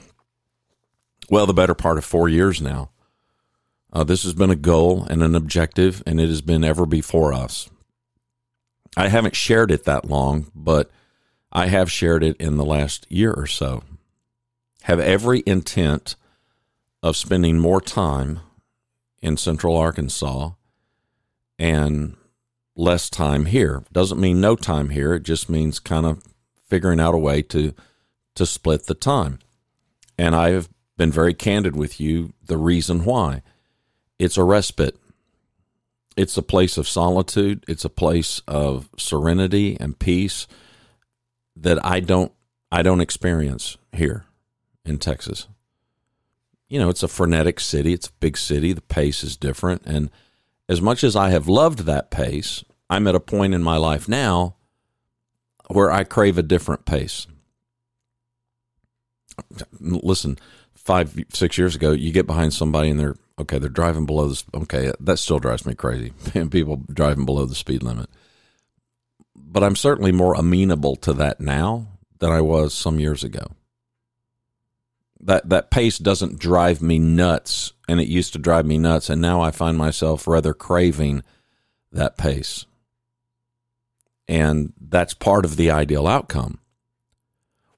well, 1.29 1.45
the 1.45 1.53
better 1.53 1.75
part 1.75 1.99
of 1.99 2.05
four 2.05 2.29
years 2.29 2.63
now. 2.63 2.91
Uh, 3.93 4.05
this 4.05 4.25
has 4.25 4.33
been 4.33 4.51
a 4.51 4.57
goal 4.57 5.07
and 5.11 5.23
an 5.23 5.35
objective, 5.35 6.03
and 6.07 6.21
it 6.21 6.29
has 6.29 6.41
been 6.41 6.65
ever 6.65 6.87
before 6.87 7.33
us. 7.33 7.69
I 8.97 9.09
haven't 9.09 9.37
shared 9.37 9.71
it 9.71 9.85
that 9.85 10.07
long, 10.07 10.51
but 10.55 10.91
I 11.53 11.67
have 11.67 11.91
shared 11.91 12.25
it 12.25 12.37
in 12.39 12.57
the 12.57 12.65
last 12.65 13.07
year 13.11 13.33
or 13.33 13.47
so. 13.47 13.83
Have 14.83 15.01
every 15.01 15.43
intent 15.47 16.17
of 17.03 17.17
spending 17.17 17.59
more 17.59 17.81
time 17.81 18.41
in 19.21 19.37
central 19.37 19.77
Arkansas 19.77 20.51
and 21.59 22.17
less 22.75 23.09
time 23.09 23.47
here. 23.47 23.85
Doesn't 23.93 24.21
mean 24.21 24.41
no 24.41 24.57
time 24.57 24.91
here. 24.91 25.15
It 25.15 25.23
just 25.23 25.49
means 25.49 25.79
kind 25.79 26.07
of 26.07 26.23
figuring 26.69 27.01
out 27.01 27.15
a 27.15 27.19
way 27.19 27.43
to 27.43 27.75
to 28.35 28.45
split 28.45 28.85
the 28.85 28.95
time. 28.95 29.39
And 30.19 30.35
I 30.35 30.51
have 30.51 30.69
been 30.99 31.11
very 31.11 31.33
candid 31.33 31.75
with 31.75 32.01
you 32.01 32.35
the 32.45 32.59
reason 32.59 33.05
why. 33.05 33.43
It's 34.19 34.37
a 34.37 34.45
respite. 34.45 34.99
It's 36.17 36.37
a 36.37 36.43
place 36.43 36.79
of 36.79 36.89
solitude, 36.89 37.65
it's 37.69 37.85
a 37.85 37.91
place 37.91 38.41
of 38.47 38.89
serenity 38.97 39.77
and 39.79 39.99
peace 39.99 40.47
that 41.55 41.85
I 41.85 42.01
don't 42.01 42.33
I 42.73 42.83
don't 42.83 43.01
experience 43.01 43.77
here 43.93 44.25
in 44.85 44.99
Texas 44.99 45.47
you 46.69 46.79
know, 46.79 46.89
it's 46.89 47.03
a 47.03 47.09
frenetic 47.09 47.61
city. 47.61 47.93
It's 47.93 48.09
a 48.09 48.13
big 48.21 48.37
city. 48.37 48.73
The 48.73 48.81
pace 48.81 49.23
is 49.23 49.37
different. 49.37 49.83
And 49.85 50.11
as 50.69 50.81
much 50.81 51.05
as 51.05 51.15
I 51.15 51.31
have 51.31 51.49
loved 51.49 51.81
that 51.81 52.11
pace, 52.11 52.65
I'm 52.91 53.07
at 53.07 53.15
a 53.15 53.21
point 53.21 53.55
in 53.55 53.63
my 53.63 53.77
life 53.77 54.09
now 54.09 54.57
where 55.69 55.91
I 55.91 56.05
crave 56.05 56.39
a 56.39 56.43
different 56.43 56.85
pace. 56.85 57.27
Listen, 59.81 60.39
five, 60.75 61.17
six 61.33 61.59
years 61.59 61.77
ago, 61.77 61.93
you 61.93 62.13
get 62.13 62.27
behind 62.27 62.53
somebody 62.53 62.91
and 62.91 62.99
they're, 62.99 63.17
okay, 63.39 63.59
they're 63.59 63.69
driving 63.69 64.07
below 64.07 64.29
this. 64.29 64.45
Okay, 64.55 64.93
that 64.99 65.19
still 65.19 65.39
drives 65.39 65.67
me 65.67 65.75
crazy. 65.75 66.11
People 66.51 66.83
driving 66.93 67.27
below 67.27 67.45
the 67.45 67.55
speed 67.55 67.83
limit. 67.83 68.09
But 69.37 69.63
I'm 69.63 69.77
certainly 69.77 70.13
more 70.13 70.35
amenable 70.35 70.97
to 70.97 71.13
that 71.15 71.41
now 71.41 71.87
than 72.19 72.33
I 72.33 72.41
was 72.41 72.75
some 72.75 72.99
years 72.99 73.23
ago 73.23 73.53
that 75.27 75.49
that 75.49 75.71
pace 75.71 75.99
doesn't 75.99 76.39
drive 76.39 76.81
me 76.81 76.99
nuts 76.99 77.73
and 77.89 78.01
it 78.01 78.07
used 78.07 78.33
to 78.33 78.39
drive 78.39 78.65
me 78.65 78.79
nuts 78.79 79.11
and 79.11 79.21
now 79.21 79.41
I 79.41 79.51
find 79.51 79.77
myself 79.77 80.27
rather 80.27 80.55
craving 80.55 81.23
that 81.93 82.17
pace. 82.17 82.65
And 84.29 84.73
that's 84.81 85.15
part 85.15 85.45
of 85.45 85.57
the 85.57 85.71
ideal 85.71 86.07
outcome. 86.07 86.59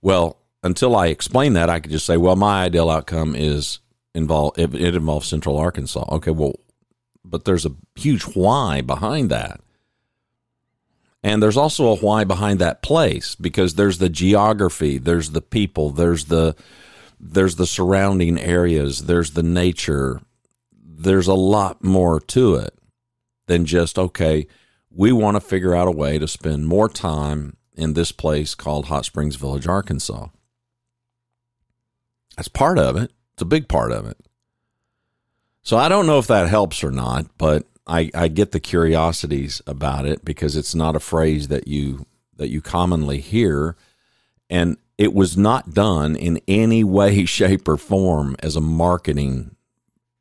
Well, 0.01 0.39
until 0.63 0.95
I 0.95 1.07
explain 1.09 1.55
that, 1.55 1.71
I 1.71 1.81
could 1.81 1.91
just 1.91 2.07
say, 2.07 2.17
well, 2.17 2.37
my 2.37 2.65
ideal 2.65 2.91
outcome 2.91 3.35
is 3.35 3.81
involve 4.15 4.59
it, 4.59 4.75
it 4.75 4.95
involves 4.95 5.29
Central 5.29 5.57
Arkansas. 5.57 6.05
Okay, 6.17 6.31
well, 6.31 6.57
but 7.25 7.45
there's 7.45 7.67
a 7.67 7.75
huge 7.95 8.23
why 8.25 8.83
behind 8.83 9.31
that. 9.31 9.61
And 11.23 11.43
there's 11.43 11.57
also 11.57 11.87
a 11.87 11.97
why 11.97 12.25
behind 12.25 12.59
that 12.59 12.83
place 12.83 13.35
because 13.35 13.75
there's 13.75 13.99
the 13.99 14.09
geography, 14.09 14.99
there's 14.99 15.31
the 15.31 15.43
people, 15.43 15.91
there's 15.91 16.27
the 16.27 16.55
there's 17.21 17.57
the 17.57 17.66
surrounding 17.66 18.39
areas, 18.39 19.05
there's 19.05 19.33
the 19.33 19.43
nature, 19.43 20.21
there's 20.73 21.29
a 21.29 21.35
lot 21.35 21.83
more 21.83 22.21
to 22.21 22.55
it 22.55 22.75
than 23.47 23.64
just, 23.64 23.99
okay, 23.99 24.47
we 24.91 25.12
want 25.12 25.37
to 25.37 25.41
figure 25.41 25.75
out 25.75 25.89
a 25.89 25.93
way 25.93 26.19
to 26.19 26.29
spend 26.29 26.66
more 26.66 26.89
time 26.89 27.57
in 27.75 27.95
this 27.95 28.12
place 28.12 28.55
called 28.55 28.87
Hot 28.87 29.05
Springs 29.05 29.37
Village, 29.37 29.66
Arkansas. 29.66 30.29
That's 32.37 32.49
part 32.49 32.79
of 32.79 32.97
it. 32.97 33.12
It's 33.35 33.43
a 33.43 33.47
big 33.47 33.69
part 33.69 33.93
of 33.93 34.07
it. 34.07 34.19
So 35.62 35.77
I 35.77 35.89
don't 35.89 36.07
know 36.07 36.19
if 36.19 36.27
that 36.29 36.49
helps 36.49 36.83
or 36.83 36.91
not, 36.91 37.27
but 37.37 37.66
I, 37.87 38.11
I 38.14 38.29
get 38.29 38.53
the 38.53 38.61
curiosities 38.61 39.62
about 39.66 40.07
it 40.07 40.25
because 40.25 40.57
it's 40.57 40.75
not 40.75 40.97
a 40.97 41.01
phrase 41.01 41.49
that 41.49 41.69
you 41.69 42.07
that 42.37 42.49
you 42.49 42.61
commonly 42.61 43.21
hear. 43.21 43.77
And 44.49 44.77
it 44.99 45.15
was 45.15 45.37
not 45.37 45.73
done 45.73 46.17
in 46.17 46.41
any 46.49 46.85
way, 46.85 47.25
shape, 47.25 47.69
or 47.69 47.77
form 47.77 48.37
as 48.41 48.57
a 48.57 48.61
marketing 48.61 49.55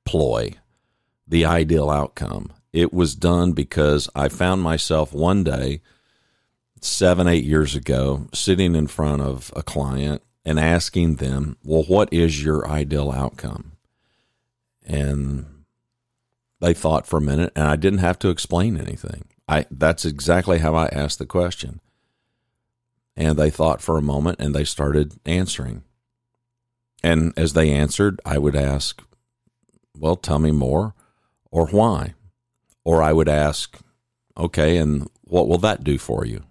ploy, 0.05 0.53
the 1.27 1.43
ideal 1.43 1.89
outcome. 1.89 2.53
It 2.71 2.93
was 2.93 3.15
done 3.15 3.53
because 3.53 4.07
I 4.15 4.29
found 4.29 4.61
myself 4.61 5.11
one 5.11 5.43
day, 5.43 5.81
seven, 6.79 7.27
eight 7.27 7.43
years 7.43 7.75
ago, 7.75 8.27
sitting 8.33 8.75
in 8.75 8.87
front 8.87 9.23
of 9.23 9.51
a 9.55 9.63
client 9.63 10.21
and 10.45 10.59
asking 10.59 11.15
them, 11.15 11.57
well, 11.63 11.83
what 11.83 12.07
is 12.13 12.43
your 12.43 12.69
ideal 12.69 13.11
outcome? 13.11 13.73
And 14.85 15.45
they 16.61 16.73
thought 16.73 17.07
for 17.07 17.17
a 17.17 17.21
minute, 17.21 17.51
and 17.55 17.67
I 17.67 17.75
didn't 17.75 17.99
have 17.99 18.19
to 18.19 18.29
explain 18.29 18.79
anything. 18.79 19.25
I 19.47 19.65
that's 19.71 20.05
exactly 20.05 20.59
how 20.59 20.75
I 20.75 20.87
asked 20.87 21.19
the 21.19 21.25
question. 21.25 21.81
And 23.17 23.37
they 23.37 23.49
thought 23.49 23.81
for 23.81 23.97
a 23.97 24.01
moment 24.01 24.39
and 24.39 24.53
they 24.53 24.63
started 24.63 25.15
answering. 25.25 25.83
And 27.03 27.33
as 27.35 27.53
they 27.53 27.71
answered, 27.71 28.21
I 28.23 28.37
would 28.37 28.55
ask, 28.55 29.03
Well, 29.97 30.15
tell 30.15 30.39
me 30.39 30.51
more, 30.51 30.93
or 31.51 31.67
why? 31.67 32.13
Or 32.85 33.01
I 33.01 33.11
would 33.13 33.27
ask, 33.27 33.79
Okay, 34.37 34.77
and 34.77 35.09
what 35.23 35.47
will 35.47 35.57
that 35.57 35.83
do 35.83 35.97
for 35.97 36.25
you? 36.25 36.43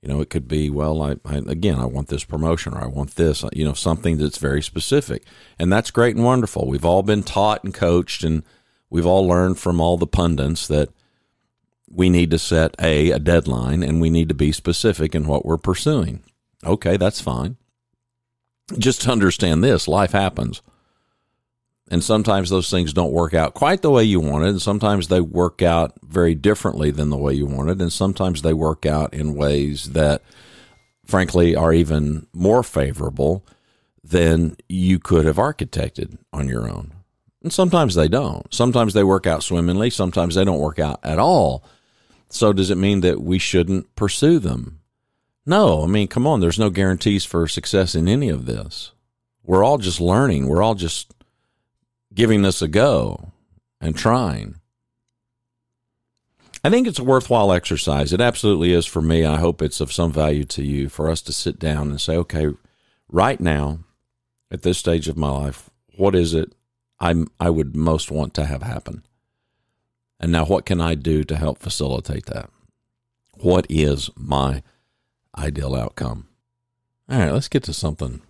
You 0.00 0.08
know, 0.08 0.20
it 0.20 0.28
could 0.28 0.48
be, 0.48 0.68
well, 0.68 1.02
I, 1.02 1.16
I, 1.24 1.36
again, 1.46 1.78
I 1.78 1.86
want 1.86 2.08
this 2.08 2.24
promotion 2.24 2.74
or 2.74 2.82
I 2.82 2.86
want 2.86 3.16
this, 3.16 3.42
uh, 3.42 3.48
you 3.54 3.64
know, 3.64 3.72
something 3.72 4.18
that's 4.18 4.36
very 4.36 4.62
specific. 4.62 5.24
And 5.58 5.72
that's 5.72 5.90
great 5.90 6.14
and 6.14 6.24
wonderful. 6.24 6.66
We've 6.66 6.84
all 6.84 7.02
been 7.02 7.22
taught 7.22 7.64
and 7.64 7.72
coached 7.72 8.22
and 8.22 8.42
we've 8.90 9.06
all 9.06 9.26
learned 9.26 9.58
from 9.58 9.80
all 9.80 9.96
the 9.96 10.06
pundits 10.06 10.66
that 10.68 10.90
we 11.90 12.08
need 12.08 12.30
to 12.30 12.38
set 12.38 12.74
a 12.80 13.10
a 13.10 13.18
deadline 13.18 13.82
and 13.82 14.00
we 14.00 14.10
need 14.10 14.28
to 14.28 14.34
be 14.34 14.52
specific 14.52 15.14
in 15.14 15.26
what 15.26 15.44
we're 15.44 15.58
pursuing. 15.58 16.22
Okay, 16.64 16.96
that's 16.96 17.20
fine. 17.20 17.56
Just 18.78 19.06
understand 19.08 19.62
this, 19.62 19.86
life 19.86 20.12
happens. 20.12 20.62
And 21.90 22.02
sometimes 22.02 22.48
those 22.48 22.70
things 22.70 22.94
don't 22.94 23.12
work 23.12 23.34
out 23.34 23.52
quite 23.52 23.82
the 23.82 23.90
way 23.90 24.04
you 24.04 24.18
wanted, 24.18 24.48
and 24.48 24.62
sometimes 24.62 25.08
they 25.08 25.20
work 25.20 25.60
out 25.60 25.92
very 26.02 26.34
differently 26.34 26.90
than 26.90 27.10
the 27.10 27.16
way 27.18 27.34
you 27.34 27.44
wanted, 27.44 27.80
and 27.82 27.92
sometimes 27.92 28.40
they 28.40 28.54
work 28.54 28.86
out 28.86 29.12
in 29.12 29.34
ways 29.34 29.92
that 29.92 30.22
frankly 31.04 31.54
are 31.54 31.74
even 31.74 32.26
more 32.32 32.62
favorable 32.62 33.44
than 34.02 34.56
you 34.66 34.98
could 34.98 35.26
have 35.26 35.36
architected 35.36 36.16
on 36.32 36.48
your 36.48 36.70
own. 36.70 36.93
And 37.44 37.52
sometimes 37.52 37.94
they 37.94 38.08
don't. 38.08 38.52
Sometimes 38.52 38.94
they 38.94 39.04
work 39.04 39.26
out 39.26 39.42
swimmingly, 39.42 39.90
sometimes 39.90 40.34
they 40.34 40.46
don't 40.46 40.58
work 40.58 40.78
out 40.78 40.98
at 41.04 41.18
all. 41.18 41.62
So 42.30 42.54
does 42.54 42.70
it 42.70 42.78
mean 42.78 43.02
that 43.02 43.20
we 43.20 43.38
shouldn't 43.38 43.94
pursue 43.94 44.38
them? 44.38 44.80
No, 45.44 45.84
I 45.84 45.86
mean, 45.86 46.08
come 46.08 46.26
on, 46.26 46.40
there's 46.40 46.58
no 46.58 46.70
guarantees 46.70 47.26
for 47.26 47.46
success 47.46 47.94
in 47.94 48.08
any 48.08 48.30
of 48.30 48.46
this. 48.46 48.92
We're 49.42 49.62
all 49.62 49.76
just 49.76 50.00
learning. 50.00 50.48
We're 50.48 50.62
all 50.62 50.74
just 50.74 51.12
giving 52.14 52.40
this 52.40 52.62
a 52.62 52.66
go 52.66 53.32
and 53.78 53.94
trying. 53.94 54.54
I 56.64 56.70
think 56.70 56.86
it's 56.86 56.98
a 56.98 57.04
worthwhile 57.04 57.52
exercise. 57.52 58.14
It 58.14 58.22
absolutely 58.22 58.72
is 58.72 58.86
for 58.86 59.02
me. 59.02 59.26
I 59.26 59.36
hope 59.36 59.60
it's 59.60 59.82
of 59.82 59.92
some 59.92 60.10
value 60.10 60.44
to 60.44 60.64
you 60.64 60.88
for 60.88 61.10
us 61.10 61.20
to 61.20 61.32
sit 61.32 61.58
down 61.58 61.90
and 61.90 62.00
say, 62.00 62.16
okay, 62.16 62.48
right 63.06 63.38
now, 63.38 63.80
at 64.50 64.62
this 64.62 64.78
stage 64.78 65.08
of 65.08 65.18
my 65.18 65.28
life, 65.28 65.68
what 65.94 66.14
is 66.14 66.32
it 66.32 66.54
I'm 67.00 67.28
I 67.40 67.50
would 67.50 67.76
most 67.76 68.10
want 68.10 68.34
to 68.34 68.46
have 68.46 68.62
happen. 68.62 69.04
And 70.20 70.32
now 70.32 70.44
what 70.44 70.64
can 70.64 70.80
I 70.80 70.94
do 70.94 71.24
to 71.24 71.36
help 71.36 71.58
facilitate 71.58 72.26
that? 72.26 72.50
What 73.34 73.66
is 73.68 74.10
my 74.16 74.62
ideal 75.36 75.74
outcome? 75.74 76.28
All 77.08 77.18
right, 77.18 77.32
let's 77.32 77.48
get 77.48 77.64
to 77.64 77.72
something. 77.72 78.22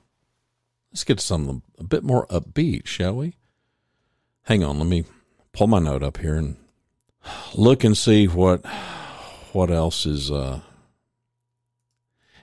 Let's 0.90 1.04
get 1.04 1.18
to 1.18 1.24
something 1.24 1.62
a 1.78 1.84
bit 1.84 2.02
more 2.02 2.26
upbeat, 2.28 2.86
shall 2.86 3.16
we? 3.16 3.36
Hang 4.44 4.64
on, 4.64 4.78
let 4.78 4.88
me 4.88 5.04
pull 5.52 5.66
my 5.66 5.78
note 5.78 6.02
up 6.02 6.18
here 6.18 6.36
and 6.36 6.56
look 7.54 7.84
and 7.84 7.96
see 7.96 8.26
what 8.26 8.64
what 9.52 9.70
else 9.70 10.04
is 10.04 10.30
uh 10.30 10.60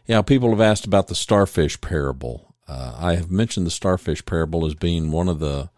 yeah, 0.05 0.22
people 0.22 0.49
have 0.49 0.61
asked 0.61 0.86
about 0.86 1.07
the 1.07 1.15
starfish 1.15 1.80
parable. 1.80 2.55
Uh, 2.67 2.95
I 2.97 3.15
have 3.15 3.32
mentioned 3.32 3.65
the 3.65 3.72
starfish 3.72 4.26
parable 4.26 4.65
as 4.65 4.74
being 4.74 5.11
one 5.11 5.30
of 5.30 5.39
the 5.39 5.69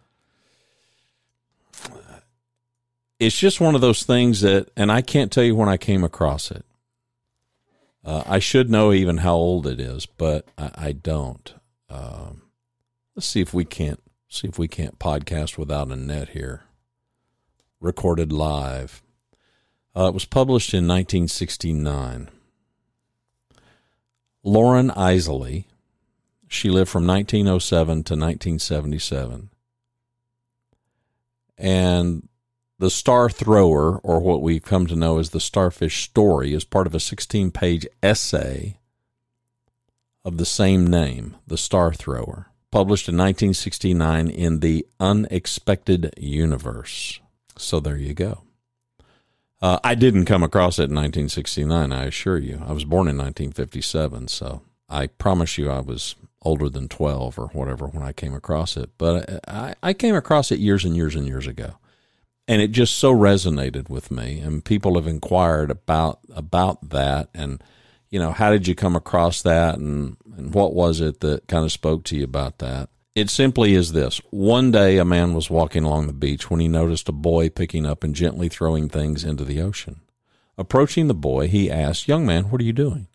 it's 3.20 3.38
just 3.38 3.62
one 3.62 3.76
of 3.76 3.82
those 3.82 4.04
things 4.04 4.42
that, 4.42 4.70
and 4.76 4.92
I 4.92 5.02
can't 5.02 5.32
tell 5.32 5.44
you 5.44 5.56
when 5.56 5.70
I 5.70 5.78
came 5.78 6.04
across 6.04 6.52
it. 6.52 6.66
Uh, 8.04 8.24
I 8.26 8.40
should 8.40 8.70
know 8.70 8.92
even 8.92 9.18
how 9.20 9.36
old 9.36 9.66
it 9.66 9.80
is, 9.80 10.06
but 10.06 10.48
I, 10.58 10.72
I 10.76 10.92
don't. 10.92 11.54
Um, 11.90 12.44
let's 13.16 13.28
see 13.28 13.42
if 13.42 13.54
we 13.54 13.66
can't 13.66 14.02
see 14.28 14.48
if 14.48 14.58
we 14.58 14.68
can't 14.68 14.98
podcast 15.00 15.58
without 15.58 15.92
a 15.92 15.96
net 15.96 16.30
here. 16.30 16.64
Recorded 17.80 18.32
live. 18.32 19.04
Uh, 19.96 20.08
it 20.08 20.14
was 20.14 20.26
published 20.26 20.74
in 20.74 20.88
1969. 20.88 22.30
Loren 24.44 24.90
Eiseley. 24.90 25.66
She 26.48 26.70
lived 26.70 26.90
from 26.90 27.06
1907 27.06 27.88
to 27.88 28.14
1977. 28.14 29.50
And 31.58 32.28
the 32.80 32.90
Star 32.90 33.30
Thrower, 33.30 34.00
or 34.00 34.20
what 34.20 34.42
we've 34.42 34.64
come 34.64 34.88
to 34.88 34.96
know 34.96 35.20
as 35.20 35.30
the 35.30 35.40
Starfish 35.40 36.04
Story, 36.04 36.54
is 36.54 36.64
part 36.64 36.88
of 36.88 36.96
a 36.96 37.00
16 37.00 37.52
page 37.52 37.88
essay 38.02 38.78
of 40.26 40.38
the 40.38 40.46
same 40.46 40.88
name, 40.88 41.36
The 41.48 41.58
Star 41.58 41.94
Thrower, 41.94 42.48
published 42.72 43.08
in 43.08 43.16
1969 43.16 44.30
in 44.30 44.60
The 44.60 44.86
Unexpected 45.00 46.14
Universe. 46.18 47.20
So 47.58 47.80
there 47.80 47.98
you 47.98 48.14
go. 48.14 48.42
Uh, 49.62 49.80
I 49.84 49.96
didn't 49.96 50.26
come 50.26 50.44
across 50.44 50.80
it 50.80 50.90
in 50.90 50.96
1969, 50.96 51.92
I 51.92 52.06
assure 52.06 52.38
you. 52.38 52.62
I 52.66 52.74
was 52.74 52.84
born 52.84 53.08
in 53.08 53.18
1957, 53.18 54.28
so 54.28 54.62
I 54.90 55.08
promise 55.08 55.58
you 55.58 55.70
I 55.70 55.80
was 55.80 56.16
older 56.42 56.68
than 56.68 56.90
12 56.90 57.40
or 57.40 57.48
whatever 57.48 57.88
when 57.88 58.04
I 58.04 58.12
came 58.12 58.34
across 58.34 58.76
it. 58.76 58.90
But 58.98 59.40
I, 59.48 59.76
I 59.82 59.94
came 59.94 60.16
across 60.16 60.52
it 60.52 60.60
years 60.60 60.84
and 60.84 60.98
years 60.98 61.16
and 61.16 61.26
years 61.26 61.48
ago 61.48 61.76
and 62.48 62.62
it 62.62 62.72
just 62.72 62.98
so 62.98 63.14
resonated 63.14 63.90
with 63.90 64.12
me 64.12 64.40
and 64.40 64.66
people 64.66 64.96
have 64.96 65.08
inquired 65.08 65.72
about 65.72 66.20
about 66.34 66.90
that 66.90 67.30
and 67.34 67.64
you 68.10 68.20
know 68.20 68.32
how 68.32 68.52
did 68.52 68.68
you 68.68 68.76
come 68.76 68.96
across 68.96 69.42
that 69.42 69.78
and 69.78 70.18
and 70.38 70.54
what 70.54 70.74
was 70.74 71.00
it 71.00 71.20
that 71.22 71.48
kind 71.48 71.64
of 71.64 71.72
spoke 71.72 72.04
to 72.06 72.18
you 72.18 72.24
about 72.24 72.60
that? 72.60 72.90
It 73.16 73.30
simply 73.30 73.76
is 73.76 73.92
this. 73.92 74.20
One 74.32 74.72
day 74.72 74.98
a 74.98 75.06
man 75.06 75.36
was 75.36 75.50
walking 75.50 75.84
along 75.84 76.08
the 76.08 76.14
beach 76.14 76.50
when 76.50 76.60
he 76.60 76.68
noticed 76.68 77.08
a 77.08 77.12
boy 77.12 77.50
picking 77.50 77.86
up 77.86 78.04
and 78.04 78.16
gently 78.16 78.50
throwing 78.50 78.90
things 78.90 79.24
into 79.24 79.46
the 79.46 79.62
ocean. 79.62 80.02
Approaching 80.58 81.08
the 81.08 81.14
boy 81.14 81.48
he 81.48 81.70
asked 81.70 82.08
young 82.08 82.26
man 82.26 82.46
what 82.46 82.62
are 82.62 82.66
you 82.66 82.74
doing? 82.74 83.08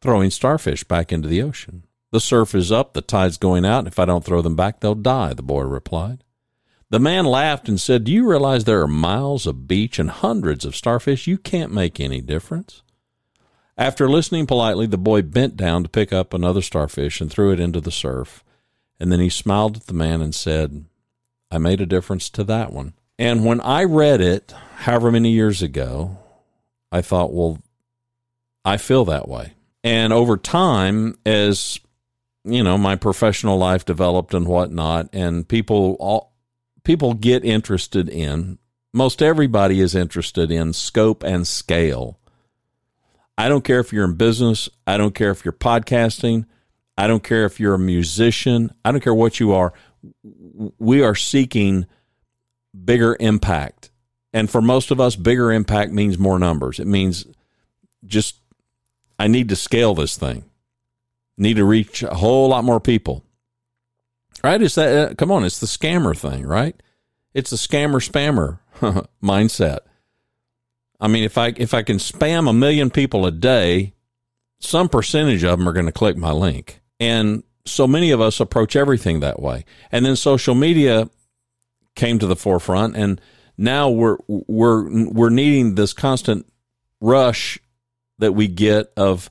Throwing 0.00 0.30
starfish 0.30 0.84
back 0.84 1.12
into 1.12 1.28
the 1.28 1.42
ocean. 1.42 1.84
The 2.10 2.20
surf 2.20 2.54
is 2.54 2.72
up 2.72 2.92
the 2.92 3.02
tide's 3.02 3.38
going 3.38 3.64
out 3.64 3.80
and 3.80 3.88
if 3.88 3.98
i 3.98 4.04
don't 4.04 4.24
throw 4.24 4.42
them 4.42 4.56
back 4.56 4.80
they'll 4.80 4.96
die 4.96 5.32
the 5.32 5.42
boy 5.42 5.62
replied 5.62 6.24
the 6.90 6.98
man 6.98 7.24
laughed 7.24 7.68
and 7.68 7.80
said, 7.80 8.04
Do 8.04 8.12
you 8.12 8.28
realize 8.28 8.64
there 8.64 8.82
are 8.82 8.88
miles 8.88 9.46
of 9.46 9.68
beach 9.68 9.98
and 9.98 10.10
hundreds 10.10 10.64
of 10.64 10.76
starfish? 10.76 11.26
You 11.26 11.38
can't 11.38 11.72
make 11.72 12.00
any 12.00 12.20
difference. 12.20 12.82
After 13.78 14.08
listening 14.08 14.46
politely, 14.46 14.86
the 14.86 14.98
boy 14.98 15.22
bent 15.22 15.56
down 15.56 15.84
to 15.84 15.88
pick 15.88 16.12
up 16.12 16.34
another 16.34 16.60
starfish 16.60 17.20
and 17.20 17.30
threw 17.30 17.52
it 17.52 17.60
into 17.60 17.80
the 17.80 17.90
surf. 17.90 18.44
And 18.98 19.10
then 19.10 19.20
he 19.20 19.30
smiled 19.30 19.78
at 19.78 19.86
the 19.86 19.94
man 19.94 20.20
and 20.20 20.34
said, 20.34 20.84
I 21.50 21.58
made 21.58 21.80
a 21.80 21.86
difference 21.86 22.28
to 22.30 22.44
that 22.44 22.72
one. 22.72 22.92
And 23.18 23.44
when 23.44 23.60
I 23.62 23.84
read 23.84 24.20
it, 24.20 24.52
however 24.78 25.10
many 25.10 25.30
years 25.30 25.62
ago, 25.62 26.18
I 26.92 27.00
thought, 27.00 27.32
well, 27.32 27.62
I 28.64 28.76
feel 28.76 29.04
that 29.06 29.28
way. 29.28 29.54
And 29.82 30.12
over 30.12 30.36
time, 30.36 31.16
as 31.24 31.80
you 32.44 32.62
know, 32.62 32.78
my 32.78 32.96
professional 32.96 33.58
life 33.58 33.84
developed 33.84 34.34
and 34.34 34.46
whatnot, 34.46 35.08
and 35.12 35.46
people 35.46 35.96
all, 36.00 36.29
people 36.82 37.14
get 37.14 37.44
interested 37.44 38.08
in, 38.08 38.58
most 38.92 39.22
everybody 39.22 39.80
is 39.80 39.94
interested 39.94 40.50
in 40.50 40.72
scope 40.72 41.22
and 41.22 41.46
scale. 41.46 42.18
I 43.38 43.48
don't 43.48 43.64
care 43.64 43.80
if 43.80 43.92
you're 43.92 44.04
in 44.04 44.14
business, 44.14 44.68
I 44.86 44.96
don't 44.96 45.14
care 45.14 45.30
if 45.30 45.44
you're 45.44 45.52
podcasting, 45.52 46.46
I 46.98 47.06
don't 47.06 47.24
care 47.24 47.44
if 47.44 47.58
you're 47.58 47.74
a 47.74 47.78
musician, 47.78 48.72
I 48.84 48.92
don't 48.92 49.00
care 49.00 49.14
what 49.14 49.40
you 49.40 49.52
are. 49.52 49.72
We 50.78 51.02
are 51.02 51.14
seeking 51.14 51.86
bigger 52.84 53.16
impact. 53.18 53.90
And 54.32 54.50
for 54.50 54.60
most 54.60 54.90
of 54.90 55.00
us, 55.00 55.16
bigger 55.16 55.52
impact 55.52 55.92
means 55.92 56.18
more 56.18 56.38
numbers. 56.38 56.78
It 56.78 56.86
means 56.86 57.26
just, 58.04 58.36
I 59.18 59.26
need 59.26 59.48
to 59.48 59.56
scale 59.56 59.94
this 59.94 60.16
thing, 60.16 60.44
need 61.38 61.56
to 61.56 61.64
reach 61.64 62.02
a 62.02 62.14
whole 62.14 62.48
lot 62.48 62.64
more 62.64 62.80
people 62.80 63.24
right? 64.42 64.60
It's 64.60 64.74
that. 64.74 65.10
Uh, 65.10 65.14
come 65.14 65.30
on, 65.30 65.44
it's 65.44 65.60
the 65.60 65.66
scammer 65.66 66.16
thing, 66.16 66.46
right? 66.46 66.80
It's 67.34 67.50
the 67.50 67.56
scammer 67.56 68.00
spammer 68.00 68.58
mindset. 69.22 69.80
I 71.00 71.08
mean, 71.08 71.24
if 71.24 71.38
I 71.38 71.52
if 71.56 71.74
I 71.74 71.82
can 71.82 71.98
spam 71.98 72.48
a 72.48 72.52
million 72.52 72.90
people 72.90 73.26
a 73.26 73.30
day, 73.30 73.94
some 74.58 74.88
percentage 74.88 75.44
of 75.44 75.58
them 75.58 75.68
are 75.68 75.72
going 75.72 75.86
to 75.86 75.92
click 75.92 76.16
my 76.16 76.32
link, 76.32 76.80
and 76.98 77.42
so 77.64 77.86
many 77.86 78.10
of 78.10 78.20
us 78.20 78.40
approach 78.40 78.76
everything 78.76 79.20
that 79.20 79.40
way. 79.40 79.64
And 79.92 80.04
then 80.04 80.16
social 80.16 80.54
media 80.54 81.08
came 81.94 82.18
to 82.18 82.26
the 82.26 82.36
forefront, 82.36 82.96
and 82.96 83.20
now 83.56 83.90
we're 83.90 84.18
we're 84.26 85.10
we're 85.10 85.30
needing 85.30 85.74
this 85.74 85.92
constant 85.92 86.46
rush 87.00 87.58
that 88.18 88.32
we 88.32 88.48
get 88.48 88.92
of 88.96 89.30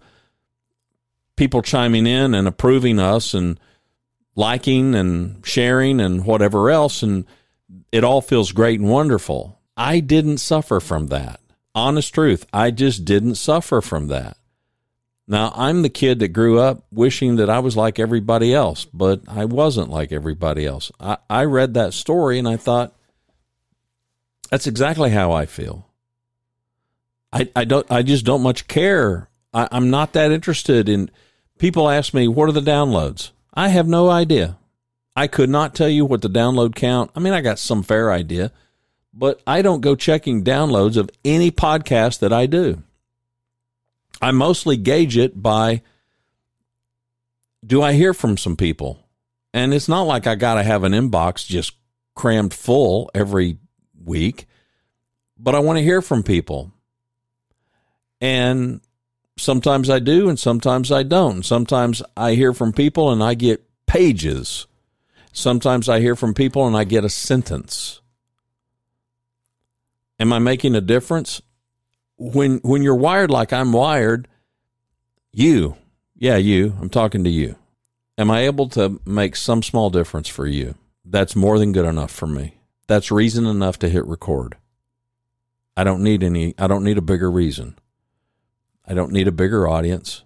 people 1.35 1.61
chiming 1.61 2.05
in 2.05 2.33
and 2.33 2.47
approving 2.47 2.99
us 2.99 3.33
and 3.33 3.59
liking 4.35 4.95
and 4.95 5.45
sharing 5.45 5.99
and 5.99 6.25
whatever 6.25 6.69
else. 6.69 7.03
And 7.03 7.25
it 7.91 8.03
all 8.03 8.21
feels 8.21 8.51
great 8.51 8.79
and 8.79 8.89
wonderful. 8.89 9.59
I 9.75 9.99
didn't 9.99 10.39
suffer 10.39 10.79
from 10.79 11.07
that. 11.07 11.39
Honest 11.75 12.13
truth, 12.13 12.45
I 12.51 12.71
just 12.71 13.05
didn't 13.05 13.35
suffer 13.35 13.81
from 13.81 14.07
that. 14.07 14.37
Now, 15.27 15.53
I'm 15.55 15.83
the 15.83 15.89
kid 15.89 16.19
that 16.19 16.29
grew 16.29 16.59
up 16.59 16.83
wishing 16.91 17.35
that 17.35 17.51
I 17.51 17.59
was 17.59 17.77
like 17.77 17.99
everybody 17.99 18.53
else, 18.53 18.85
but 18.85 19.21
I 19.27 19.45
wasn't 19.45 19.91
like 19.91 20.11
everybody 20.11 20.65
else. 20.65 20.91
I, 20.99 21.17
I 21.29 21.45
read 21.45 21.75
that 21.75 21.93
story 21.93 22.39
and 22.39 22.47
I 22.47 22.57
thought, 22.57 22.95
that's 24.49 24.65
exactly 24.65 25.11
how 25.11 25.31
I 25.31 25.45
feel. 25.45 25.87
I, 27.31 27.47
I 27.55 27.65
don't 27.65 27.85
I 27.91 28.01
just 28.01 28.25
don't 28.25 28.41
much 28.41 28.67
care. 28.67 29.29
I, 29.53 29.67
I'm 29.71 29.91
not 29.91 30.13
that 30.13 30.31
interested 30.31 30.89
in 30.89 31.11
people 31.59 31.87
ask 31.87 32.13
me, 32.13 32.27
what 32.27 32.49
are 32.49 32.53
the 32.53 32.59
downloads? 32.59 33.29
I 33.59 33.67
have 33.67 33.89
no 33.89 34.09
idea. 34.09 34.57
I 35.17 35.27
could 35.27 35.49
not 35.49 35.75
tell 35.75 35.89
you 35.89 36.05
what 36.05 36.21
the 36.21 36.29
download 36.29 36.75
count. 36.75 37.11
I 37.13 37.19
mean, 37.19 37.33
I 37.33 37.41
got 37.41 37.59
some 37.59 37.83
fair 37.83 38.09
idea, 38.09 38.53
but 39.13 39.41
I 39.45 39.61
don't 39.61 39.81
go 39.81 39.97
checking 39.97 40.45
downloads 40.45 40.95
of 40.95 41.09
any 41.25 41.51
podcast 41.51 42.19
that 42.19 42.31
I 42.31 42.45
do. 42.45 42.83
I 44.21 44.31
mostly 44.31 44.77
gauge 44.77 45.17
it 45.17 45.43
by 45.43 45.81
do 47.65 47.81
I 47.81 47.91
hear 47.91 48.13
from 48.13 48.37
some 48.37 48.55
people? 48.55 49.05
And 49.53 49.73
it's 49.73 49.89
not 49.89 50.03
like 50.03 50.25
I 50.25 50.35
got 50.35 50.53
to 50.53 50.63
have 50.63 50.85
an 50.85 50.93
inbox 50.93 51.45
just 51.45 51.73
crammed 52.15 52.53
full 52.53 53.11
every 53.13 53.57
week, 54.01 54.45
but 55.37 55.53
I 55.53 55.59
want 55.59 55.79
to 55.79 55.83
hear 55.83 56.01
from 56.01 56.23
people. 56.23 56.71
And 58.21 58.79
sometimes 59.39 59.89
I 59.89 59.99
do, 59.99 60.29
and 60.29 60.39
sometimes 60.39 60.91
I 60.91 61.03
don't. 61.03 61.43
Sometimes 61.43 62.01
I 62.15 62.33
hear 62.33 62.53
from 62.53 62.73
people 62.73 63.11
and 63.11 63.23
I 63.23 63.33
get 63.33 63.65
pages. 63.87 64.67
Sometimes 65.31 65.89
I 65.89 65.99
hear 65.99 66.15
from 66.15 66.33
people 66.33 66.67
and 66.67 66.75
I 66.75 66.83
get 66.83 67.05
a 67.05 67.09
sentence. 67.09 68.01
Am 70.19 70.33
I 70.33 70.39
making 70.39 70.75
a 70.75 70.81
difference? 70.81 71.41
When 72.17 72.57
when 72.57 72.83
you're 72.83 72.95
wired 72.95 73.31
like 73.31 73.53
I'm 73.53 73.71
wired, 73.71 74.27
you, 75.31 75.77
yeah, 76.15 76.35
you, 76.35 76.75
I'm 76.81 76.89
talking 76.89 77.23
to 77.23 77.29
you. 77.29 77.55
Am 78.17 78.29
I 78.29 78.41
able 78.41 78.67
to 78.69 78.99
make 79.05 79.37
some 79.37 79.63
small 79.63 79.89
difference 79.89 80.27
for 80.27 80.45
you? 80.45 80.75
That's 81.05 81.35
more 81.35 81.57
than 81.57 81.71
good 81.71 81.85
enough 81.85 82.11
for 82.11 82.27
me. 82.27 82.55
That's 82.87 83.11
reason 83.11 83.45
enough 83.45 83.79
to 83.79 83.89
hit 83.89 84.05
record. 84.05 84.57
I 85.77 85.85
don't 85.85 86.03
need 86.03 86.23
any 86.23 86.53
I 86.57 86.67
don't 86.67 86.83
need 86.83 86.97
a 86.97 87.01
bigger 87.01 87.31
reason. 87.31 87.79
I 88.89 88.95
don't 88.95 89.11
need 89.11 89.27
a 89.27 89.31
bigger 89.31 89.67
audience. 89.67 90.23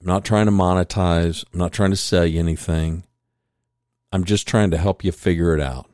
I'm 0.00 0.06
not 0.06 0.22
trying 0.22 0.44
to 0.44 0.52
monetize. 0.52 1.46
I'm 1.50 1.58
not 1.58 1.72
trying 1.72 1.90
to 1.90 1.96
sell 1.96 2.26
you 2.26 2.38
anything. 2.38 3.04
I'm 4.12 4.24
just 4.24 4.46
trying 4.46 4.70
to 4.72 4.76
help 4.76 5.02
you 5.02 5.10
figure 5.12 5.54
it 5.54 5.62
out. 5.62 5.90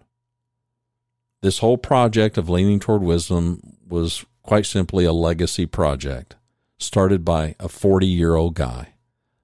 This 1.43 1.59
whole 1.59 1.79
project 1.79 2.37
of 2.37 2.49
leaning 2.49 2.81
toward 2.81 3.03
wisdom 3.03 3.77
was 3.89 4.27
quite 4.43 4.67
simply 4.67 5.05
a 5.05 5.13
legacy 5.13 5.65
project 5.65 6.35
started 6.77 7.25
by 7.25 7.55
a 7.61 7.69
40 7.69 8.05
year 8.05 8.35
old 8.35 8.55
guy 8.55 8.95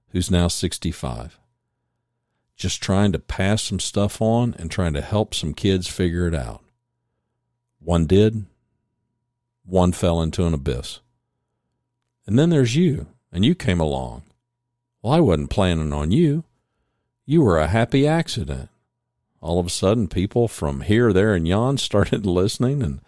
who's 0.09 0.29
now 0.29 0.49
65. 0.49 1.39
Just 2.57 2.83
trying 2.83 3.13
to 3.13 3.19
pass 3.19 3.63
some 3.63 3.79
stuff 3.79 4.21
on 4.21 4.53
and 4.59 4.69
trying 4.69 4.93
to 4.93 5.01
help 5.01 5.33
some 5.33 5.53
kids 5.53 5.87
figure 5.87 6.27
it 6.27 6.35
out. 6.35 6.61
One 7.79 8.05
did, 8.05 8.47
one 9.63 9.93
fell 9.93 10.21
into 10.21 10.45
an 10.45 10.53
abyss. 10.53 10.99
And 12.27 12.37
then 12.37 12.49
there's 12.49 12.75
you, 12.75 13.07
and 13.31 13.45
you 13.45 13.55
came 13.55 13.79
along. 13.79 14.23
Well, 15.01 15.13
I 15.13 15.21
wasn't 15.21 15.49
planning 15.49 15.93
on 15.93 16.11
you. 16.11 16.43
You 17.25 17.41
were 17.41 17.57
a 17.57 17.67
happy 17.67 18.05
accident. 18.05 18.69
All 19.39 19.59
of 19.59 19.65
a 19.65 19.69
sudden, 19.69 20.07
people 20.09 20.49
from 20.49 20.81
here, 20.81 21.13
there, 21.13 21.33
and 21.33 21.47
yon 21.47 21.77
started 21.77 22.25
listening, 22.25 22.83
and 22.83 22.99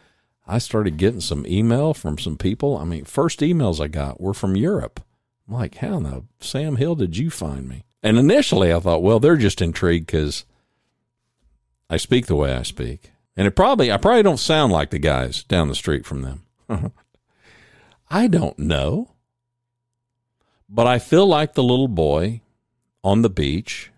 I 0.48 0.58
started 0.58 0.98
getting 0.98 1.22
some 1.22 1.46
email 1.46 1.94
from 1.94 2.18
some 2.18 2.38
people. 2.38 2.78
I 2.78 2.86
mean, 2.86 3.04
first 3.04 3.42
emails 3.42 3.80
I 3.80 3.88
got 3.88 4.22
were 4.22 4.34
from 4.34 4.56
Europe. 4.56 5.02
I'm 5.48 5.54
like, 5.54 5.76
how 5.76 5.98
in 5.98 6.04
the 6.04 6.24
Sam 6.40 6.78
Hill 6.78 6.96
did 6.96 7.18
you 7.18 7.30
find 7.30 7.68
me? 7.68 7.84
And 8.02 8.18
initially, 8.18 8.72
I 8.72 8.80
thought, 8.80 9.04
well, 9.04 9.20
they're 9.20 9.36
just 9.36 9.62
intrigued 9.62 10.08
because 10.08 10.46
I 11.90 11.98
speak 11.98 12.28
the 12.28 12.36
way 12.36 12.54
I 12.54 12.64
speak, 12.64 13.12
and 13.36 13.48
it 13.48 13.56
probably 13.56 13.92
I 13.92 13.98
probably 13.98 14.24
don't 14.24 14.38
sound 14.38 14.72
like 14.72 14.92
the 14.92 15.00
guys 15.00 15.44
down 15.44 15.68
the 15.68 15.76
street 15.76 16.06
from 16.06 16.22
them. 16.22 16.44
I 18.10 18.28
don't 18.28 18.58
know. 18.58 19.12
But 20.68 20.88
I 20.88 21.00
feel 21.00 21.26
like 21.26 21.54
the 21.54 21.64
little 21.64 21.88
boy 21.88 22.42
on 23.04 23.22
the 23.22 23.30
beach, 23.30 23.92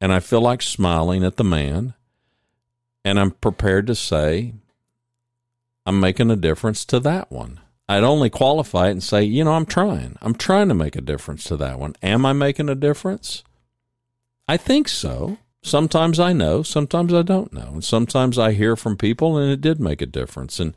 and 0.00 0.12
I 0.12 0.20
feel 0.20 0.40
like 0.40 0.62
smiling 0.62 1.24
at 1.24 1.36
the 1.36 1.44
man, 1.44 1.94
and 3.04 3.18
I'm 3.18 3.32
prepared 3.32 3.86
to 3.88 3.94
say, 3.94 4.54
I'm 5.86 6.00
making 6.00 6.30
a 6.30 6.36
difference 6.36 6.84
to 6.86 7.00
that 7.00 7.30
one. 7.30 7.60
I'd 7.88 8.02
only 8.02 8.30
qualify 8.30 8.88
it 8.88 8.92
and 8.92 9.02
say, 9.02 9.22
you 9.22 9.44
know, 9.44 9.52
I'm 9.52 9.66
trying. 9.66 10.16
I'm 10.22 10.34
trying 10.34 10.68
to 10.68 10.74
make 10.74 10.96
a 10.96 11.02
difference 11.02 11.44
to 11.44 11.56
that 11.58 11.78
one. 11.78 11.94
Am 12.02 12.24
I 12.24 12.32
making 12.32 12.70
a 12.70 12.74
difference? 12.74 13.44
I 14.48 14.56
think 14.56 14.88
so. 14.88 15.38
Sometimes 15.62 16.18
I 16.18 16.32
know, 16.32 16.62
sometimes 16.62 17.12
I 17.12 17.22
don't 17.22 17.52
know. 17.52 17.70
And 17.74 17.84
sometimes 17.84 18.38
I 18.38 18.52
hear 18.52 18.76
from 18.76 18.96
people 18.96 19.36
and 19.36 19.50
it 19.50 19.60
did 19.60 19.80
make 19.80 20.00
a 20.00 20.06
difference. 20.06 20.60
And 20.60 20.74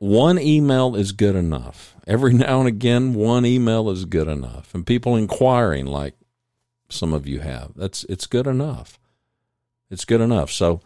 one 0.00 0.38
email 0.38 0.96
is 0.96 1.12
good 1.12 1.36
enough. 1.36 1.94
Every 2.06 2.32
now 2.32 2.60
and 2.60 2.68
again, 2.68 3.14
one 3.14 3.44
email 3.44 3.90
is 3.90 4.06
good 4.06 4.28
enough. 4.28 4.74
And 4.74 4.86
people 4.86 5.14
inquiring 5.14 5.86
like 5.86 6.14
some 6.88 7.12
of 7.12 7.26
you 7.26 7.40
have, 7.40 7.72
that's 7.76 8.04
it's 8.04 8.26
good 8.26 8.46
enough. 8.46 8.98
It's 9.90 10.06
good 10.06 10.22
enough. 10.22 10.50
So 10.50 10.80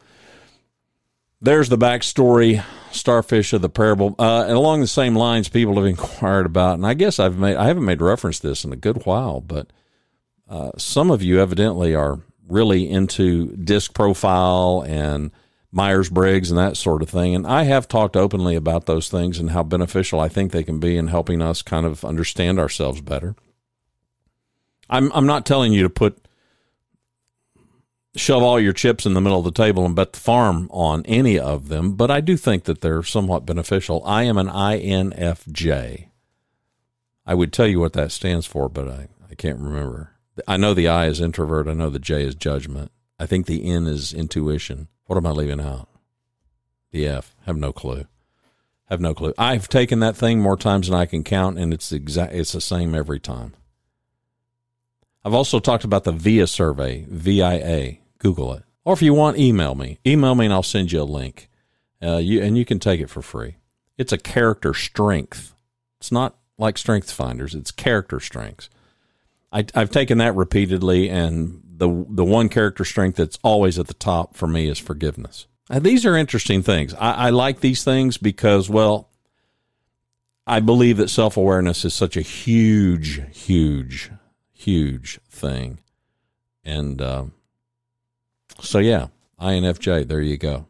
there's 1.40 1.68
the 1.68 1.78
backstory, 1.78 2.64
starfish 2.90 3.52
of 3.52 3.62
the 3.62 3.68
parable. 3.68 4.16
Uh, 4.18 4.46
and 4.48 4.56
along 4.56 4.80
the 4.80 4.88
same 4.88 5.14
lines, 5.14 5.48
people 5.48 5.76
have 5.76 5.86
inquired 5.86 6.44
about, 6.44 6.74
and 6.74 6.86
I 6.86 6.94
guess 6.94 7.20
I've 7.20 7.38
made 7.38 7.56
I 7.56 7.66
haven't 7.68 7.84
made 7.84 8.02
reference 8.02 8.40
to 8.40 8.48
this 8.48 8.64
in 8.64 8.72
a 8.72 8.76
good 8.76 9.06
while, 9.06 9.40
but 9.40 9.72
uh, 10.48 10.72
some 10.76 11.12
of 11.12 11.22
you 11.22 11.40
evidently 11.40 11.94
are 11.94 12.20
really 12.48 12.90
into 12.90 13.54
DISC 13.56 13.94
profile 13.94 14.84
and 14.86 15.30
Myers 15.74 16.08
Briggs 16.08 16.50
and 16.50 16.58
that 16.58 16.76
sort 16.76 17.02
of 17.02 17.10
thing. 17.10 17.34
And 17.34 17.46
I 17.46 17.64
have 17.64 17.88
talked 17.88 18.16
openly 18.16 18.54
about 18.54 18.86
those 18.86 19.08
things 19.08 19.38
and 19.38 19.50
how 19.50 19.62
beneficial 19.62 20.20
I 20.20 20.28
think 20.28 20.52
they 20.52 20.62
can 20.62 20.78
be 20.78 20.96
in 20.96 21.08
helping 21.08 21.42
us 21.42 21.62
kind 21.62 21.84
of 21.84 22.04
understand 22.04 22.58
ourselves 22.58 23.00
better. 23.00 23.34
I'm 24.88 25.10
I'm 25.12 25.26
not 25.26 25.46
telling 25.46 25.72
you 25.72 25.82
to 25.82 25.90
put 25.90 26.28
shove 28.16 28.42
all 28.42 28.60
your 28.60 28.72
chips 28.72 29.06
in 29.06 29.14
the 29.14 29.20
middle 29.20 29.38
of 29.40 29.44
the 29.44 29.50
table 29.50 29.84
and 29.84 29.96
bet 29.96 30.12
the 30.12 30.20
farm 30.20 30.68
on 30.70 31.04
any 31.06 31.38
of 31.38 31.68
them, 31.68 31.94
but 31.94 32.10
I 32.10 32.20
do 32.20 32.36
think 32.36 32.64
that 32.64 32.80
they're 32.80 33.02
somewhat 33.02 33.46
beneficial. 33.46 34.02
I 34.04 34.22
am 34.22 34.38
an 34.38 34.46
INFJ. 34.46 36.08
I 37.26 37.34
would 37.34 37.52
tell 37.52 37.66
you 37.66 37.80
what 37.80 37.94
that 37.94 38.12
stands 38.12 38.46
for, 38.46 38.68
but 38.68 38.86
I, 38.86 39.08
I 39.28 39.34
can't 39.34 39.58
remember. 39.58 40.12
I 40.46 40.56
know 40.56 40.74
the 40.74 40.88
I 40.88 41.06
is 41.06 41.20
introvert. 41.20 41.66
I 41.66 41.72
know 41.72 41.90
the 41.90 41.98
J 41.98 42.24
is 42.24 42.34
judgment. 42.34 42.92
I 43.18 43.26
think 43.26 43.46
the 43.46 43.68
N 43.68 43.86
is 43.86 44.12
intuition. 44.12 44.88
What 45.06 45.16
am 45.16 45.26
I 45.26 45.30
leaving 45.30 45.60
out? 45.60 45.88
The 46.90 47.06
F. 47.06 47.34
Have 47.46 47.56
no 47.56 47.72
clue. 47.72 48.06
Have 48.88 49.00
no 49.00 49.14
clue. 49.14 49.34
I've 49.38 49.68
taken 49.68 50.00
that 50.00 50.16
thing 50.16 50.40
more 50.40 50.56
times 50.56 50.88
than 50.88 50.98
I 50.98 51.06
can 51.06 51.24
count, 51.24 51.58
and 51.58 51.72
it's 51.72 51.90
exact. 51.92 52.34
It's 52.34 52.52
the 52.52 52.60
same 52.60 52.94
every 52.94 53.18
time. 53.18 53.54
I've 55.24 55.34
also 55.34 55.58
talked 55.58 55.84
about 55.84 56.04
the 56.04 56.12
VIA 56.12 56.46
survey, 56.46 57.06
VIA. 57.08 57.98
Google 58.18 58.54
it, 58.54 58.62
or 58.84 58.94
if 58.94 59.02
you 59.02 59.12
want, 59.12 59.38
email 59.38 59.74
me. 59.74 59.98
Email 60.06 60.34
me, 60.34 60.46
and 60.46 60.54
I'll 60.54 60.62
send 60.62 60.92
you 60.92 61.02
a 61.02 61.04
link. 61.04 61.48
Uh, 62.02 62.16
you 62.16 62.42
and 62.42 62.56
you 62.56 62.64
can 62.64 62.78
take 62.78 63.00
it 63.00 63.10
for 63.10 63.22
free. 63.22 63.56
It's 63.98 64.12
a 64.12 64.18
character 64.18 64.74
strength. 64.74 65.54
It's 65.98 66.12
not 66.12 66.36
like 66.58 66.78
Strength 66.78 67.10
Finders. 67.10 67.54
It's 67.54 67.70
character 67.70 68.20
strengths. 68.20 68.68
I, 69.52 69.64
I've 69.74 69.90
taken 69.90 70.18
that 70.18 70.34
repeatedly, 70.34 71.08
and 71.08 71.62
the 71.76 72.06
the 72.08 72.24
one 72.24 72.48
character 72.48 72.84
strength 72.84 73.16
that's 73.16 73.38
always 73.42 73.78
at 73.78 73.86
the 73.86 73.94
top 73.94 74.36
for 74.36 74.46
me 74.46 74.68
is 74.68 74.78
forgiveness. 74.78 75.46
These 75.70 76.04
are 76.04 76.16
interesting 76.16 76.62
things. 76.62 76.94
I, 76.94 77.12
I 77.12 77.30
like 77.30 77.60
these 77.60 77.84
things 77.84 78.18
because, 78.18 78.68
well, 78.68 79.08
I 80.46 80.60
believe 80.60 80.98
that 80.98 81.08
self 81.08 81.36
awareness 81.36 81.84
is 81.84 81.94
such 81.94 82.16
a 82.16 82.22
huge, 82.22 83.22
huge, 83.34 84.10
huge 84.52 85.20
thing, 85.28 85.80
and 86.64 87.00
uh, 87.00 87.24
so 88.60 88.78
yeah, 88.78 89.08
INFJ. 89.40 90.06
There 90.06 90.20
you 90.20 90.36
go. 90.36 90.66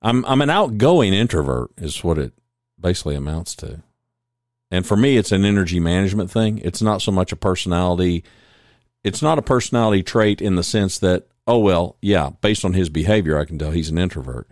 I'm 0.00 0.24
I'm 0.24 0.40
an 0.40 0.50
outgoing 0.50 1.12
introvert, 1.12 1.70
is 1.76 2.02
what 2.04 2.18
it 2.18 2.32
basically 2.80 3.16
amounts 3.16 3.54
to. 3.56 3.82
And 4.70 4.86
for 4.86 4.96
me, 4.96 5.18
it's 5.18 5.32
an 5.32 5.44
energy 5.44 5.80
management 5.80 6.30
thing. 6.30 6.58
It's 6.58 6.80
not 6.80 7.02
so 7.02 7.12
much 7.12 7.30
a 7.30 7.36
personality 7.36 8.24
it's 9.04 9.22
not 9.22 9.38
a 9.38 9.42
personality 9.42 10.02
trait 10.02 10.40
in 10.40 10.54
the 10.54 10.62
sense 10.62 10.98
that, 10.98 11.26
oh, 11.46 11.58
well, 11.58 11.96
yeah, 12.00 12.30
based 12.40 12.64
on 12.64 12.72
his 12.72 12.88
behavior, 12.88 13.38
I 13.38 13.44
can 13.44 13.58
tell 13.58 13.70
he's 13.70 13.90
an 13.90 13.98
introvert. 13.98 14.48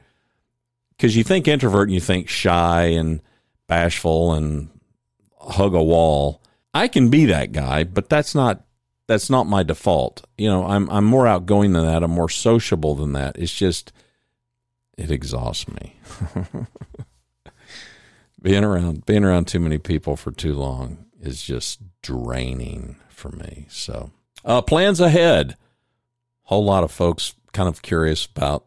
Because 0.96 1.16
you 1.16 1.24
think 1.24 1.48
introvert 1.48 1.88
and 1.88 1.94
you 1.94 2.00
think 2.00 2.28
shy 2.28 2.82
and 2.84 3.20
bashful 3.66 4.34
and 4.34 4.68
hug 5.40 5.74
a 5.74 5.82
wall. 5.82 6.42
I 6.74 6.88
can 6.88 7.08
be 7.08 7.26
that 7.26 7.52
guy, 7.52 7.84
but 7.84 8.08
that's 8.08 8.34
not 8.34 8.64
that's 9.06 9.30
not 9.30 9.46
my 9.46 9.62
default. 9.62 10.24
You 10.36 10.48
know, 10.48 10.66
I'm 10.66 10.88
I'm 10.90 11.04
more 11.04 11.26
outgoing 11.26 11.72
than 11.72 11.86
that. 11.86 12.02
I'm 12.02 12.10
more 12.10 12.28
sociable 12.28 12.94
than 12.94 13.12
that. 13.12 13.36
It's 13.38 13.54
just 13.54 13.92
it 14.98 15.10
exhausts 15.10 15.66
me. 15.68 15.96
being 18.42 18.64
around 18.64 19.06
being 19.06 19.24
around 19.24 19.48
too 19.48 19.60
many 19.60 19.78
people 19.78 20.16
for 20.16 20.32
too 20.32 20.54
long 20.54 21.06
is 21.20 21.42
just 21.42 21.80
draining 22.02 22.96
for 23.08 23.30
me. 23.30 23.66
So, 23.68 24.10
uh, 24.44 24.62
plans 24.62 25.00
ahead. 25.00 25.56
Whole 26.42 26.64
lot 26.64 26.84
of 26.84 26.90
folks 26.90 27.34
kind 27.52 27.68
of 27.68 27.82
curious 27.82 28.26
about 28.26 28.66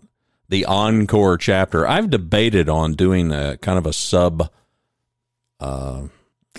the 0.50 0.66
encore 0.66 1.38
chapter. 1.38 1.88
I've 1.88 2.10
debated 2.10 2.70
on 2.70 2.94
doing 2.94 3.32
a 3.32 3.58
kind 3.58 3.78
of 3.78 3.86
a 3.86 3.94
sub. 3.94 4.50
Uh, 5.60 6.08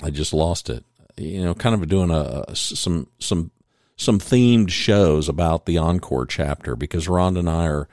I 0.03 0.11
just 0.11 0.33
lost 0.33 0.69
it. 0.71 0.85
You 1.17 1.45
know, 1.45 1.55
kind 1.55 1.75
of 1.75 1.89
doing 1.89 2.11
a, 2.11 2.45
a 2.49 2.57
some 2.57 3.09
some 3.21 3.53
some 3.97 4.19
themed 4.19 4.71
shows 4.71 5.29
about 5.29 5.67
the 5.67 5.79
encore 5.79 6.27
chapter 6.27 6.75
because 6.75 7.07
Rhonda 7.07 7.39
and 7.39 7.49
I 7.49 7.67
are 7.67 7.89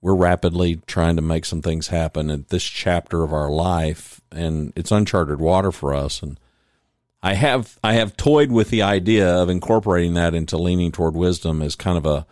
we're 0.00 0.14
rapidly 0.14 0.80
trying 0.86 1.16
to 1.16 1.22
make 1.22 1.44
some 1.44 1.62
things 1.62 1.88
happen 1.88 2.30
at 2.30 2.48
this 2.48 2.64
chapter 2.64 3.22
of 3.22 3.32
our 3.32 3.50
life 3.50 4.20
and 4.32 4.72
it's 4.74 4.90
uncharted 4.90 5.38
water 5.38 5.70
for 5.70 5.94
us 5.94 6.22
and 6.22 6.40
I 7.22 7.34
have 7.34 7.78
I 7.84 7.94
have 7.94 8.16
toyed 8.16 8.50
with 8.50 8.70
the 8.70 8.82
idea 8.82 9.28
of 9.28 9.48
incorporating 9.48 10.14
that 10.14 10.34
into 10.34 10.58
leaning 10.58 10.90
toward 10.90 11.14
wisdom 11.14 11.62
as 11.62 11.76
kind 11.76 11.96
of 11.96 12.04
a 12.04 12.26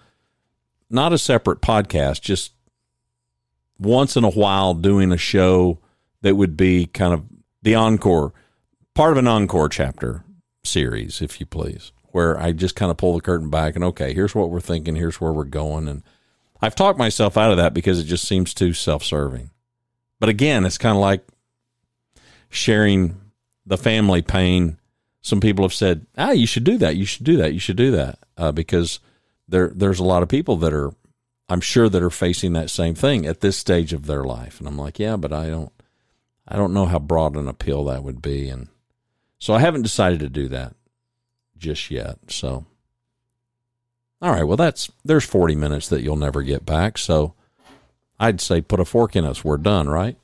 not 0.91 1.13
a 1.13 1.19
separate 1.19 1.61
podcast, 1.61 2.21
just 2.21 2.53
once 3.79 4.17
in 4.17 4.25
a 4.25 4.31
while 4.31 4.75
doing 4.75 5.13
a 5.13 5.17
show 5.17 5.79
that 6.23 6.35
would 6.35 6.57
be 6.57 6.87
kind 6.87 7.15
of 7.15 7.25
the 7.63 7.75
encore, 7.77 8.33
part 8.95 9.13
of 9.13 9.19
an 9.19 9.29
encore 9.29 9.69
chapter 9.69 10.25
series, 10.65 11.23
if 11.23 11.39
you 11.39 11.47
please, 11.47 11.93
where 12.09 12.39
I 12.39 12.51
just 12.53 12.75
kind 12.75 12.91
of 12.91 12.97
pull 12.97 13.15
the 13.15 13.21
curtain 13.21 13.49
back 13.49 13.77
and 13.77 13.85
okay, 13.85 14.13
here's 14.13 14.35
what 14.35 14.51
we're 14.51 14.61
thinking, 14.61 14.97
here's 14.97 15.21
where 15.21 15.33
we're 15.33 15.45
going, 15.45 15.87
and 15.87 16.03
I've 16.61 16.75
talked 16.75 16.99
myself 16.99 17.37
out 17.37 17.53
of 17.53 17.57
that 17.57 17.73
because 17.73 18.01
it 18.01 18.05
just 18.05 18.27
seems 18.27 18.53
too 18.53 18.73
self-serving. 18.73 19.51
But 20.19 20.29
again, 20.29 20.67
it's 20.67 20.77
kind 20.77 20.97
of 20.97 21.01
like 21.01 21.25
sharing 22.51 23.19
the 23.65 23.79
family 23.79 24.21
pain 24.21 24.79
some 25.23 25.41
people 25.41 25.65
have 25.65 25.75
said, 25.75 26.07
ah, 26.17 26.31
you 26.31 26.47
should 26.47 26.65
do 26.65 26.79
that. 26.79 26.97
You 26.97 27.05
should 27.05 27.25
do 27.25 27.37
that. 27.39 27.53
You 27.53 27.59
should 27.59 27.77
do 27.77 27.91
that 27.93 28.19
uh, 28.37 28.53
because 28.53 29.01
there 29.49 29.71
there's 29.75 29.99
a 29.99 30.05
lot 30.05 30.23
of 30.23 30.29
people 30.29 30.57
that 30.57 30.73
are, 30.73 30.93
I'm 31.49 31.61
sure, 31.61 31.89
that 31.89 32.03
are 32.03 32.11
facing 32.11 32.53
that 32.55 32.71
same 32.71 32.95
thing 32.95 33.27
at 33.27 33.41
this 33.41 33.57
stage 33.57 33.93
of 33.93 34.07
their 34.07 34.25
life. 34.25 34.59
And 34.59 34.69
I'm 34.69 34.79
like, 34.79 34.99
yeah, 34.99 35.17
but 35.17 35.33
I 35.33 35.49
don't, 35.49 35.73
I 36.49 36.57
don't 36.57 36.73
know 36.73 36.87
how 36.87 36.99
broad 36.99 37.37
an 37.37 37.49
appeal 37.49 37.85
that 37.85 38.03
would 38.03 38.23
be, 38.23 38.49
and 38.49 38.69
so 39.39 39.55
I 39.55 39.61
haven't 39.61 39.83
decided 39.83 40.21
to 40.21 40.29
do 40.29 40.49
that 40.49 40.75
just 41.57 41.91
yet. 41.91 42.19
So, 42.29 42.65
all 44.23 44.33
right, 44.33 44.45
well, 44.45 44.57
that's 44.57 44.91
there's 45.05 45.25
40 45.25 45.55
minutes 45.55 45.89
that 45.89 46.03
you'll 46.03 46.17
never 46.17 46.43
get 46.43 46.65
back. 46.65 46.97
So, 46.97 47.35
I'd 48.19 48.41
say 48.41 48.61
put 48.61 48.81
a 48.81 48.85
fork 48.85 49.17
in 49.17 49.25
us. 49.25 49.45
We're 49.45 49.59
done, 49.59 49.89
right? 49.89 50.17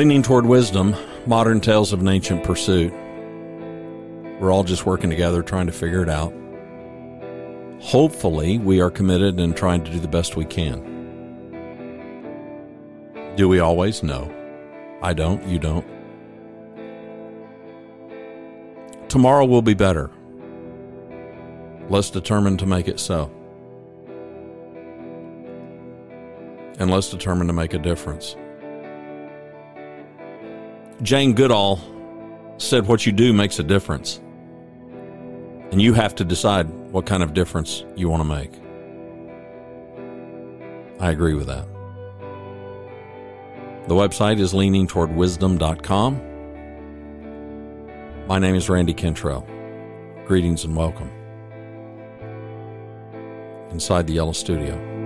Leaning 0.00 0.22
toward 0.22 0.46
wisdom, 0.46 0.96
modern 1.26 1.60
tales 1.60 1.92
of 1.92 2.00
an 2.00 2.08
ancient 2.08 2.42
pursuit. 2.42 2.90
We're 4.40 4.50
all 4.50 4.64
just 4.64 4.86
working 4.86 5.10
together 5.10 5.42
trying 5.42 5.66
to 5.66 5.74
figure 5.74 6.02
it 6.02 6.08
out. 6.08 6.32
Hopefully, 7.80 8.56
we 8.56 8.80
are 8.80 8.90
committed 8.90 9.38
and 9.38 9.54
trying 9.54 9.84
to 9.84 9.90
do 9.90 9.98
the 9.98 10.08
best 10.08 10.36
we 10.36 10.46
can. 10.46 10.80
Do 13.36 13.46
we 13.46 13.60
always? 13.60 14.02
know? 14.02 14.34
I 15.02 15.12
don't. 15.12 15.46
You 15.46 15.58
don't. 15.58 15.86
Tomorrow 19.10 19.44
will 19.44 19.60
be 19.60 19.74
better. 19.74 20.10
Let's 21.90 22.08
determine 22.08 22.56
to 22.56 22.64
make 22.64 22.88
it 22.88 23.00
so. 23.00 23.30
And 26.78 26.90
let's 26.90 27.10
determine 27.10 27.48
to 27.48 27.52
make 27.52 27.74
a 27.74 27.78
difference. 27.78 28.34
Jane 31.02 31.32
Goodall 31.32 31.80
said, 32.58 32.86
What 32.86 33.06
you 33.06 33.12
do 33.12 33.32
makes 33.32 33.58
a 33.58 33.62
difference. 33.62 34.20
And 35.70 35.80
you 35.80 35.94
have 35.94 36.14
to 36.16 36.24
decide 36.24 36.68
what 36.90 37.06
kind 37.06 37.22
of 37.22 37.32
difference 37.32 37.84
you 37.96 38.10
want 38.10 38.20
to 38.20 38.28
make. 38.28 38.52
I 41.00 41.10
agree 41.10 41.34
with 41.34 41.46
that. 41.46 41.66
The 43.88 43.94
website 43.94 44.40
is 44.40 44.52
leaningtowardwisdom.com. 44.52 46.26
My 48.26 48.38
name 48.38 48.54
is 48.54 48.68
Randy 48.68 48.92
Cantrell. 48.92 49.46
Greetings 50.26 50.64
and 50.64 50.76
welcome 50.76 51.10
inside 53.70 54.06
the 54.06 54.12
Yellow 54.12 54.32
Studio. 54.32 54.99